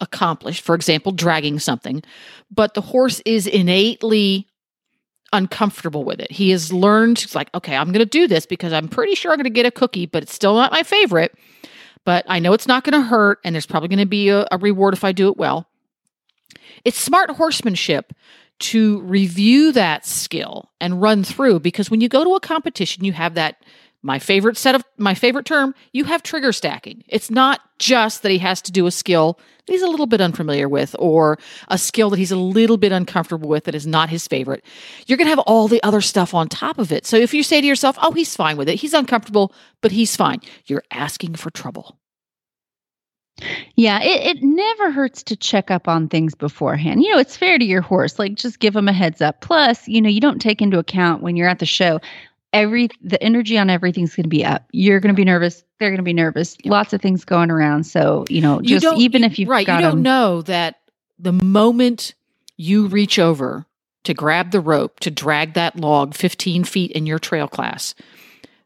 accomplished, 0.00 0.62
for 0.62 0.74
example, 0.74 1.12
dragging 1.12 1.58
something, 1.58 2.02
but 2.50 2.74
the 2.74 2.80
horse 2.80 3.20
is 3.24 3.46
innately 3.46 4.46
uncomfortable 5.32 6.04
with 6.04 6.20
it. 6.20 6.30
He 6.30 6.50
has 6.50 6.72
learned, 6.72 7.18
he's 7.18 7.34
like, 7.34 7.52
okay, 7.54 7.76
I'm 7.76 7.88
going 7.88 7.98
to 8.00 8.06
do 8.06 8.28
this 8.28 8.46
because 8.46 8.72
I'm 8.72 8.88
pretty 8.88 9.14
sure 9.14 9.32
I'm 9.32 9.38
going 9.38 9.44
to 9.44 9.50
get 9.50 9.66
a 9.66 9.70
cookie, 9.70 10.06
but 10.06 10.22
it's 10.22 10.34
still 10.34 10.54
not 10.54 10.72
my 10.72 10.82
favorite. 10.82 11.34
But 12.04 12.24
I 12.28 12.38
know 12.38 12.52
it's 12.52 12.68
not 12.68 12.84
going 12.84 13.00
to 13.00 13.06
hurt, 13.06 13.40
and 13.42 13.54
there's 13.54 13.66
probably 13.66 13.88
going 13.88 13.98
to 13.98 14.06
be 14.06 14.28
a, 14.28 14.46
a 14.52 14.58
reward 14.58 14.94
if 14.94 15.02
I 15.02 15.10
do 15.12 15.28
it 15.28 15.36
well. 15.36 15.68
It's 16.84 16.98
smart 16.98 17.30
horsemanship 17.30 18.12
to 18.58 19.00
review 19.00 19.72
that 19.72 20.06
skill 20.06 20.70
and 20.80 21.02
run 21.02 21.24
through 21.24 21.60
because 21.60 21.90
when 21.90 22.00
you 22.00 22.08
go 22.08 22.24
to 22.24 22.34
a 22.36 22.40
competition, 22.40 23.04
you 23.04 23.12
have 23.12 23.34
that 23.34 23.56
my 24.02 24.18
favorite 24.18 24.56
set 24.56 24.74
of 24.74 24.84
my 24.98 25.14
favorite 25.14 25.46
term, 25.46 25.74
you 25.92 26.04
have 26.04 26.22
trigger 26.22 26.52
stacking. 26.52 27.02
It's 27.08 27.30
not 27.30 27.60
just 27.78 28.22
that 28.22 28.30
he 28.30 28.38
has 28.38 28.62
to 28.62 28.72
do 28.72 28.86
a 28.86 28.90
skill 28.90 29.38
that 29.66 29.72
he's 29.72 29.82
a 29.82 29.88
little 29.88 30.06
bit 30.06 30.20
unfamiliar 30.20 30.68
with 30.68 30.94
or 30.98 31.38
a 31.68 31.76
skill 31.76 32.10
that 32.10 32.18
he's 32.18 32.30
a 32.30 32.36
little 32.36 32.76
bit 32.76 32.92
uncomfortable 32.92 33.48
with 33.48 33.64
that 33.64 33.74
is 33.74 33.86
not 33.86 34.08
his 34.08 34.26
favorite. 34.26 34.64
You're 35.06 35.18
going 35.18 35.26
to 35.26 35.30
have 35.30 35.40
all 35.40 35.66
the 35.68 35.82
other 35.82 36.00
stuff 36.00 36.34
on 36.34 36.48
top 36.48 36.78
of 36.78 36.92
it. 36.92 37.04
So 37.04 37.16
if 37.16 37.34
you 37.34 37.42
say 37.42 37.60
to 37.60 37.66
yourself, 37.66 37.98
"Oh, 38.00 38.12
he's 38.12 38.36
fine 38.36 38.56
with 38.56 38.68
it. 38.68 38.76
He's 38.76 38.94
uncomfortable, 38.94 39.52
but 39.80 39.92
he's 39.92 40.16
fine." 40.16 40.40
You're 40.66 40.84
asking 40.90 41.34
for 41.34 41.50
trouble. 41.50 41.98
Yeah, 43.74 44.00
it, 44.00 44.36
it 44.36 44.42
never 44.42 44.90
hurts 44.90 45.22
to 45.24 45.36
check 45.36 45.70
up 45.70 45.88
on 45.88 46.08
things 46.08 46.34
beforehand. 46.34 47.02
You 47.02 47.12
know, 47.12 47.18
it's 47.18 47.36
fair 47.36 47.58
to 47.58 47.64
your 47.64 47.82
horse. 47.82 48.18
Like, 48.18 48.34
just 48.34 48.60
give 48.60 48.72
them 48.72 48.88
a 48.88 48.92
heads 48.92 49.20
up. 49.20 49.42
Plus, 49.42 49.86
you 49.86 50.00
know, 50.00 50.08
you 50.08 50.20
don't 50.20 50.40
take 50.40 50.62
into 50.62 50.78
account 50.78 51.22
when 51.22 51.36
you're 51.36 51.48
at 51.48 51.58
the 51.58 51.66
show, 51.66 52.00
every 52.56 52.88
the 53.02 53.22
energy 53.22 53.56
on 53.58 53.70
everything's 53.70 54.14
going 54.14 54.24
to 54.24 54.28
be 54.28 54.44
up. 54.44 54.64
You're 54.72 55.00
going 55.00 55.14
to 55.14 55.16
be 55.16 55.24
nervous. 55.24 55.62
They're 55.78 55.90
going 55.90 55.98
to 55.98 56.02
be 56.02 56.12
nervous. 56.12 56.56
Lots 56.64 56.92
of 56.92 57.00
things 57.00 57.24
going 57.24 57.50
around. 57.50 57.84
So, 57.84 58.24
you 58.28 58.40
know, 58.40 58.60
You 58.60 58.68
just 58.68 58.82
don't- 58.82 59.00
even 59.00 59.24
if 59.24 59.38
you've 59.38 59.48
right, 59.48 59.66
got 59.66 59.76
you 59.82 59.88
don't 59.90 60.02
know 60.02 60.42
that 60.42 60.76
the 61.18 61.32
moment 61.32 62.14
you 62.56 62.86
reach 62.86 63.18
over 63.18 63.66
to 64.04 64.14
grab 64.14 64.50
the 64.50 64.60
rope 64.60 65.00
to 65.00 65.10
drag 65.10 65.54
that 65.54 65.76
log 65.78 66.14
15 66.14 66.64
feet 66.64 66.90
in 66.92 67.06
your 67.06 67.18
trail 67.18 67.48
class, 67.48 67.94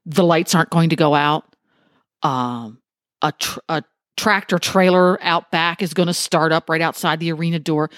the 0.07 0.25
lights 0.25 0.55
aren't 0.55 0.71
going 0.71 0.91
to 0.91 0.97
go 0.97 1.15
out. 1.15 1.45
Um, 2.23 2.79
a, 3.23 3.33
tr- 3.33 3.61
a 3.69 3.83
tractor 4.17 4.59
trailer 4.59 5.23
out 5.23 5.51
back 5.51 5.83
is 5.83 5.95
going 5.95 6.07
to 6.09 6.15
start 6.15 6.53
up 6.53 6.69
right 6.69 6.83
outside 6.83 7.21
the 7.21 7.33
arena 7.33 7.59
door. 7.59 7.91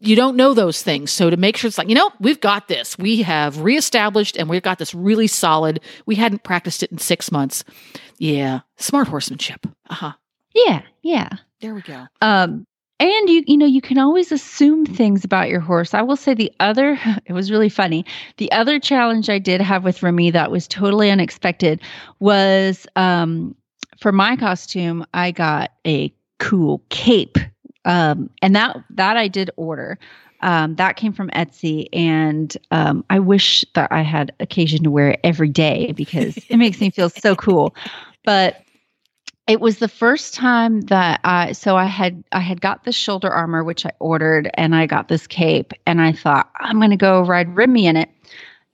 You 0.00 0.16
don't 0.16 0.36
know 0.36 0.52
those 0.52 0.82
things. 0.82 1.10
So 1.10 1.30
to 1.30 1.36
make 1.36 1.56
sure 1.56 1.68
it's 1.68 1.78
like, 1.78 1.88
you 1.88 1.94
know, 1.94 2.10
we've 2.20 2.40
got 2.40 2.68
this. 2.68 2.98
We 2.98 3.22
have 3.22 3.60
reestablished 3.60 4.36
and 4.36 4.50
we've 4.50 4.62
got 4.62 4.78
this 4.78 4.94
really 4.94 5.26
solid. 5.26 5.80
We 6.04 6.14
hadn't 6.14 6.42
practiced 6.42 6.82
it 6.82 6.92
in 6.92 6.98
six 6.98 7.32
months. 7.32 7.64
Yeah. 8.18 8.60
Smart 8.76 9.08
horsemanship. 9.08 9.66
Uh 9.88 9.94
huh. 9.94 10.12
Yeah, 10.54 10.82
yeah. 11.02 11.30
There 11.60 11.74
we 11.74 11.82
go. 11.82 12.06
Um, 12.20 12.66
and 13.00 13.28
you 13.28 13.42
you 13.46 13.56
know 13.56 13.66
you 13.66 13.80
can 13.80 13.98
always 13.98 14.30
assume 14.30 14.86
things 14.86 15.24
about 15.24 15.48
your 15.48 15.60
horse. 15.60 15.94
I 15.94 16.02
will 16.02 16.16
say 16.16 16.34
the 16.34 16.52
other 16.60 16.98
it 17.26 17.32
was 17.32 17.50
really 17.50 17.68
funny. 17.68 18.04
The 18.36 18.50
other 18.52 18.78
challenge 18.78 19.28
I 19.28 19.38
did 19.38 19.60
have 19.60 19.84
with 19.84 20.02
Remy 20.02 20.30
that 20.32 20.50
was 20.50 20.68
totally 20.68 21.10
unexpected 21.10 21.80
was 22.20 22.86
um 22.96 23.54
for 23.98 24.12
my 24.12 24.36
costume 24.36 25.04
I 25.12 25.30
got 25.32 25.72
a 25.86 26.12
cool 26.38 26.82
cape. 26.88 27.38
Um 27.84 28.30
and 28.42 28.54
that 28.56 28.76
that 28.90 29.16
I 29.16 29.28
did 29.28 29.50
order. 29.56 29.98
Um, 30.40 30.74
that 30.74 30.96
came 30.96 31.14
from 31.14 31.30
Etsy, 31.30 31.88
and 31.94 32.54
um, 32.70 33.02
I 33.08 33.18
wish 33.18 33.64
that 33.74 33.90
I 33.90 34.02
had 34.02 34.30
occasion 34.40 34.82
to 34.84 34.90
wear 34.90 35.12
it 35.12 35.20
every 35.24 35.48
day 35.48 35.92
because 35.92 36.36
it 36.50 36.58
makes 36.58 36.82
me 36.82 36.90
feel 36.90 37.08
so 37.08 37.34
cool. 37.34 37.74
But 38.26 38.64
it 39.46 39.60
was 39.60 39.78
the 39.78 39.88
first 39.88 40.32
time 40.34 40.82
that 40.82 41.20
I 41.24 41.52
so 41.52 41.76
I 41.76 41.84
had 41.84 42.24
I 42.32 42.40
had 42.40 42.60
got 42.60 42.84
this 42.84 42.96
shoulder 42.96 43.30
armor 43.30 43.62
which 43.62 43.84
I 43.84 43.90
ordered 43.98 44.50
and 44.54 44.74
I 44.74 44.86
got 44.86 45.08
this 45.08 45.26
cape 45.26 45.72
and 45.86 46.00
I 46.00 46.12
thought 46.12 46.50
I'm 46.60 46.78
going 46.78 46.90
to 46.90 46.96
go 46.96 47.22
ride 47.22 47.54
Remy 47.54 47.86
in 47.86 47.96
it. 47.96 48.08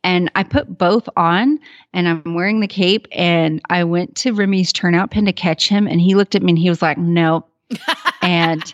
And 0.03 0.31
I 0.35 0.45
put 0.45 0.79
both 0.79 1.09
on 1.17 1.59
and 1.93 2.09
I'm 2.09 2.35
wearing 2.35 2.61
the 2.61 2.67
cape. 2.67 3.07
And 3.13 3.61
I 3.69 3.85
went 3.85 4.17
to 4.17 4.33
Remy's 4.33 4.73
turnout 4.73 5.11
pin 5.11 5.27
to 5.27 5.33
catch 5.33 5.69
him. 5.69 5.87
And 5.87 6.01
he 6.01 6.15
looked 6.15 6.35
at 6.35 6.43
me 6.43 6.53
and 6.53 6.59
he 6.59 6.71
was 6.71 6.81
like, 6.81 6.97
"No." 6.97 7.45
and 8.23 8.73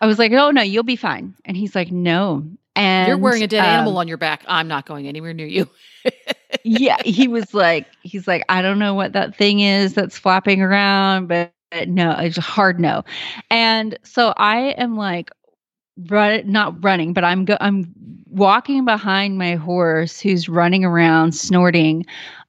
I 0.00 0.06
was 0.06 0.18
like, 0.18 0.32
oh, 0.32 0.50
no, 0.50 0.62
you'll 0.62 0.82
be 0.84 0.96
fine. 0.96 1.34
And 1.44 1.56
he's 1.56 1.74
like, 1.74 1.90
no. 1.90 2.44
And 2.76 3.08
You're 3.08 3.18
wearing 3.18 3.42
a 3.42 3.48
dead 3.48 3.60
um, 3.60 3.66
animal 3.66 3.98
on 3.98 4.06
your 4.06 4.18
back. 4.18 4.44
I'm 4.46 4.68
not 4.68 4.86
going 4.86 5.08
anywhere 5.08 5.34
near 5.34 5.46
you. 5.46 5.68
yeah, 6.64 7.02
he 7.04 7.26
was 7.26 7.52
like, 7.52 7.86
he's 8.02 8.28
like, 8.28 8.44
I 8.48 8.62
don't 8.62 8.78
know 8.78 8.94
what 8.94 9.12
that 9.14 9.36
thing 9.36 9.60
is 9.60 9.94
that's 9.94 10.16
flapping 10.16 10.62
around, 10.62 11.26
but 11.26 11.52
no, 11.86 12.12
it's 12.12 12.38
a 12.38 12.42
hard 12.42 12.78
no. 12.78 13.04
And 13.50 13.98
so 14.04 14.32
I 14.36 14.70
am 14.78 14.96
like, 14.96 15.30
run, 16.08 16.50
not 16.50 16.82
running, 16.84 17.12
but 17.12 17.24
I'm 17.24 17.44
go, 17.44 17.56
I'm 17.60 17.92
walking 18.30 18.84
behind 18.84 19.38
my 19.38 19.56
horse 19.56 20.20
who's 20.20 20.48
running 20.48 20.84
around 20.84 21.32
snorting. 21.32 22.06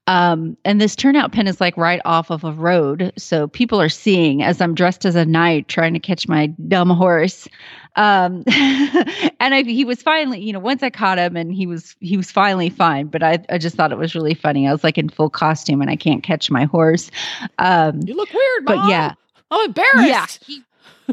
Um, 0.09 0.57
and 0.65 0.81
this 0.81 0.95
turnout 0.95 1.31
pin 1.33 1.45
is 1.45 1.61
like 1.61 1.77
right 1.77 2.01
off 2.03 2.31
of 2.31 2.43
a 2.43 2.51
road, 2.51 3.13
so 3.15 3.47
people 3.47 3.79
are 3.79 3.89
seeing 3.89 4.41
as 4.41 4.59
I'm 4.59 4.73
dressed 4.73 5.05
as 5.05 5.15
a 5.15 5.23
knight 5.23 5.67
trying 5.67 5.93
to 5.93 5.99
catch 5.99 6.27
my 6.27 6.47
dumb 6.67 6.89
horse. 6.89 7.47
Um, 7.95 8.43
and 8.47 9.53
I, 9.53 9.61
he 9.67 9.85
was 9.85 10.01
finally, 10.01 10.39
you 10.41 10.51
know, 10.51 10.59
once 10.59 10.81
I 10.81 10.89
caught 10.89 11.19
him 11.19 11.35
and 11.35 11.53
he 11.53 11.67
was, 11.67 11.95
he 11.99 12.17
was 12.17 12.31
finally 12.31 12.71
fine, 12.71 13.05
but 13.05 13.21
I, 13.21 13.37
I 13.49 13.59
just 13.59 13.75
thought 13.75 13.91
it 13.91 13.99
was 13.99 14.15
really 14.15 14.33
funny. 14.33 14.67
I 14.67 14.71
was 14.71 14.83
like 14.83 14.97
in 14.97 15.09
full 15.09 15.29
costume 15.29 15.79
and 15.79 15.91
I 15.91 15.95
can't 15.95 16.23
catch 16.23 16.49
my 16.49 16.65
horse. 16.65 17.11
Um, 17.59 17.99
You 18.03 18.15
look 18.15 18.33
weird, 18.33 18.65
but 18.65 18.89
yeah, 18.89 19.13
I'm 19.51 19.67
embarrassed. 19.67 20.07
yeah, 20.07 20.25
he, 20.43 20.63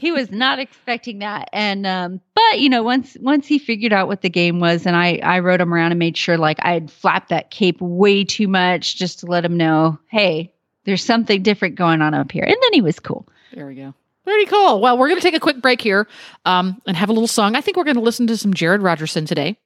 he 0.00 0.12
was 0.12 0.30
not 0.30 0.58
expecting 0.58 1.20
that. 1.20 1.48
And, 1.52 1.86
um, 1.86 2.20
but 2.34 2.60
you 2.60 2.68
know, 2.68 2.82
once, 2.82 3.16
once 3.20 3.46
he 3.46 3.58
figured 3.58 3.92
out 3.92 4.08
what 4.08 4.22
the 4.22 4.30
game 4.30 4.60
was 4.60 4.86
and 4.86 4.96
I, 4.96 5.20
I 5.22 5.40
rode 5.40 5.60
him 5.60 5.72
around 5.72 5.92
and 5.92 5.98
made 5.98 6.16
sure 6.16 6.38
like 6.38 6.58
I 6.62 6.72
had 6.72 6.90
flapped 6.90 7.28
that 7.30 7.50
cape 7.50 7.80
way 7.80 8.24
too 8.24 8.48
much 8.48 8.96
just 8.96 9.20
to 9.20 9.26
let 9.26 9.44
him 9.44 9.56
know, 9.56 9.98
Hey, 10.08 10.52
there's 10.84 11.04
something 11.04 11.42
different 11.42 11.74
going 11.74 12.00
on 12.00 12.14
up 12.14 12.30
here. 12.30 12.44
And 12.44 12.56
then 12.60 12.72
he 12.72 12.80
was 12.80 12.98
cool. 12.98 13.28
There 13.52 13.66
we 13.66 13.74
go. 13.74 13.94
Pretty 14.24 14.46
cool. 14.46 14.80
Well, 14.80 14.98
we're 14.98 15.08
going 15.08 15.20
to 15.20 15.22
take 15.22 15.36
a 15.36 15.40
quick 15.40 15.62
break 15.62 15.80
here 15.80 16.08
um, 16.44 16.80
and 16.86 16.96
have 16.96 17.08
a 17.08 17.12
little 17.12 17.28
song. 17.28 17.54
I 17.54 17.60
think 17.60 17.76
we're 17.76 17.84
going 17.84 17.96
to 17.96 18.02
listen 18.02 18.26
to 18.26 18.36
some 18.36 18.54
Jared 18.54 18.82
Rogerson 18.82 19.24
today. 19.24 19.56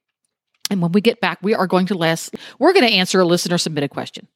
And 0.69 0.81
when 0.81 0.91
we 0.91 1.01
get 1.01 1.19
back, 1.19 1.39
we 1.41 1.55
are 1.55 1.67
going 1.67 1.87
to 1.87 1.95
last, 1.95 2.35
we're 2.59 2.73
going 2.73 2.87
to 2.87 2.93
answer 2.93 3.19
a 3.19 3.25
listener 3.25 3.57
submitted 3.57 3.89
question. 3.89 4.27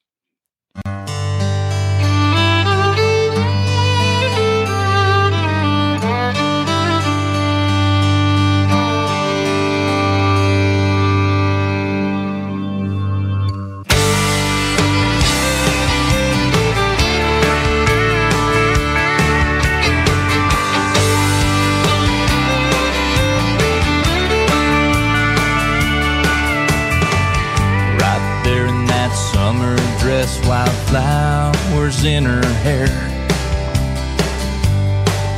In 32.06 32.24
her 32.24 32.45
hair. 32.62 32.88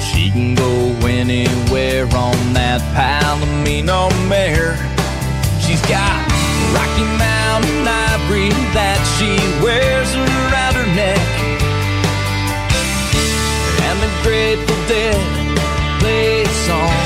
She 0.02 0.30
can 0.32 0.54
go 0.54 0.92
anywhere 1.08 2.04
on 2.14 2.36
that 2.54 2.82
Palomino 2.92 4.12
mare. 4.28 4.76
She's 5.64 5.82
got 5.88 6.20
Rocky 6.76 7.08
Mountain 7.16 7.88
ivory 7.88 8.52
that 8.76 9.00
she 9.16 9.40
wears 9.64 10.12
around 10.16 10.76
her 10.76 10.90
neck. 10.92 11.24
And 13.88 13.98
the 14.04 14.12
Grateful 14.24 14.76
Dead 14.92 15.16
play 16.00 16.44
a 16.44 16.50
song 16.68 17.00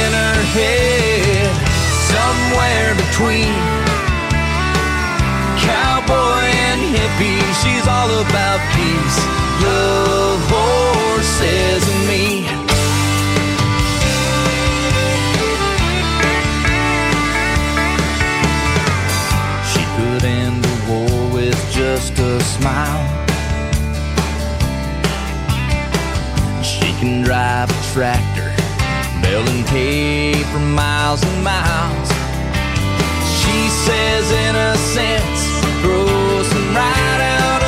in 0.00 0.10
her 0.16 0.40
head, 0.56 1.52
somewhere 2.08 2.94
between 2.96 3.71
She's 7.62 7.86
all 7.86 8.10
about 8.10 8.60
peace, 8.74 9.18
love, 9.62 10.40
horses, 10.50 11.82
and 11.92 12.08
me. 12.08 12.42
She 19.70 19.82
could 19.94 20.24
end 20.24 20.64
the 20.64 20.76
war 20.90 21.34
with 21.34 21.60
just 21.70 22.18
a 22.18 22.40
smile. 22.40 23.06
She 26.64 26.92
can 26.98 27.22
drive 27.22 27.70
a 27.70 27.92
tractor, 27.92 28.50
baling 29.22 29.64
hay 29.66 30.42
for 30.50 30.58
miles 30.58 31.22
and 31.22 31.44
miles. 31.44 32.08
She 33.38 33.68
says 33.86 34.32
innocence 34.32 35.51
from 35.82 36.74
right 36.76 37.20
out 37.20 37.61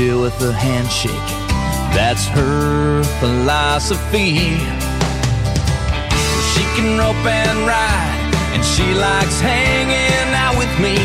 deal 0.00 0.22
with 0.22 0.40
a 0.40 0.50
handshake. 0.50 1.30
That's 1.92 2.24
her 2.28 3.04
philosophy. 3.20 4.56
She 6.52 6.64
can 6.72 6.96
rope 6.96 7.20
and 7.28 7.58
ride, 7.68 8.32
and 8.56 8.64
she 8.64 8.86
likes 8.96 9.36
hanging 9.44 10.32
out 10.32 10.56
with 10.56 10.72
me. 10.80 10.96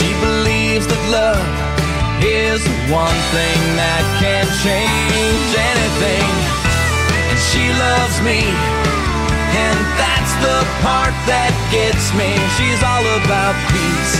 She 0.00 0.08
believes 0.24 0.88
that 0.88 1.02
love 1.12 1.44
is 2.24 2.64
the 2.64 2.76
one 2.88 3.20
thing 3.36 3.60
that 3.76 4.04
can 4.24 4.48
change 4.64 5.50
anything. 5.72 6.28
And 7.28 7.38
she 7.52 7.68
loves 7.84 8.16
me, 8.24 8.40
and 9.60 9.76
that's 10.00 10.32
the 10.40 10.58
part 10.80 11.12
that 11.28 11.52
gets 11.68 12.16
me. 12.16 12.32
She's 12.56 12.80
all 12.80 13.04
about 13.20 13.52
peace, 13.68 14.19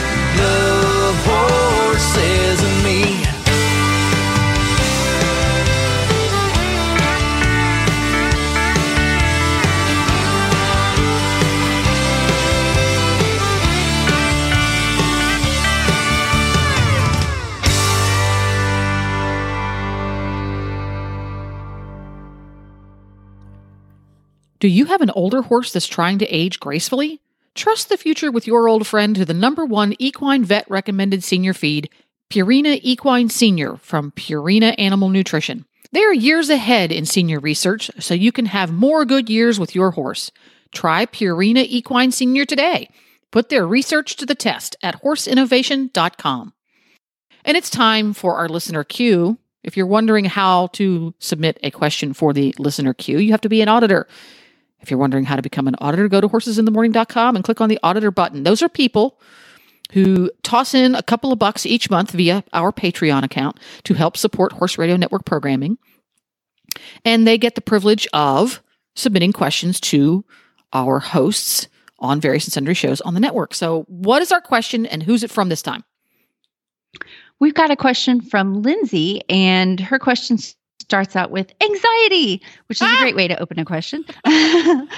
Do 24.60 24.68
you 24.68 24.84
have 24.84 25.00
an 25.00 25.10
older 25.12 25.40
horse 25.40 25.72
that's 25.72 25.86
trying 25.86 26.18
to 26.18 26.26
age 26.26 26.60
gracefully? 26.60 27.22
Trust 27.60 27.90
the 27.90 27.98
future 27.98 28.32
with 28.32 28.46
your 28.46 28.68
old 28.68 28.86
friend 28.86 29.14
to 29.16 29.26
the 29.26 29.34
number 29.34 29.66
one 29.66 29.94
equine 29.98 30.42
vet 30.42 30.64
recommended 30.70 31.22
senior 31.22 31.52
feed, 31.52 31.90
Purina 32.30 32.80
Equine 32.82 33.28
Senior 33.28 33.76
from 33.76 34.12
Purina 34.12 34.74
Animal 34.78 35.10
Nutrition. 35.10 35.66
They're 35.92 36.14
years 36.14 36.48
ahead 36.48 36.90
in 36.90 37.04
senior 37.04 37.38
research, 37.38 37.90
so 37.98 38.14
you 38.14 38.32
can 38.32 38.46
have 38.46 38.72
more 38.72 39.04
good 39.04 39.28
years 39.28 39.60
with 39.60 39.74
your 39.74 39.90
horse. 39.90 40.32
Try 40.72 41.04
Purina 41.04 41.66
Equine 41.68 42.12
Senior 42.12 42.46
today. 42.46 42.88
Put 43.30 43.50
their 43.50 43.66
research 43.66 44.16
to 44.16 44.24
the 44.24 44.34
test 44.34 44.74
at 44.82 45.02
horseinnovation.com. 45.02 46.54
And 47.44 47.56
it's 47.58 47.68
time 47.68 48.14
for 48.14 48.36
our 48.36 48.48
listener 48.48 48.84
queue. 48.84 49.36
If 49.62 49.76
you're 49.76 49.84
wondering 49.84 50.24
how 50.24 50.68
to 50.68 51.12
submit 51.18 51.58
a 51.62 51.70
question 51.70 52.14
for 52.14 52.32
the 52.32 52.54
listener 52.58 52.94
queue, 52.94 53.18
you 53.18 53.32
have 53.32 53.42
to 53.42 53.50
be 53.50 53.60
an 53.60 53.68
auditor. 53.68 54.08
If 54.80 54.90
you're 54.90 54.98
wondering 54.98 55.24
how 55.24 55.36
to 55.36 55.42
become 55.42 55.68
an 55.68 55.76
auditor, 55.78 56.08
go 56.08 56.20
to 56.20 56.28
horsesinthemorning.com 56.28 57.36
and 57.36 57.44
click 57.44 57.60
on 57.60 57.68
the 57.68 57.78
auditor 57.82 58.10
button. 58.10 58.44
Those 58.44 58.62
are 58.62 58.68
people 58.68 59.20
who 59.92 60.30
toss 60.42 60.74
in 60.74 60.94
a 60.94 61.02
couple 61.02 61.32
of 61.32 61.38
bucks 61.38 61.66
each 61.66 61.90
month 61.90 62.12
via 62.12 62.44
our 62.52 62.72
Patreon 62.72 63.24
account 63.24 63.58
to 63.84 63.94
help 63.94 64.16
support 64.16 64.52
Horse 64.52 64.78
Radio 64.78 64.96
Network 64.96 65.24
programming. 65.24 65.78
And 67.04 67.26
they 67.26 67.36
get 67.36 67.56
the 67.56 67.60
privilege 67.60 68.06
of 68.12 68.62
submitting 68.94 69.32
questions 69.32 69.80
to 69.80 70.24
our 70.72 71.00
hosts 71.00 71.66
on 71.98 72.20
various 72.20 72.46
and 72.46 72.52
sundry 72.52 72.74
shows 72.74 73.00
on 73.02 73.14
the 73.14 73.20
network. 73.20 73.54
So, 73.54 73.84
what 73.88 74.22
is 74.22 74.32
our 74.32 74.40
question 74.40 74.86
and 74.86 75.02
who's 75.02 75.22
it 75.22 75.30
from 75.30 75.48
this 75.48 75.62
time? 75.62 75.84
We've 77.40 77.54
got 77.54 77.70
a 77.70 77.76
question 77.76 78.20
from 78.20 78.62
Lindsay, 78.62 79.22
and 79.30 79.80
her 79.80 79.98
question 79.98 80.36
starts 80.90 81.14
out 81.14 81.30
with 81.30 81.52
anxiety, 81.62 82.42
which 82.66 82.82
is 82.82 82.88
ah! 82.88 82.96
a 82.96 83.00
great 83.00 83.14
way 83.14 83.28
to 83.28 83.40
open 83.40 83.60
a 83.60 83.64
question. 83.64 84.04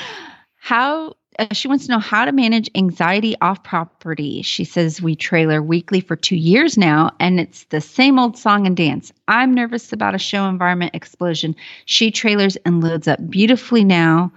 how 0.56 1.14
uh, 1.38 1.52
she 1.52 1.68
wants 1.68 1.84
to 1.84 1.92
know 1.92 1.98
how 1.98 2.24
to 2.24 2.32
manage 2.32 2.70
anxiety 2.74 3.36
off 3.42 3.62
property. 3.62 4.40
She 4.40 4.64
says 4.64 5.02
we 5.02 5.14
trailer 5.14 5.62
weekly 5.62 6.00
for 6.00 6.16
two 6.16 6.36
years 6.36 6.78
now, 6.78 7.10
and 7.20 7.38
it's 7.38 7.64
the 7.64 7.82
same 7.82 8.18
old 8.18 8.38
song 8.38 8.66
and 8.66 8.74
dance. 8.74 9.12
I'm 9.28 9.52
nervous 9.52 9.92
about 9.92 10.14
a 10.14 10.18
show 10.18 10.48
environment 10.48 10.94
explosion. 10.94 11.54
She 11.84 12.10
trailers 12.10 12.56
and 12.64 12.82
loads 12.82 13.06
up 13.06 13.18
beautifully 13.28 13.84
now, 13.84 14.32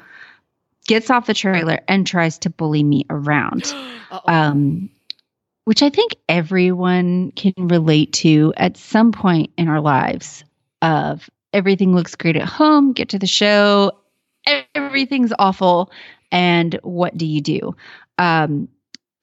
gets 0.88 1.10
off 1.10 1.28
the 1.28 1.34
trailer, 1.34 1.80
and 1.88 2.06
tries 2.06 2.38
to 2.39 2.49
bully 2.49 2.84
me 2.84 3.06
around. 3.10 3.74
Um, 4.28 4.89
which 5.66 5.84
I 5.84 5.89
think 5.89 6.16
everyone 6.30 7.32
can 7.32 7.53
relate 7.58 8.14
to 8.14 8.53
at 8.56 8.78
some 8.78 9.12
point 9.12 9.51
in 9.58 9.68
our 9.68 9.82
lives 9.82 10.45
of 10.82 11.30
everything 11.56 11.95
looks 11.95 12.16
great 12.16 12.36
at 12.36 12.47
home, 12.47 12.91
get 12.91 13.10
to 13.10 13.18
the 13.18 13.26
show, 13.26 13.91
everything's 14.76 15.34
awful, 15.39 15.89
and 16.32 16.78
what 16.84 17.18
do 17.18 17.26
you 17.26 17.41
do? 17.41 17.76
Um, 18.18 18.68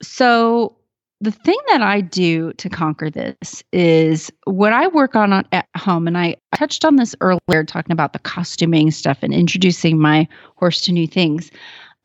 so 0.03 0.75
the 1.21 1.31
thing 1.31 1.59
that 1.69 1.83
I 1.83 2.01
do 2.01 2.53
to 2.55 2.69
conquer 2.69 3.11
this 3.11 3.63
is 3.73 4.33
what 4.45 4.73
I 4.73 4.89
work 4.89 5.15
on 5.15 5.33
at 5.53 5.69
home, 5.77 6.09
and 6.09 6.19
I 6.19 6.37
touched 6.55 6.85
on 6.85 6.97
this 6.97 7.15
earlier, 7.21 7.65
talking 7.65 7.93
about 7.93 8.13
the 8.13 8.19
costuming 8.19 8.91
stuff 8.91 9.19
and 9.23 9.33
introducing 9.33 9.99
my 9.99 10.27
horse 10.57 10.81
to 10.83 10.93
new 10.93 11.07
things. 11.07 11.51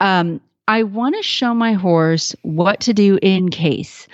Um, 0.02 0.40
I 0.68 0.84
want 0.84 1.16
to 1.16 1.24
show 1.24 1.54
my 1.54 1.74
horse 1.74 2.36
what 2.44 2.82
to 2.82 2.94
do 2.94 3.18
in 3.22 3.50
case. 3.50 4.08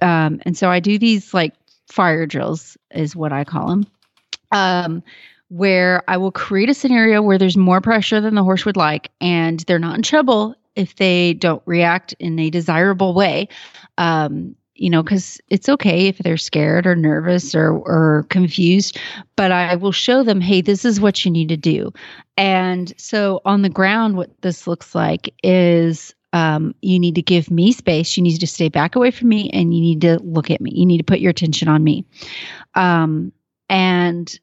Um, 0.00 0.40
and 0.46 0.56
so 0.56 0.70
I 0.70 0.78
do 0.78 0.98
these 0.98 1.34
like 1.34 1.52
fire 1.88 2.24
drills, 2.24 2.76
is 2.92 3.16
what 3.16 3.32
I 3.32 3.44
call 3.44 3.68
them, 3.68 3.86
um, 4.52 5.02
where 5.48 6.02
I 6.08 6.16
will 6.16 6.32
create 6.32 6.70
a 6.70 6.74
scenario 6.74 7.22
where 7.22 7.38
there's 7.38 7.56
more 7.56 7.80
pressure 7.80 8.20
than 8.20 8.34
the 8.34 8.44
horse 8.44 8.64
would 8.64 8.76
like, 8.76 9.10
and 9.20 9.60
they're 9.60 9.78
not 9.78 9.96
in 9.96 10.02
trouble 10.02 10.54
if 10.74 10.96
they 10.96 11.34
don't 11.34 11.62
react 11.66 12.14
in 12.18 12.38
a 12.38 12.50
desirable 12.50 13.14
way. 13.14 13.48
Um, 13.98 14.56
you 14.78 14.90
know, 14.90 15.02
because 15.02 15.40
it's 15.48 15.70
okay 15.70 16.06
if 16.06 16.18
they're 16.18 16.36
scared 16.36 16.86
or 16.86 16.94
nervous 16.94 17.54
or, 17.54 17.70
or 17.70 18.26
confused, 18.28 18.98
but 19.34 19.50
I 19.50 19.74
will 19.76 19.92
show 19.92 20.22
them, 20.22 20.40
hey, 20.40 20.60
this 20.60 20.84
is 20.84 21.00
what 21.00 21.24
you 21.24 21.30
need 21.30 21.48
to 21.48 21.56
do. 21.56 21.92
And 22.36 22.92
so 22.98 23.40
on 23.46 23.62
the 23.62 23.70
ground, 23.70 24.16
what 24.16 24.38
this 24.42 24.66
looks 24.66 24.94
like 24.94 25.32
is 25.42 26.14
um, 26.34 26.74
you 26.82 26.98
need 26.98 27.14
to 27.14 27.22
give 27.22 27.50
me 27.50 27.72
space. 27.72 28.16
You 28.18 28.22
need 28.22 28.38
to 28.38 28.46
stay 28.46 28.68
back 28.68 28.96
away 28.96 29.10
from 29.10 29.28
me 29.30 29.48
and 29.50 29.74
you 29.74 29.80
need 29.80 30.02
to 30.02 30.18
look 30.22 30.50
at 30.50 30.60
me. 30.60 30.72
You 30.74 30.84
need 30.84 30.98
to 30.98 31.04
put 31.04 31.20
your 31.20 31.30
attention 31.30 31.68
on 31.68 31.82
me. 31.82 32.04
Um, 32.74 33.32
and 33.70 34.38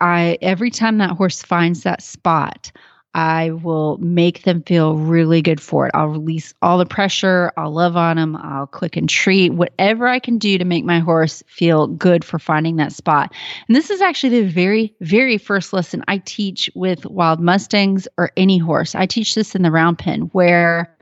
I, 0.00 0.38
every 0.42 0.70
time 0.70 0.98
that 0.98 1.10
horse 1.10 1.42
finds 1.42 1.82
that 1.82 2.02
spot, 2.02 2.70
I 3.14 3.50
will 3.50 3.96
make 3.98 4.42
them 4.42 4.62
feel 4.62 4.96
really 4.96 5.40
good 5.42 5.60
for 5.60 5.86
it. 5.86 5.92
I'll 5.94 6.08
release 6.08 6.54
all 6.60 6.78
the 6.78 6.86
pressure. 6.86 7.50
I'll 7.56 7.72
love 7.72 7.96
on 7.96 8.16
them. 8.16 8.36
I'll 8.36 8.66
click 8.66 8.96
and 8.96 9.08
treat, 9.08 9.54
whatever 9.54 10.06
I 10.06 10.18
can 10.18 10.38
do 10.38 10.58
to 10.58 10.64
make 10.64 10.84
my 10.84 11.00
horse 11.00 11.42
feel 11.46 11.86
good 11.86 12.24
for 12.24 12.38
finding 12.38 12.76
that 12.76 12.92
spot. 12.92 13.32
And 13.66 13.74
this 13.74 13.90
is 13.90 14.02
actually 14.02 14.42
the 14.42 14.48
very, 14.48 14.94
very 15.00 15.38
first 15.38 15.72
lesson 15.72 16.04
I 16.06 16.18
teach 16.18 16.70
with 16.74 17.06
wild 17.06 17.40
Mustangs 17.40 18.06
or 18.18 18.30
any 18.36 18.58
horse. 18.58 18.94
I 18.94 19.06
teach 19.06 19.34
this 19.34 19.54
in 19.54 19.62
the 19.62 19.70
round 19.70 19.98
pen 19.98 20.22
where 20.32 20.94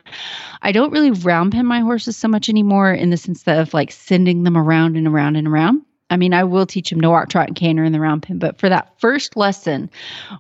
I 0.63 0.73
don't 0.73 0.93
really 0.93 1.11
round 1.11 1.53
pen 1.53 1.67
my 1.67 1.81
horses 1.81 2.17
so 2.17 2.29
much 2.29 2.49
anymore 2.49 2.93
in 2.93 3.11
the 3.11 3.17
sense 3.17 3.43
of 3.47 3.75
like 3.75 3.91
sending 3.91 4.45
them 4.45 4.57
around 4.57 4.97
and 4.97 5.09
around 5.09 5.37
and 5.37 5.49
around. 5.49 5.83
I 6.09 6.17
mean, 6.17 6.33
I 6.33 6.45
will 6.45 6.67
teach 6.67 6.91
them 6.91 7.01
to 7.01 7.11
walk, 7.11 7.29
trot, 7.29 7.49
and 7.49 7.57
canter 7.57 7.83
in 7.83 7.93
the 7.93 8.01
round 8.01 8.23
pen, 8.23 8.39
but 8.39 8.59
for 8.59 8.69
that 8.69 8.99
first 9.01 9.37
lesson, 9.37 9.91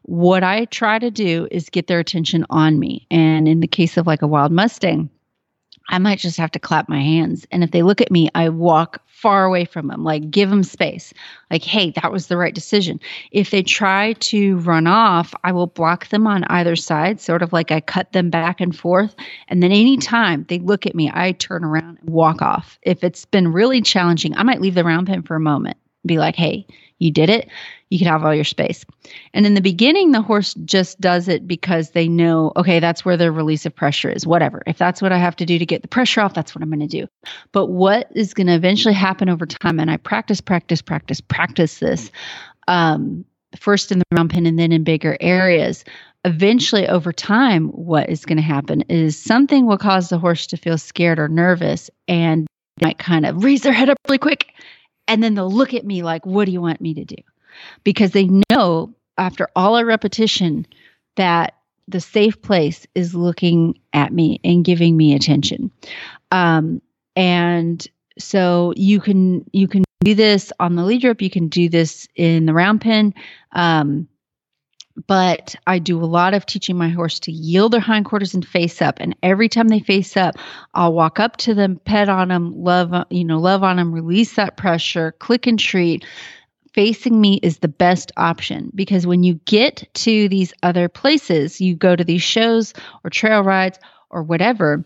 what 0.02 0.44
I 0.44 0.66
try 0.66 0.98
to 0.98 1.10
do 1.10 1.48
is 1.50 1.68
get 1.68 1.88
their 1.88 1.98
attention 1.98 2.46
on 2.50 2.78
me. 2.78 3.06
And 3.10 3.48
in 3.48 3.60
the 3.60 3.66
case 3.66 3.96
of 3.96 4.06
like 4.06 4.22
a 4.22 4.28
wild 4.28 4.52
Mustang, 4.52 5.10
I 5.88 5.98
might 5.98 6.18
just 6.18 6.36
have 6.36 6.52
to 6.52 6.58
clap 6.58 6.88
my 6.88 7.00
hands. 7.00 7.46
And 7.50 7.64
if 7.64 7.70
they 7.70 7.82
look 7.82 8.00
at 8.00 8.10
me, 8.10 8.28
I 8.34 8.48
walk 8.48 9.02
far 9.26 9.44
away 9.44 9.64
from 9.64 9.88
them, 9.88 10.04
like 10.04 10.30
give 10.30 10.50
them 10.50 10.62
space. 10.62 11.12
Like, 11.50 11.64
hey, 11.64 11.90
that 12.00 12.12
was 12.12 12.28
the 12.28 12.36
right 12.36 12.54
decision. 12.54 13.00
If 13.32 13.50
they 13.50 13.60
try 13.60 14.12
to 14.12 14.58
run 14.58 14.86
off, 14.86 15.34
I 15.42 15.50
will 15.50 15.66
block 15.66 16.10
them 16.10 16.28
on 16.28 16.44
either 16.44 16.76
side, 16.76 17.20
sort 17.20 17.42
of 17.42 17.52
like 17.52 17.72
I 17.72 17.80
cut 17.80 18.12
them 18.12 18.30
back 18.30 18.60
and 18.60 18.78
forth. 18.78 19.16
And 19.48 19.64
then 19.64 19.72
anytime 19.72 20.46
they 20.48 20.60
look 20.60 20.86
at 20.86 20.94
me, 20.94 21.10
I 21.12 21.32
turn 21.32 21.64
around 21.64 21.98
and 22.00 22.08
walk 22.08 22.40
off. 22.40 22.78
If 22.82 23.02
it's 23.02 23.24
been 23.24 23.52
really 23.52 23.82
challenging, 23.82 24.32
I 24.36 24.44
might 24.44 24.60
leave 24.60 24.76
the 24.76 24.84
round 24.84 25.08
pen 25.08 25.22
for 25.22 25.34
a 25.34 25.40
moment, 25.40 25.76
be 26.06 26.18
like, 26.18 26.36
hey, 26.36 26.66
you 26.98 27.10
did 27.10 27.28
it 27.28 27.48
you 27.90 27.98
can 27.98 28.08
have 28.08 28.24
all 28.24 28.34
your 28.34 28.44
space. 28.44 28.84
And 29.32 29.46
in 29.46 29.54
the 29.54 29.60
beginning, 29.60 30.10
the 30.10 30.22
horse 30.22 30.54
just 30.64 31.00
does 31.00 31.28
it 31.28 31.46
because 31.46 31.90
they 31.90 32.08
know, 32.08 32.52
okay, 32.56 32.80
that's 32.80 33.04
where 33.04 33.16
the 33.16 33.30
release 33.30 33.64
of 33.64 33.74
pressure 33.74 34.10
is, 34.10 34.26
whatever. 34.26 34.62
If 34.66 34.78
that's 34.78 35.00
what 35.00 35.12
I 35.12 35.18
have 35.18 35.36
to 35.36 35.46
do 35.46 35.58
to 35.58 35.66
get 35.66 35.82
the 35.82 35.88
pressure 35.88 36.20
off, 36.20 36.34
that's 36.34 36.54
what 36.54 36.62
I'm 36.62 36.70
going 36.70 36.80
to 36.80 36.86
do. 36.86 37.06
But 37.52 37.66
what 37.66 38.10
is 38.14 38.34
going 38.34 38.48
to 38.48 38.54
eventually 38.54 38.94
happen 38.94 39.28
over 39.28 39.46
time, 39.46 39.78
and 39.78 39.90
I 39.90 39.98
practice, 39.98 40.40
practice, 40.40 40.82
practice, 40.82 41.20
practice 41.20 41.78
this 41.78 42.10
um, 42.66 43.24
first 43.56 43.92
in 43.92 44.00
the 44.00 44.04
round 44.12 44.30
pen 44.30 44.46
and 44.46 44.58
then 44.58 44.72
in 44.72 44.82
bigger 44.82 45.16
areas. 45.20 45.84
Eventually, 46.24 46.88
over 46.88 47.12
time, 47.12 47.68
what 47.68 48.08
is 48.10 48.24
going 48.24 48.36
to 48.36 48.42
happen 48.42 48.82
is 48.88 49.16
something 49.16 49.66
will 49.66 49.78
cause 49.78 50.08
the 50.08 50.18
horse 50.18 50.48
to 50.48 50.56
feel 50.56 50.76
scared 50.76 51.20
or 51.20 51.28
nervous 51.28 51.88
and 52.08 52.48
they 52.78 52.88
might 52.88 52.98
kind 52.98 53.24
of 53.24 53.44
raise 53.44 53.62
their 53.62 53.72
head 53.72 53.88
up 53.88 53.96
really 54.08 54.18
quick. 54.18 54.52
And 55.08 55.22
then 55.22 55.34
they'll 55.34 55.50
look 55.50 55.74
at 55.74 55.86
me 55.86 56.02
like, 56.02 56.26
what 56.26 56.46
do 56.46 56.52
you 56.52 56.60
want 56.60 56.80
me 56.80 56.94
to 56.94 57.04
do? 57.04 57.16
because 57.84 58.12
they 58.12 58.28
know 58.50 58.94
after 59.18 59.48
all 59.56 59.76
our 59.76 59.84
repetition 59.84 60.66
that 61.16 61.54
the 61.88 62.00
safe 62.00 62.40
place 62.42 62.86
is 62.94 63.14
looking 63.14 63.78
at 63.92 64.12
me 64.12 64.40
and 64.44 64.64
giving 64.64 64.96
me 64.96 65.14
attention. 65.14 65.70
Um, 66.32 66.82
and 67.14 67.86
so 68.18 68.72
you 68.76 69.00
can 69.00 69.48
you 69.52 69.68
can 69.68 69.84
do 70.04 70.14
this 70.14 70.52
on 70.60 70.76
the 70.76 70.84
lead 70.84 71.04
rope. 71.04 71.22
You 71.22 71.30
can 71.30 71.48
do 71.48 71.68
this 71.68 72.08
in 72.16 72.46
the 72.46 72.54
round 72.54 72.80
pen. 72.80 73.14
Um, 73.52 74.08
but 75.06 75.54
I 75.66 75.78
do 75.78 76.02
a 76.02 76.06
lot 76.06 76.34
of 76.34 76.46
teaching 76.46 76.76
my 76.76 76.88
horse 76.88 77.20
to 77.20 77.32
yield 77.32 77.72
their 77.72 77.80
hindquarters 77.80 78.34
and 78.34 78.46
face 78.46 78.80
up. 78.80 78.98
And 79.00 79.14
every 79.22 79.48
time 79.48 79.68
they 79.68 79.80
face 79.80 80.16
up, 80.16 80.36
I'll 80.74 80.92
walk 80.92 81.20
up 81.20 81.36
to 81.38 81.54
them, 81.54 81.80
pet 81.84 82.08
on 82.08 82.28
them, 82.28 82.52
love, 82.56 83.06
you 83.10 83.24
know, 83.24 83.38
love 83.38 83.62
on 83.62 83.76
them, 83.76 83.92
release 83.92 84.36
that 84.36 84.56
pressure, 84.56 85.12
click 85.12 85.46
and 85.46 85.58
treat, 85.58 86.04
facing 86.72 87.18
me 87.18 87.40
is 87.42 87.58
the 87.58 87.68
best 87.68 88.12
option 88.16 88.70
because 88.74 89.06
when 89.06 89.22
you 89.22 89.34
get 89.46 89.88
to 89.94 90.28
these 90.28 90.52
other 90.62 90.88
places, 90.88 91.60
you 91.60 91.74
go 91.74 91.96
to 91.96 92.04
these 92.04 92.22
shows 92.22 92.74
or 93.02 93.10
trail 93.10 93.42
rides 93.42 93.78
or 94.10 94.22
whatever, 94.22 94.84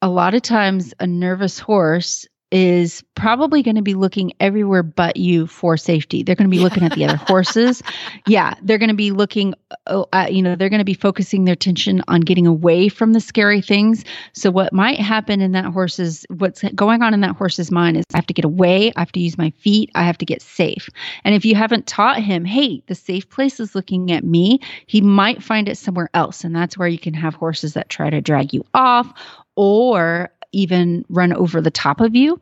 a 0.00 0.08
lot 0.08 0.34
of 0.34 0.42
times 0.42 0.94
a 1.00 1.06
nervous 1.06 1.58
horse 1.58 2.26
is 2.50 3.04
probably 3.14 3.62
going 3.62 3.76
to 3.76 3.82
be 3.82 3.94
looking 3.94 4.32
everywhere 4.40 4.82
but 4.82 5.16
you 5.16 5.46
for 5.46 5.76
safety. 5.76 6.22
They're 6.22 6.34
going 6.34 6.50
to 6.50 6.56
be 6.56 6.62
looking 6.62 6.82
at 6.82 6.92
the 6.92 7.04
other 7.04 7.16
horses. 7.16 7.82
Yeah, 8.26 8.54
they're 8.62 8.78
going 8.78 8.90
to 8.90 8.94
be 8.94 9.10
looking 9.10 9.54
uh, 9.86 10.04
at, 10.12 10.34
you 10.34 10.42
know, 10.42 10.54
they're 10.54 10.68
going 10.68 10.80
to 10.80 10.84
be 10.84 10.94
focusing 10.94 11.44
their 11.44 11.54
attention 11.54 12.02
on 12.08 12.20
getting 12.20 12.46
away 12.46 12.88
from 12.88 13.12
the 13.12 13.20
scary 13.20 13.62
things. 13.62 14.04
So 14.34 14.50
what 14.50 14.72
might 14.72 15.00
happen 15.00 15.40
in 15.40 15.52
that 15.52 15.66
horse's 15.66 16.26
what's 16.28 16.62
going 16.74 17.02
on 17.02 17.14
in 17.14 17.20
that 17.22 17.36
horse's 17.36 17.70
mind 17.70 17.96
is 17.96 18.04
I 18.12 18.18
have 18.18 18.26
to 18.26 18.34
get 18.34 18.44
away, 18.44 18.92
I 18.96 19.00
have 19.00 19.12
to 19.12 19.20
use 19.20 19.38
my 19.38 19.50
feet, 19.50 19.90
I 19.94 20.02
have 20.02 20.18
to 20.18 20.26
get 20.26 20.42
safe. 20.42 20.90
And 21.24 21.34
if 21.34 21.44
you 21.44 21.54
haven't 21.54 21.86
taught 21.86 22.20
him, 22.20 22.44
hey, 22.44 22.82
the 22.86 22.94
safe 22.94 23.28
place 23.30 23.60
is 23.60 23.74
looking 23.74 24.12
at 24.12 24.24
me, 24.24 24.60
he 24.86 25.00
might 25.00 25.42
find 25.42 25.68
it 25.68 25.78
somewhere 25.78 26.10
else. 26.12 26.44
And 26.44 26.54
that's 26.54 26.76
where 26.76 26.88
you 26.88 26.98
can 26.98 27.14
have 27.14 27.34
horses 27.34 27.74
that 27.74 27.88
try 27.88 28.10
to 28.10 28.20
drag 28.20 28.52
you 28.52 28.64
off 28.74 29.12
or 29.56 30.30
even 30.52 31.04
run 31.08 31.32
over 31.32 31.60
the 31.60 31.70
top 31.70 32.00
of 32.00 32.14
you. 32.14 32.40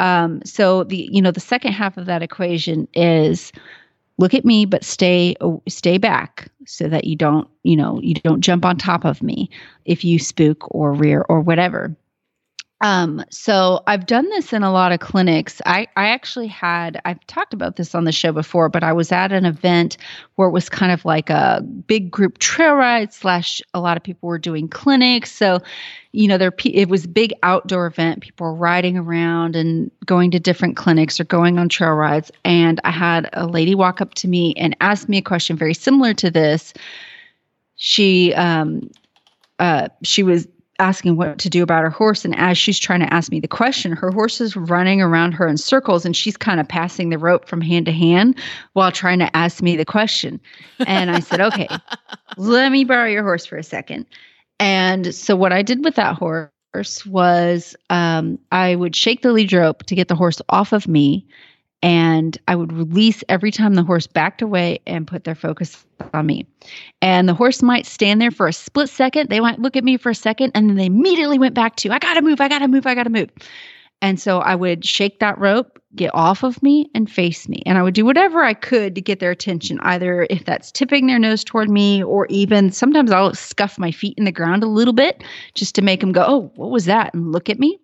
Um, 0.00 0.40
so 0.44 0.84
the 0.84 1.08
you 1.10 1.22
know 1.22 1.30
the 1.30 1.40
second 1.40 1.72
half 1.72 1.96
of 1.96 2.06
that 2.06 2.22
equation 2.22 2.88
is 2.94 3.52
look 4.18 4.34
at 4.34 4.44
me 4.44 4.64
but 4.64 4.84
stay 4.84 5.36
stay 5.68 5.98
back 5.98 6.48
so 6.66 6.88
that 6.88 7.04
you 7.04 7.16
don't 7.16 7.48
you 7.62 7.76
know 7.76 8.00
you 8.02 8.14
don't 8.14 8.40
jump 8.40 8.64
on 8.64 8.76
top 8.76 9.04
of 9.04 9.22
me 9.22 9.48
if 9.84 10.04
you 10.04 10.18
spook 10.18 10.66
or 10.74 10.92
rear 10.92 11.24
or 11.28 11.40
whatever 11.40 11.94
um, 12.80 13.24
so 13.30 13.82
I've 13.86 14.04
done 14.04 14.28
this 14.30 14.52
in 14.52 14.62
a 14.62 14.72
lot 14.72 14.92
of 14.92 15.00
clinics. 15.00 15.62
I, 15.64 15.86
I 15.96 16.08
actually 16.08 16.48
had, 16.48 17.00
I've 17.04 17.24
talked 17.26 17.54
about 17.54 17.76
this 17.76 17.94
on 17.94 18.04
the 18.04 18.12
show 18.12 18.32
before, 18.32 18.68
but 18.68 18.82
I 18.82 18.92
was 18.92 19.12
at 19.12 19.32
an 19.32 19.46
event 19.46 19.96
where 20.34 20.48
it 20.48 20.52
was 20.52 20.68
kind 20.68 20.90
of 20.90 21.04
like 21.04 21.30
a 21.30 21.62
big 21.62 22.10
group 22.10 22.38
trail 22.38 22.74
ride 22.74 23.12
slash 23.12 23.62
a 23.72 23.80
lot 23.80 23.96
of 23.96 24.02
people 24.02 24.28
were 24.28 24.38
doing 24.38 24.68
clinics. 24.68 25.30
So, 25.32 25.60
you 26.12 26.26
know, 26.26 26.36
there, 26.36 26.52
it 26.64 26.88
was 26.88 27.06
big 27.06 27.32
outdoor 27.42 27.86
event. 27.86 28.22
People 28.22 28.48
were 28.48 28.54
riding 28.54 28.98
around 28.98 29.54
and 29.54 29.90
going 30.04 30.32
to 30.32 30.40
different 30.40 30.76
clinics 30.76 31.18
or 31.20 31.24
going 31.24 31.58
on 31.58 31.68
trail 31.68 31.92
rides. 31.92 32.32
And 32.44 32.80
I 32.84 32.90
had 32.90 33.30
a 33.34 33.46
lady 33.46 33.74
walk 33.74 34.00
up 34.00 34.14
to 34.14 34.28
me 34.28 34.52
and 34.56 34.76
ask 34.80 35.08
me 35.08 35.18
a 35.18 35.22
question 35.22 35.56
very 35.56 35.74
similar 35.74 36.12
to 36.14 36.30
this. 36.30 36.74
She, 37.76 38.34
um, 38.34 38.90
uh, 39.58 39.88
she 40.02 40.22
was 40.22 40.48
asking 40.78 41.16
what 41.16 41.38
to 41.38 41.48
do 41.48 41.62
about 41.62 41.84
her 41.84 41.90
horse. 41.90 42.24
And 42.24 42.36
as 42.38 42.58
she's 42.58 42.78
trying 42.78 43.00
to 43.00 43.12
ask 43.12 43.30
me 43.30 43.40
the 43.40 43.48
question, 43.48 43.92
her 43.92 44.10
horse 44.10 44.40
is 44.40 44.56
running 44.56 45.00
around 45.00 45.32
her 45.32 45.46
in 45.46 45.56
circles 45.56 46.04
and 46.04 46.16
she's 46.16 46.36
kind 46.36 46.60
of 46.60 46.68
passing 46.68 47.10
the 47.10 47.18
rope 47.18 47.48
from 47.48 47.60
hand 47.60 47.86
to 47.86 47.92
hand 47.92 48.38
while 48.72 48.90
trying 48.90 49.18
to 49.20 49.36
ask 49.36 49.62
me 49.62 49.76
the 49.76 49.84
question. 49.84 50.40
And 50.86 51.10
I 51.10 51.20
said, 51.20 51.40
okay, 51.40 51.68
let 52.36 52.72
me 52.72 52.84
borrow 52.84 53.08
your 53.08 53.22
horse 53.22 53.46
for 53.46 53.56
a 53.56 53.62
second. 53.62 54.06
And 54.58 55.14
so 55.14 55.36
what 55.36 55.52
I 55.52 55.62
did 55.62 55.84
with 55.84 55.94
that 55.96 56.16
horse 56.16 56.50
was 57.06 57.76
um, 57.90 58.38
I 58.50 58.74
would 58.74 58.96
shake 58.96 59.22
the 59.22 59.32
lead 59.32 59.52
rope 59.52 59.84
to 59.84 59.94
get 59.94 60.08
the 60.08 60.16
horse 60.16 60.40
off 60.48 60.72
of 60.72 60.88
me 60.88 61.26
and 61.84 62.38
I 62.48 62.56
would 62.56 62.72
release 62.72 63.22
every 63.28 63.50
time 63.50 63.74
the 63.74 63.82
horse 63.82 64.06
backed 64.06 64.40
away 64.40 64.80
and 64.86 65.06
put 65.06 65.24
their 65.24 65.34
focus 65.34 65.84
on 66.14 66.24
me. 66.24 66.46
And 67.02 67.28
the 67.28 67.34
horse 67.34 67.62
might 67.62 67.84
stand 67.84 68.22
there 68.22 68.30
for 68.30 68.48
a 68.48 68.54
split 68.54 68.88
second. 68.88 69.28
They 69.28 69.38
might 69.38 69.60
look 69.60 69.76
at 69.76 69.84
me 69.84 69.98
for 69.98 70.08
a 70.08 70.14
second 70.14 70.52
and 70.54 70.70
then 70.70 70.76
they 70.76 70.86
immediately 70.86 71.38
went 71.38 71.54
back 71.54 71.76
to, 71.76 71.90
I 71.90 71.98
gotta 71.98 72.22
move, 72.22 72.40
I 72.40 72.48
gotta 72.48 72.68
move, 72.68 72.86
I 72.86 72.94
gotta 72.94 73.10
move. 73.10 73.28
And 74.00 74.18
so 74.18 74.38
I 74.38 74.54
would 74.54 74.82
shake 74.84 75.20
that 75.20 75.38
rope, 75.38 75.78
get 75.94 76.10
off 76.14 76.42
of 76.42 76.62
me, 76.62 76.90
and 76.94 77.10
face 77.10 77.48
me. 77.50 77.62
And 77.66 77.76
I 77.76 77.82
would 77.82 77.94
do 77.94 78.06
whatever 78.06 78.42
I 78.42 78.54
could 78.54 78.94
to 78.94 79.02
get 79.02 79.20
their 79.20 79.30
attention, 79.30 79.78
either 79.80 80.26
if 80.30 80.46
that's 80.46 80.72
tipping 80.72 81.06
their 81.06 81.18
nose 81.18 81.44
toward 81.44 81.68
me, 81.68 82.02
or 82.02 82.26
even 82.30 82.72
sometimes 82.72 83.12
I'll 83.12 83.34
scuff 83.34 83.78
my 83.78 83.90
feet 83.90 84.14
in 84.16 84.24
the 84.24 84.32
ground 84.32 84.62
a 84.62 84.68
little 84.68 84.94
bit 84.94 85.22
just 85.54 85.74
to 85.74 85.82
make 85.82 86.00
them 86.00 86.12
go, 86.12 86.24
Oh, 86.26 86.52
what 86.56 86.70
was 86.70 86.86
that? 86.86 87.12
And 87.12 87.30
look 87.30 87.50
at 87.50 87.58
me. 87.58 87.78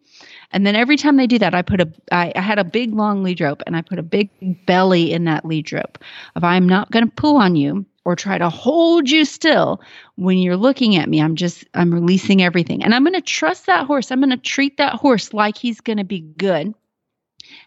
And 0.53 0.67
then 0.67 0.75
every 0.75 0.97
time 0.97 1.17
they 1.17 1.27
do 1.27 1.39
that, 1.39 1.55
I 1.55 1.63
put 1.63 1.81
a 1.81 1.93
I, 2.11 2.33
I 2.35 2.41
had 2.41 2.59
a 2.59 2.65
big 2.65 2.93
long 2.93 3.23
lead 3.23 3.41
rope 3.41 3.63
and 3.67 3.77
I 3.77 3.83
put 3.83 3.99
a 3.99 4.03
big 4.03 4.31
belly 4.67 5.13
in 5.13 5.25
that 5.25 5.45
lead 5.45 5.73
rope. 5.73 5.99
If 6.37 6.45
I'm 6.45 6.69
not 6.69 6.91
going 6.91 7.07
to 7.07 7.13
pull 7.13 7.37
on 7.37 7.57
you 7.57 7.87
or 8.05 8.17
try 8.17 8.39
to 8.39 8.49
hold 8.49 9.11
you 9.11 9.25
still 9.25 9.81
when 10.17 10.39
you're 10.39 10.57
looking 10.57 10.97
at 10.97 11.09
me, 11.09 11.21
I'm 11.21 11.37
just 11.37 11.65
I'm 11.75 11.93
releasing 11.93 12.43
everything. 12.43 12.83
And 12.83 12.95
I'm 12.95 13.05
going 13.05 13.15
to 13.15 13.21
trust 13.21 13.67
that 13.67 13.87
horse. 13.87 14.11
I'm 14.11 14.21
going 14.21 14.31
to 14.31 14.37
treat 14.37 14.77
that 14.79 14.95
horse 14.95 15.33
like 15.33 15.57
he's 15.57 15.81
going 15.81 15.99
to 15.99 16.05
be 16.05 16.21
good 16.21 16.75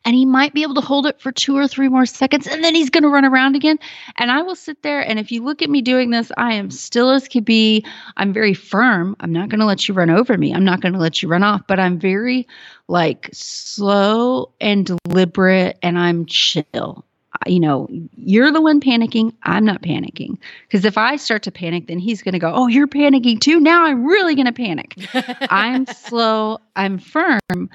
and 0.06 0.16
he 0.16 0.26
might 0.26 0.54
be 0.54 0.64
able 0.64 0.76
to 0.76 0.82
hold 0.82 1.06
it 1.06 1.20
for 1.20 1.32
two 1.32 1.56
or 1.56 1.68
three 1.68 1.88
more 1.88 2.06
seconds 2.06 2.48
and 2.48 2.64
then 2.64 2.76
he's 2.76 2.90
going 2.90 3.04
to 3.04 3.10
run 3.10 3.26
around 3.26 3.56
again 3.56 3.78
and 4.18 4.32
i 4.32 4.42
will 4.42 4.56
sit 4.56 4.82
there 4.84 5.02
and 5.02 5.20
if 5.20 5.32
you 5.32 5.44
look 5.44 5.62
at 5.62 5.70
me 5.70 5.82
doing 5.82 6.10
this 6.10 6.32
i 6.38 6.54
am 6.54 6.70
still 6.70 7.10
as 7.10 7.28
could 7.28 7.46
be 7.46 7.86
i'm 8.18 8.34
very 8.34 8.54
firm 8.54 9.16
i'm 9.20 9.32
not 9.32 9.50
going 9.50 9.60
to 9.60 9.66
let 9.66 9.88
you 9.88 9.94
run 9.94 10.10
over 10.10 10.38
me 10.38 10.54
i'm 10.54 10.66
not 10.66 10.82
going 10.82 10.94
to 10.94 11.00
let 11.00 11.22
you 11.22 11.30
run 11.30 11.44
off 11.44 11.62
but 11.68 11.80
i'm 11.80 12.00
very 12.00 12.48
like 12.88 13.30
slow 13.32 14.52
and 14.60 14.86
deliberate 15.06 15.78
and 15.82 15.98
i'm 15.98 16.26
chill 16.26 17.06
you 17.48 17.60
know, 17.60 17.88
you're 18.16 18.52
the 18.52 18.62
one 18.62 18.80
panicking. 18.80 19.34
I'm 19.44 19.66
not 19.66 19.82
panicking. 19.82 20.38
Because 20.68 20.86
if 20.86 20.98
I 20.98 21.16
start 21.16 21.44
to 21.44 21.52
panic, 21.52 21.88
then 21.88 22.00
he's 22.00 22.22
going 22.22 22.34
to 22.34 22.40
go, 22.40 22.54
Oh, 22.54 22.68
you're 22.68 22.88
panicking 22.88 23.40
too. 23.40 23.60
Now 23.60 23.86
I'm 23.86 24.06
really 24.06 24.36
going 24.36 24.46
to 24.46 24.54
panic. 24.54 24.96
I'm 25.50 25.86
slow. 25.88 26.60
I'm 26.76 26.98
firm 26.98 27.70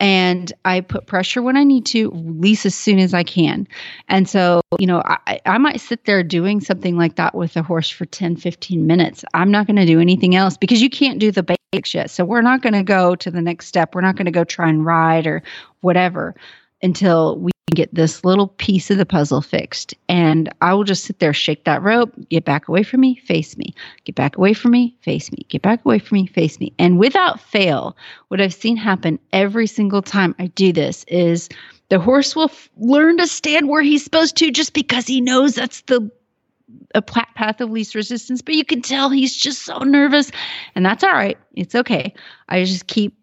and 0.00 0.52
I 0.64 0.80
put 0.80 1.06
pressure 1.06 1.42
when 1.42 1.56
I 1.56 1.64
need 1.64 1.84
to, 1.86 2.10
release 2.10 2.64
as 2.64 2.74
soon 2.74 2.98
as 2.98 3.14
I 3.14 3.24
can. 3.24 3.66
And 4.08 4.28
so, 4.28 4.60
you 4.78 4.86
know, 4.86 5.02
I, 5.04 5.40
I 5.44 5.58
might 5.58 5.80
sit 5.80 6.04
there 6.04 6.22
doing 6.22 6.60
something 6.60 6.96
like 6.96 7.16
that 7.16 7.34
with 7.34 7.56
a 7.56 7.62
horse 7.62 7.90
for 7.90 8.06
10, 8.06 8.36
15 8.36 8.86
minutes. 8.86 9.24
I'm 9.34 9.50
not 9.50 9.66
going 9.66 9.76
to 9.76 9.86
do 9.86 10.00
anything 10.00 10.36
else 10.36 10.56
because 10.56 10.80
you 10.80 10.90
can't 10.90 11.18
do 11.18 11.32
the 11.32 11.42
basics 11.42 11.94
yet. 11.94 12.10
So 12.10 12.24
we're 12.24 12.42
not 12.42 12.62
going 12.62 12.74
to 12.74 12.84
go 12.84 13.16
to 13.16 13.30
the 13.30 13.42
next 13.42 13.66
step. 13.66 13.94
We're 13.94 14.00
not 14.02 14.16
going 14.16 14.26
to 14.26 14.32
go 14.32 14.44
try 14.44 14.68
and 14.68 14.86
ride 14.86 15.26
or 15.26 15.42
whatever 15.80 16.34
until 16.80 17.38
we 17.38 17.50
get 17.70 17.94
this 17.94 18.24
little 18.24 18.48
piece 18.48 18.90
of 18.90 18.98
the 18.98 19.06
puzzle 19.06 19.40
fixed. 19.40 19.94
And 20.08 20.52
I 20.60 20.74
will 20.74 20.84
just 20.84 21.04
sit 21.04 21.18
there, 21.18 21.32
shake 21.32 21.64
that 21.64 21.82
rope, 21.82 22.12
get 22.28 22.44
back 22.44 22.68
away 22.68 22.82
from 22.82 23.00
me, 23.00 23.16
face 23.16 23.56
me, 23.56 23.74
get 24.04 24.14
back 24.14 24.36
away 24.36 24.54
from 24.54 24.72
me, 24.72 24.96
face 25.00 25.30
me, 25.32 25.46
get 25.48 25.62
back 25.62 25.84
away 25.84 25.98
from 25.98 26.16
me, 26.16 26.26
face 26.26 26.58
me. 26.60 26.72
And 26.78 26.98
without 26.98 27.40
fail, 27.40 27.96
what 28.28 28.40
I've 28.40 28.54
seen 28.54 28.76
happen 28.76 29.18
every 29.32 29.66
single 29.66 30.02
time 30.02 30.34
I 30.38 30.46
do 30.48 30.72
this 30.72 31.04
is 31.08 31.48
the 31.88 31.98
horse 31.98 32.36
will 32.36 32.44
f- 32.44 32.68
learn 32.76 33.18
to 33.18 33.26
stand 33.26 33.68
where 33.68 33.82
he's 33.82 34.04
supposed 34.04 34.36
to 34.36 34.50
just 34.50 34.74
because 34.74 35.06
he 35.06 35.20
knows 35.20 35.54
that's 35.54 35.82
the 35.82 36.10
a 36.94 37.00
path 37.00 37.60
of 37.60 37.70
least 37.70 37.94
resistance, 37.94 38.42
but 38.42 38.54
you 38.54 38.64
can 38.64 38.82
tell 38.82 39.08
he's 39.08 39.34
just 39.34 39.62
so 39.62 39.78
nervous. 39.78 40.30
And 40.74 40.84
that's 40.84 41.02
all 41.02 41.12
right. 41.12 41.38
It's 41.54 41.74
okay. 41.74 42.14
I 42.48 42.64
just 42.64 42.86
keep 42.86 43.16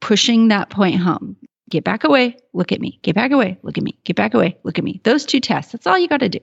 pushing 0.00 0.48
that 0.48 0.68
point 0.68 1.00
home 1.00 1.36
get 1.70 1.84
back 1.84 2.04
away, 2.04 2.36
look 2.52 2.72
at 2.72 2.80
me, 2.80 2.98
get 3.02 3.14
back 3.14 3.30
away, 3.30 3.58
look 3.62 3.78
at 3.78 3.84
me, 3.84 3.96
get 4.04 4.16
back 4.16 4.34
away, 4.34 4.56
look 4.64 4.78
at 4.78 4.84
me. 4.84 5.00
Those 5.04 5.24
two 5.24 5.40
tests, 5.40 5.72
that's 5.72 5.86
all 5.86 5.98
you 5.98 6.08
got 6.08 6.20
to 6.20 6.28
do. 6.28 6.40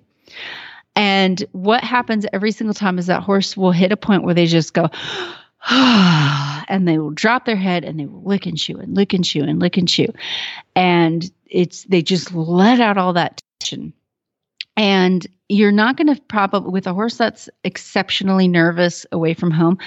And 0.95 1.43
what 1.51 1.83
happens 1.83 2.25
every 2.33 2.51
single 2.51 2.73
time 2.73 2.99
is 2.99 3.07
that 3.07 3.23
horse 3.23 3.55
will 3.55 3.71
hit 3.71 3.91
a 3.91 3.97
point 3.97 4.23
where 4.23 4.33
they 4.33 4.45
just 4.45 4.73
go, 4.73 4.89
and 5.69 6.87
they 6.87 6.97
will 6.97 7.11
drop 7.11 7.45
their 7.45 7.55
head 7.55 7.83
and 7.83 7.99
they 7.99 8.05
will 8.05 8.23
lick 8.23 8.45
and 8.45 8.57
chew 8.57 8.77
and 8.77 8.95
lick 8.95 9.13
and 9.13 9.23
chew 9.23 9.43
and 9.43 9.59
lick 9.59 9.77
and 9.77 9.87
chew. 9.87 10.07
And 10.75 11.31
it's, 11.45 11.83
they 11.85 12.01
just 12.01 12.33
let 12.33 12.81
out 12.81 12.97
all 12.97 13.13
that 13.13 13.41
tension. 13.59 13.93
And 14.75 15.27
you're 15.49 15.71
not 15.71 15.97
going 15.97 16.13
to 16.13 16.21
probably, 16.23 16.71
with 16.71 16.87
a 16.87 16.93
horse 16.93 17.17
that's 17.17 17.49
exceptionally 17.63 18.47
nervous 18.47 19.05
away 19.11 19.33
from 19.33 19.51
home, 19.51 19.77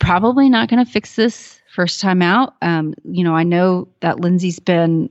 probably 0.00 0.48
not 0.50 0.68
going 0.68 0.84
to 0.84 0.90
fix 0.90 1.16
this 1.16 1.60
first 1.72 2.00
time 2.00 2.20
out. 2.22 2.54
Um, 2.62 2.94
you 3.04 3.24
know, 3.24 3.34
I 3.34 3.42
know 3.42 3.88
that 4.00 4.20
Lindsay's 4.20 4.58
been 4.60 5.08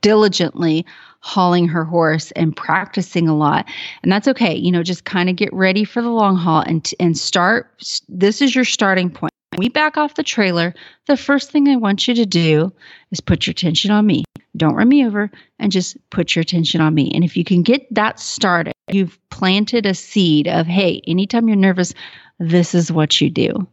diligently 0.00 0.86
hauling 1.20 1.66
her 1.66 1.84
horse 1.84 2.30
and 2.32 2.56
practicing 2.56 3.26
a 3.26 3.36
lot 3.36 3.66
and 4.04 4.12
that's 4.12 4.28
okay. 4.28 4.54
You 4.54 4.70
know 4.70 4.84
just 4.84 5.04
kind 5.04 5.28
of 5.28 5.34
get 5.34 5.52
ready 5.52 5.82
for 5.82 6.00
the 6.00 6.10
long 6.10 6.36
haul 6.36 6.60
and 6.60 6.88
and 7.00 7.18
start 7.18 7.72
this 8.08 8.40
is 8.40 8.54
your 8.54 8.64
starting 8.64 9.10
point. 9.10 9.32
We 9.58 9.68
back 9.68 9.96
off 9.96 10.14
the 10.14 10.22
trailer. 10.22 10.74
The 11.06 11.16
first 11.16 11.50
thing 11.50 11.66
i 11.66 11.76
want 11.76 12.06
you 12.06 12.14
to 12.14 12.26
do 12.26 12.72
is 13.10 13.20
put 13.20 13.46
your 13.46 13.52
attention 13.52 13.90
on 13.90 14.06
me. 14.06 14.22
Don't 14.56 14.74
run 14.74 14.88
me 14.88 15.04
over 15.04 15.30
and 15.58 15.72
just 15.72 15.96
put 16.10 16.36
your 16.36 16.42
attention 16.42 16.80
on 16.80 16.94
me. 16.94 17.10
And 17.12 17.24
if 17.24 17.36
you 17.36 17.42
can 17.42 17.62
get 17.62 17.92
that 17.92 18.20
started 18.20 18.74
you've 18.92 19.18
planted 19.30 19.86
a 19.86 19.94
seed 19.94 20.46
of 20.46 20.66
hey 20.66 21.00
anytime 21.08 21.48
you're 21.48 21.56
nervous 21.56 21.92
this 22.38 22.74
is 22.74 22.92
what 22.92 23.20
you 23.20 23.30
do 23.30 23.66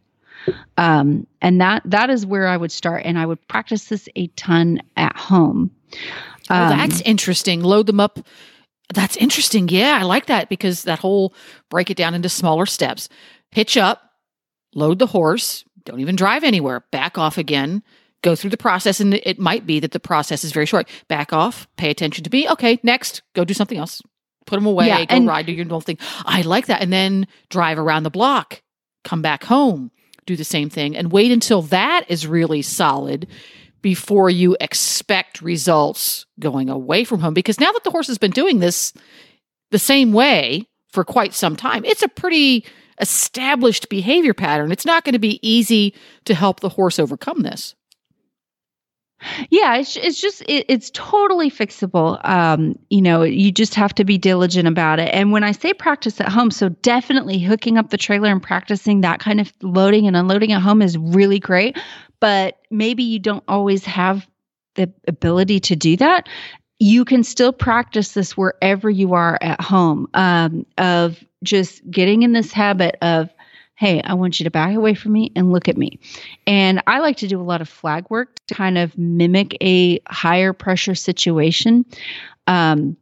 um, 0.76 1.26
and 1.40 1.60
that 1.60 1.82
that 1.84 2.10
is 2.10 2.26
where 2.26 2.46
I 2.46 2.56
would 2.56 2.72
start, 2.72 3.02
and 3.04 3.18
I 3.18 3.26
would 3.26 3.46
practice 3.48 3.86
this 3.86 4.08
a 4.16 4.26
ton 4.28 4.82
at 4.96 5.16
home. 5.16 5.70
Oh, 6.50 6.54
um, 6.54 6.72
oh, 6.72 6.76
that's 6.76 7.00
interesting. 7.02 7.62
Load 7.62 7.86
them 7.86 8.00
up. 8.00 8.18
That's 8.92 9.16
interesting. 9.16 9.68
Yeah, 9.68 9.98
I 10.00 10.04
like 10.04 10.26
that 10.26 10.48
because 10.48 10.82
that 10.82 10.98
whole 10.98 11.34
break 11.70 11.90
it 11.90 11.96
down 11.96 12.14
into 12.14 12.28
smaller 12.28 12.66
steps. 12.66 13.08
Hitch 13.50 13.76
up, 13.76 14.02
load 14.74 14.98
the 14.98 15.06
horse. 15.06 15.64
Don't 15.84 16.00
even 16.00 16.16
drive 16.16 16.44
anywhere. 16.44 16.84
Back 16.90 17.18
off 17.18 17.38
again. 17.38 17.82
Go 18.22 18.34
through 18.34 18.50
the 18.50 18.56
process, 18.56 19.00
and 19.00 19.14
it 19.14 19.38
might 19.38 19.66
be 19.66 19.80
that 19.80 19.92
the 19.92 20.00
process 20.00 20.44
is 20.44 20.52
very 20.52 20.64
short. 20.66 20.88
Back 21.08 21.32
off. 21.32 21.68
Pay 21.76 21.90
attention 21.90 22.24
to 22.24 22.30
me. 22.30 22.48
Okay, 22.48 22.80
next, 22.82 23.20
go 23.34 23.44
do 23.44 23.52
something 23.52 23.76
else. 23.76 24.00
Put 24.46 24.56
them 24.56 24.66
away. 24.66 24.86
Yeah, 24.86 25.04
go 25.04 25.14
and, 25.14 25.26
ride. 25.26 25.46
Do 25.46 25.52
your 25.52 25.64
normal 25.64 25.82
thing. 25.82 25.98
I 26.24 26.42
like 26.42 26.66
that. 26.66 26.82
And 26.82 26.92
then 26.92 27.26
drive 27.50 27.78
around 27.78 28.02
the 28.02 28.10
block. 28.10 28.62
Come 29.02 29.20
back 29.20 29.44
home 29.44 29.90
do 30.26 30.36
the 30.36 30.44
same 30.44 30.70
thing 30.70 30.96
and 30.96 31.12
wait 31.12 31.32
until 31.32 31.62
that 31.62 32.04
is 32.08 32.26
really 32.26 32.62
solid 32.62 33.26
before 33.82 34.30
you 34.30 34.56
expect 34.60 35.42
results 35.42 36.24
going 36.40 36.70
away 36.70 37.04
from 37.04 37.20
home. 37.20 37.34
Because 37.34 37.60
now 37.60 37.70
that 37.72 37.84
the 37.84 37.90
horse 37.90 38.06
has 38.06 38.18
been 38.18 38.30
doing 38.30 38.58
this 38.58 38.94
the 39.70 39.78
same 39.78 40.12
way 40.12 40.66
for 40.88 41.04
quite 41.04 41.34
some 41.34 41.54
time, 41.54 41.84
it's 41.84 42.02
a 42.02 42.08
pretty 42.08 42.64
established 43.00 43.88
behavior 43.88 44.32
pattern. 44.34 44.72
It's 44.72 44.86
not 44.86 45.04
going 45.04 45.12
to 45.14 45.18
be 45.18 45.38
easy 45.46 45.94
to 46.24 46.34
help 46.34 46.60
the 46.60 46.70
horse 46.70 46.98
overcome 46.98 47.42
this. 47.42 47.74
Yeah, 49.50 49.76
it's 49.76 49.96
it's 49.96 50.20
just 50.20 50.42
it, 50.42 50.66
it's 50.68 50.90
totally 50.90 51.50
fixable. 51.50 52.24
Um, 52.28 52.78
you 52.90 53.02
know, 53.02 53.22
you 53.22 53.52
just 53.52 53.74
have 53.74 53.94
to 53.96 54.04
be 54.04 54.18
diligent 54.18 54.68
about 54.68 54.98
it. 54.98 55.08
And 55.12 55.32
when 55.32 55.44
I 55.44 55.52
say 55.52 55.72
practice 55.72 56.20
at 56.20 56.28
home, 56.28 56.50
so 56.50 56.68
definitely 56.68 57.38
hooking 57.38 57.78
up 57.78 57.90
the 57.90 57.96
trailer 57.96 58.30
and 58.30 58.42
practicing 58.42 59.00
that 59.02 59.20
kind 59.20 59.40
of 59.40 59.52
loading 59.62 60.06
and 60.06 60.16
unloading 60.16 60.52
at 60.52 60.62
home 60.62 60.82
is 60.82 60.96
really 60.98 61.38
great. 61.38 61.78
But 62.20 62.58
maybe 62.70 63.02
you 63.02 63.18
don't 63.18 63.44
always 63.48 63.84
have 63.84 64.26
the 64.74 64.92
ability 65.06 65.60
to 65.60 65.76
do 65.76 65.96
that. 65.96 66.28
You 66.78 67.04
can 67.04 67.22
still 67.22 67.52
practice 67.52 68.12
this 68.12 68.36
wherever 68.36 68.90
you 68.90 69.14
are 69.14 69.38
at 69.40 69.60
home. 69.60 70.08
Um, 70.14 70.66
of 70.78 71.22
just 71.44 71.88
getting 71.90 72.22
in 72.22 72.32
this 72.32 72.52
habit 72.52 72.96
of 73.02 73.30
hey, 73.76 74.00
I 74.02 74.14
want 74.14 74.38
you 74.38 74.44
to 74.44 74.50
back 74.50 74.74
away 74.74 74.94
from 74.94 75.12
me 75.12 75.32
and 75.34 75.52
look 75.52 75.68
at 75.68 75.76
me. 75.76 75.98
And 76.46 76.82
I 76.86 77.00
like 77.00 77.16
to 77.18 77.26
do 77.26 77.40
a 77.40 77.42
lot 77.42 77.60
of 77.60 77.68
flag 77.68 78.06
work 78.08 78.34
to 78.46 78.54
kind 78.54 78.78
of 78.78 78.96
mimic 78.96 79.56
a 79.60 80.00
higher 80.08 80.52
pressure 80.52 80.94
situation. 80.94 81.84
Um, 82.46 82.96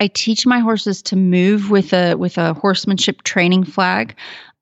I 0.00 0.08
teach 0.08 0.46
my 0.46 0.58
horses 0.58 1.02
to 1.02 1.16
move 1.16 1.70
with 1.70 1.92
a 1.92 2.14
with 2.14 2.38
a 2.38 2.54
horsemanship 2.54 3.22
training 3.22 3.64
flag. 3.64 4.16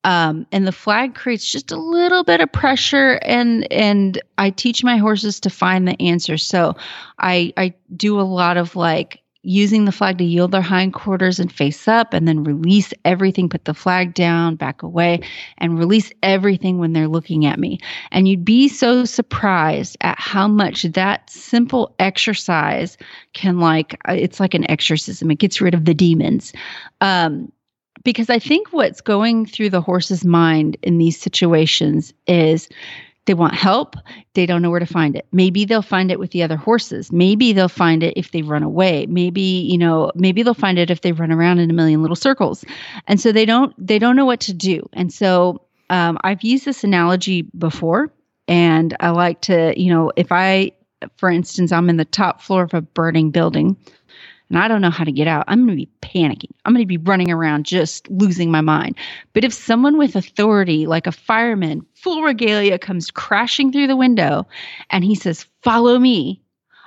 Um, 0.04 0.46
and 0.52 0.66
the 0.66 0.72
flag 0.72 1.14
creates 1.14 1.50
just 1.50 1.72
a 1.72 1.76
little 1.76 2.24
bit 2.24 2.40
of 2.40 2.52
pressure 2.52 3.18
and 3.22 3.70
and 3.72 4.20
I 4.38 4.50
teach 4.50 4.84
my 4.84 4.96
horses 4.96 5.40
to 5.40 5.50
find 5.50 5.86
the 5.88 6.00
answer. 6.00 6.36
So 6.36 6.76
I 7.18 7.52
I 7.56 7.74
do 7.96 8.20
a 8.20 8.22
lot 8.22 8.56
of 8.56 8.76
like 8.76 9.20
using 9.42 9.84
the 9.84 9.92
flag 9.92 10.18
to 10.18 10.24
yield 10.24 10.50
their 10.50 10.62
hindquarters 10.62 11.38
and 11.38 11.52
face 11.52 11.86
up, 11.86 12.12
and 12.12 12.26
then 12.26 12.44
release 12.44 12.92
everything, 13.04 13.48
put 13.48 13.64
the 13.64 13.74
flag 13.74 14.12
down, 14.14 14.56
back 14.56 14.82
away, 14.82 15.20
and 15.58 15.78
release 15.78 16.10
everything 16.22 16.78
when 16.78 16.92
they're 16.92 17.08
looking 17.08 17.46
at 17.46 17.58
me. 17.58 17.78
And 18.10 18.28
you'd 18.28 18.44
be 18.44 18.68
so 18.68 19.04
surprised 19.04 19.96
at 20.00 20.18
how 20.18 20.48
much 20.48 20.82
that 20.82 21.30
simple 21.30 21.94
exercise 21.98 22.98
can, 23.32 23.60
like, 23.60 24.00
uh, 24.08 24.12
it's 24.12 24.40
like 24.40 24.54
an 24.54 24.68
exorcism, 24.70 25.30
it 25.30 25.38
gets 25.38 25.60
rid 25.60 25.74
of 25.74 25.84
the 25.84 25.94
demons. 25.94 26.52
Um, 27.00 27.52
because 28.04 28.30
I 28.30 28.38
think 28.38 28.72
what's 28.72 29.00
going 29.00 29.46
through 29.46 29.70
the 29.70 29.80
horse's 29.80 30.24
mind 30.24 30.76
in 30.82 30.98
these 30.98 31.18
situations 31.18 32.12
is 32.26 32.68
they 33.28 33.34
want 33.34 33.54
help. 33.54 33.94
They 34.34 34.46
don't 34.46 34.62
know 34.62 34.70
where 34.70 34.80
to 34.80 34.86
find 34.86 35.14
it. 35.14 35.26
Maybe 35.30 35.64
they'll 35.64 35.82
find 35.82 36.10
it 36.10 36.18
with 36.18 36.32
the 36.32 36.42
other 36.42 36.56
horses. 36.56 37.12
Maybe 37.12 37.52
they'll 37.52 37.68
find 37.68 38.02
it 38.02 38.14
if 38.16 38.32
they 38.32 38.42
run 38.42 38.62
away. 38.64 39.06
Maybe, 39.06 39.42
you 39.42 39.78
know, 39.78 40.10
maybe 40.14 40.42
they'll 40.42 40.54
find 40.54 40.78
it 40.78 40.90
if 40.90 41.02
they 41.02 41.12
run 41.12 41.30
around 41.30 41.60
in 41.60 41.70
a 41.70 41.74
million 41.74 42.00
little 42.02 42.16
circles. 42.16 42.64
And 43.06 43.20
so 43.20 43.30
they 43.30 43.44
don't 43.44 43.74
they 43.78 43.98
don't 43.98 44.16
know 44.16 44.24
what 44.24 44.40
to 44.40 44.54
do. 44.54 44.88
And 44.94 45.12
so 45.12 45.60
um, 45.90 46.18
I've 46.24 46.42
used 46.42 46.64
this 46.64 46.82
analogy 46.84 47.42
before, 47.42 48.10
and 48.48 48.96
I 48.98 49.10
like 49.10 49.42
to, 49.42 49.78
you 49.80 49.92
know, 49.92 50.10
if 50.16 50.32
I, 50.32 50.72
for 51.16 51.30
instance, 51.30 51.70
I'm 51.70 51.90
in 51.90 51.98
the 51.98 52.04
top 52.04 52.40
floor 52.40 52.62
of 52.62 52.74
a 52.74 52.80
burning 52.80 53.30
building 53.30 53.76
and 54.50 54.58
I 54.58 54.68
don't 54.68 54.80
know 54.80 54.90
how 54.90 55.04
to 55.04 55.12
get 55.12 55.28
out, 55.28 55.44
I'm 55.46 55.66
going 55.66 55.78
to 55.78 55.86
be 55.86 55.90
panicking. 56.00 56.50
I'm 56.64 56.72
going 56.72 56.82
to 56.82 56.86
be 56.86 56.96
running 56.96 57.30
around 57.30 57.66
just 57.66 58.08
losing 58.10 58.50
my 58.50 58.60
mind. 58.60 58.96
But 59.32 59.44
if 59.44 59.52
someone 59.52 59.98
with 59.98 60.16
authority, 60.16 60.86
like 60.86 61.06
a 61.06 61.12
fireman, 61.12 61.84
full 61.94 62.22
regalia, 62.22 62.78
comes 62.78 63.10
crashing 63.10 63.72
through 63.72 63.88
the 63.88 63.96
window 63.96 64.46
and 64.90 65.04
he 65.04 65.14
says, 65.14 65.46
Follow 65.62 65.98
me, 65.98 66.40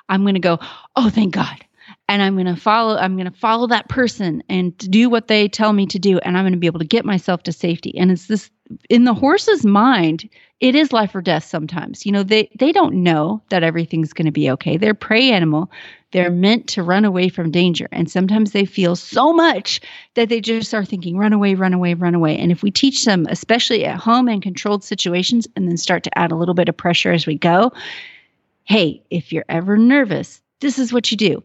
I'm 0.10 0.24
going 0.24 0.36
to 0.36 0.40
go, 0.40 0.60
Oh, 0.96 1.10
thank 1.10 1.34
God. 1.34 1.66
And 2.08 2.22
I'm 2.22 2.36
going 2.36 2.54
to 2.54 2.60
follow, 2.60 2.98
I'm 2.98 3.16
going 3.16 3.32
to 3.32 3.38
follow 3.40 3.68
that 3.68 3.88
person 3.88 4.44
and 4.50 4.78
do 4.78 5.10
what 5.10 5.28
they 5.28 5.48
tell 5.48 5.72
me 5.72 5.86
to 5.88 6.00
do. 6.00 6.18
And 6.20 6.38
I'm 6.38 6.44
going 6.44 6.54
to 6.54 6.60
be 6.60 6.68
able 6.68 6.80
to 6.80 6.86
get 6.86 7.06
myself 7.06 7.44
to 7.44 7.54
safety. 7.54 7.98
And 7.98 8.12
it's 8.12 8.28
this 8.28 8.50
in 8.90 9.06
the 9.06 9.14
horse's 9.14 9.66
mind, 9.66 10.30
it 10.60 10.76
is 10.76 10.94
life 10.94 11.16
or 11.16 11.22
death 11.22 11.44
sometimes. 11.44 12.06
You 12.06 12.12
know, 12.12 12.24
they 12.24 12.50
they 12.60 12.72
don't 12.72 12.96
know 13.04 13.42
that 13.50 13.64
everything's 13.64 14.14
going 14.14 14.26
to 14.26 14.32
be 14.32 14.50
okay. 14.52 14.78
They're 14.78 14.94
prey 14.94 15.32
animal. 15.32 15.72
They're 16.12 16.32
meant 16.32 16.68
to 16.68 16.84
run 16.84 17.06
away 17.06 17.30
from 17.30 17.52
danger. 17.52 17.88
And 17.92 18.12
sometimes 18.12 18.52
they 18.52 18.66
feel 18.66 18.96
so 18.96 19.34
much 19.34 19.82
that 20.16 20.30
they 20.30 20.42
just 20.42 20.74
are 20.74 20.86
thinking 20.86 21.18
run 21.18 21.34
away, 21.34 21.56
run 21.56 21.74
away, 21.74 21.94
run 21.94 22.16
away. 22.16 22.38
And 22.38 22.52
if 22.52 22.64
we 22.64 22.72
teach 22.72 23.06
them 23.06 23.26
especially 23.30 23.86
at 23.86 24.00
home 24.00 24.28
and 24.28 24.42
controlled 24.42 24.84
situations 24.84 25.48
and 25.56 25.68
then 25.68 25.78
start 25.78 26.04
to 26.04 26.18
add 26.18 26.32
a 26.32 26.36
little 26.36 26.54
bit 26.54 26.70
of 26.70 26.78
pressure 26.78 27.12
as 27.12 27.26
we 27.26 27.38
go, 27.38 27.72
hey, 28.66 29.02
if 29.10 29.32
you're 29.32 29.46
ever 29.50 29.78
nervous, 29.78 30.42
this 30.60 30.78
is 30.78 30.94
what 30.94 31.12
you 31.12 31.18
do. 31.18 31.44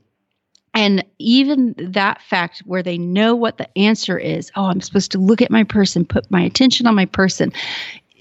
And 0.74 1.02
even 1.18 1.74
that 1.78 2.20
fact 2.20 2.62
where 2.66 2.82
they 2.82 2.98
know 2.98 3.34
what 3.34 3.56
the 3.56 3.78
answer 3.78 4.18
is, 4.18 4.50
oh, 4.56 4.66
I'm 4.66 4.82
supposed 4.82 5.10
to 5.12 5.18
look 5.18 5.40
at 5.40 5.50
my 5.50 5.64
person, 5.64 6.04
put 6.04 6.30
my 6.30 6.42
attention 6.42 6.86
on 6.86 6.94
my 6.94 7.06
person, 7.06 7.50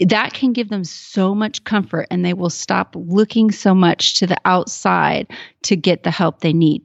that 0.01 0.33
can 0.33 0.53
give 0.53 0.69
them 0.69 0.83
so 0.83 1.33
much 1.33 1.63
comfort 1.63 2.07
and 2.11 2.23
they 2.23 2.33
will 2.33 2.49
stop 2.49 2.95
looking 2.95 3.51
so 3.51 3.73
much 3.73 4.15
to 4.15 4.27
the 4.27 4.37
outside 4.45 5.27
to 5.63 5.75
get 5.75 6.03
the 6.03 6.11
help 6.11 6.39
they 6.39 6.53
need. 6.53 6.83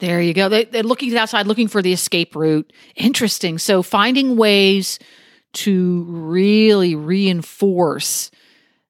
There 0.00 0.20
you 0.20 0.32
go. 0.32 0.48
They, 0.48 0.66
are 0.78 0.82
looking 0.82 1.16
outside, 1.16 1.46
looking 1.46 1.68
for 1.68 1.82
the 1.82 1.92
escape 1.92 2.36
route. 2.36 2.72
Interesting. 2.96 3.58
So 3.58 3.82
finding 3.82 4.36
ways 4.36 4.98
to 5.54 6.04
really 6.04 6.94
reinforce 6.94 8.30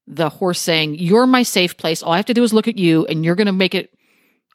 the 0.06 0.28
horse 0.28 0.60
saying, 0.60 0.96
You're 0.96 1.26
my 1.26 1.42
safe 1.42 1.76
place. 1.76 2.02
All 2.02 2.12
I 2.12 2.16
have 2.16 2.26
to 2.26 2.34
do 2.34 2.42
is 2.42 2.52
look 2.52 2.68
at 2.68 2.78
you 2.78 3.06
and 3.06 3.24
you're 3.24 3.36
going 3.36 3.46
to 3.46 3.52
make 3.52 3.74
it 3.74 3.94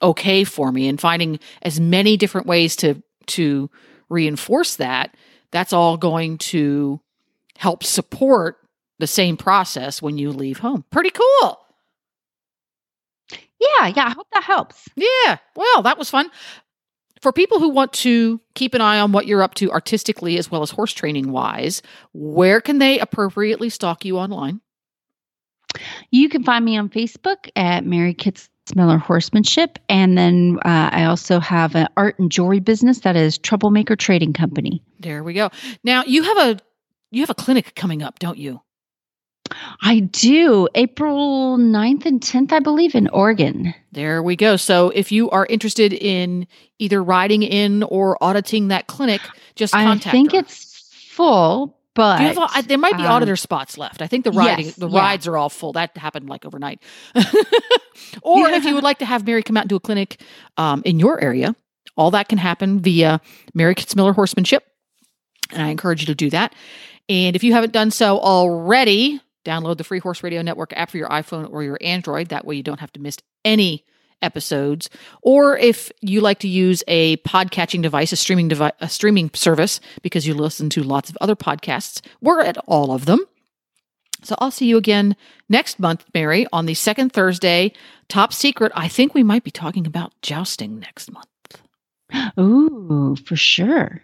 okay 0.02 0.44
for 0.44 0.72
me 0.72 0.88
and 0.88 1.00
finding 1.00 1.40
as 1.62 1.80
many 1.80 2.18
different 2.18 2.46
ways 2.46 2.76
to 2.78 3.02
to 3.26 3.70
reinforce 4.10 4.76
that 4.76 5.16
that's 5.54 5.72
all 5.72 5.96
going 5.98 6.38
to 6.40 7.00
help 7.58 7.84
support 7.84 8.58
the 9.00 9.08
same 9.08 9.38
process 9.38 10.02
when 10.02 10.18
you 10.18 10.32
leave 10.32 10.60
home 10.60 10.84
pretty 10.92 11.10
cool 11.10 11.60
yeah 13.60 13.88
yeah 13.88 14.06
i 14.06 14.10
hope 14.12 14.28
that 14.34 14.44
helps 14.44 14.88
yeah 14.96 15.38
well 15.56 15.82
that 15.82 15.98
was 15.98 16.10
fun 16.10 16.30
for 17.22 17.32
people 17.32 17.60
who 17.60 17.70
want 17.70 17.94
to 17.94 18.40
keep 18.54 18.74
an 18.74 18.82
eye 18.82 19.00
on 19.00 19.12
what 19.12 19.26
you're 19.26 19.44
up 19.44 19.56
to 19.56 19.72
artistically 19.72 20.38
as 20.38 20.52
well 20.52 20.62
as 20.62 20.72
horse 20.72 20.94
training 20.94 21.32
wise 21.32 21.82
where 22.14 22.62
can 22.62 22.80
they 22.80 23.00
appropriately 23.00 23.70
stalk 23.70 24.06
you 24.06 24.18
online 24.18 24.62
you 26.12 26.30
can 26.30 26.44
find 26.44 26.64
me 26.64 26.78
on 26.78 26.90
facebook 26.90 27.50
at 27.56 27.86
mary 27.86 28.14
kitts 28.14 28.50
Miller 28.76 28.98
Horsemanship. 28.98 29.80
And 29.90 30.18
then 30.18 30.58
uh, 30.64 30.90
I 30.92 31.06
also 31.06 31.40
have 31.40 31.76
an 31.76 31.88
art 31.98 32.18
and 32.20 32.32
jewelry 32.32 32.60
business 32.60 33.02
that 33.02 33.16
is 33.16 33.38
Troublemaker 33.38 33.96
Trading 33.96 34.34
Company. 34.34 34.82
There 35.00 35.24
we 35.24 35.34
go. 35.34 35.50
Now 35.84 36.04
you 36.06 36.24
have 36.24 36.38
a 36.38 36.60
you 37.14 37.22
have 37.22 37.30
a 37.30 37.36
clinic 37.36 37.76
coming 37.76 38.02
up, 38.02 38.20
don't 38.20 38.38
you? 38.38 38.62
I 39.82 40.00
do. 40.00 40.68
April 40.76 41.58
9th 41.58 42.06
and 42.06 42.22
10th, 42.22 42.52
I 42.52 42.60
believe, 42.60 42.96
in 42.96 43.08
Oregon. 43.10 43.74
There 43.92 44.24
we 44.24 44.36
go. 44.36 44.56
So 44.56 44.90
if 44.90 45.12
you 45.12 45.30
are 45.30 45.46
interested 45.46 45.94
in 45.94 46.48
either 46.80 47.04
riding 47.04 47.44
in 47.44 47.84
or 47.84 48.22
auditing 48.24 48.70
that 48.70 48.88
clinic, 48.88 49.22
just 49.56 49.74
contact 49.74 50.06
me. 50.06 50.10
I 50.10 50.12
think 50.12 50.32
her. 50.32 50.40
it's 50.40 51.08
full, 51.12 51.78
but 51.94 52.20
have, 52.20 52.68
there 52.68 52.78
might 52.78 52.98
be 52.98 53.04
um, 53.04 53.12
auditor 53.12 53.36
spots 53.36 53.78
left. 53.78 54.02
I 54.02 54.08
think 54.08 54.24
the 54.24 54.32
riding 54.32 54.66
yes, 54.66 54.76
the 54.76 54.90
yeah. 54.90 55.00
rides 55.00 55.28
are 55.28 55.38
all 55.38 55.50
full. 55.50 55.74
That 55.74 55.96
happened 55.98 56.28
like 56.28 56.46
overnight. 56.46 56.82
or 58.24 58.50
yeah. 58.50 58.56
if 58.56 58.66
you 58.66 58.74
would 58.74 58.84
like 58.84 59.00
to 59.00 59.06
have 59.06 59.26
Mary 59.26 59.44
come 59.44 59.58
out 59.58 59.64
and 59.64 59.70
do 59.70 59.76
a 59.76 59.80
clinic 59.80 60.20
um, 60.58 60.82
in 60.86 61.00
your 61.00 61.22
area, 61.22 61.56
all 61.96 62.12
that 62.12 62.30
can 62.30 62.40
happen 62.40 62.80
via 62.80 63.22
Mary 63.54 63.76
Kitzmiller 63.76 64.16
Horsemanship, 64.16 64.64
and 65.52 65.62
I 65.62 65.70
encourage 65.70 66.02
you 66.02 66.08
to 66.08 66.16
do 66.16 66.30
that. 66.32 66.56
And 67.10 67.36
if 67.36 67.44
you 67.44 67.54
haven't 67.54 67.74
done 67.74 67.92
so 67.92 68.20
already, 68.20 69.22
download 69.46 69.78
the 69.78 69.84
Free 69.84 70.00
Horse 70.00 70.24
Radio 70.24 70.42
Network 70.42 70.74
app 70.74 70.92
for 70.92 70.98
your 70.98 71.10
iPhone 71.10 71.52
or 71.52 71.64
your 71.64 71.78
Android. 71.82 72.30
That 72.30 72.46
way, 72.46 72.56
you 72.56 72.64
don't 72.64 72.80
have 72.80 72.94
to 72.94 73.02
miss 73.02 73.18
any 73.44 73.86
episodes. 74.22 74.90
Or 75.22 75.58
if 75.58 75.92
you 76.02 76.22
like 76.22 76.40
to 76.40 76.48
use 76.48 76.84
a 76.88 77.18
podcatching 77.18 77.82
device, 77.82 78.12
a 78.12 78.16
streaming 78.16 78.48
device, 78.48 78.72
a 78.80 78.90
streaming 78.90 79.30
service, 79.34 79.80
because 80.02 80.26
you 80.26 80.34
listen 80.34 80.70
to 80.72 80.84
lots 80.84 81.10
of 81.10 81.18
other 81.22 81.36
podcasts, 81.36 82.02
we're 82.22 82.42
at 82.42 82.58
all 82.66 82.92
of 82.92 83.06
them. 83.06 83.20
So 84.24 84.36
I'll 84.40 84.52
see 84.52 84.68
you 84.68 84.78
again 84.78 85.18
next 85.50 85.80
month, 85.80 86.06
Mary, 86.14 86.48
on 86.54 86.66
the 86.66 86.74
second 86.74 87.12
Thursday. 87.12 87.74
Top 88.08 88.32
secret. 88.32 88.72
I 88.74 88.88
think 88.88 89.14
we 89.14 89.24
might 89.24 89.44
be 89.44 89.52
talking 89.52 89.86
about 89.86 90.14
jousting 90.22 90.80
next 90.80 91.12
month. 91.12 91.28
Ooh, 92.40 93.18
for 93.26 93.36
sure. 93.36 94.02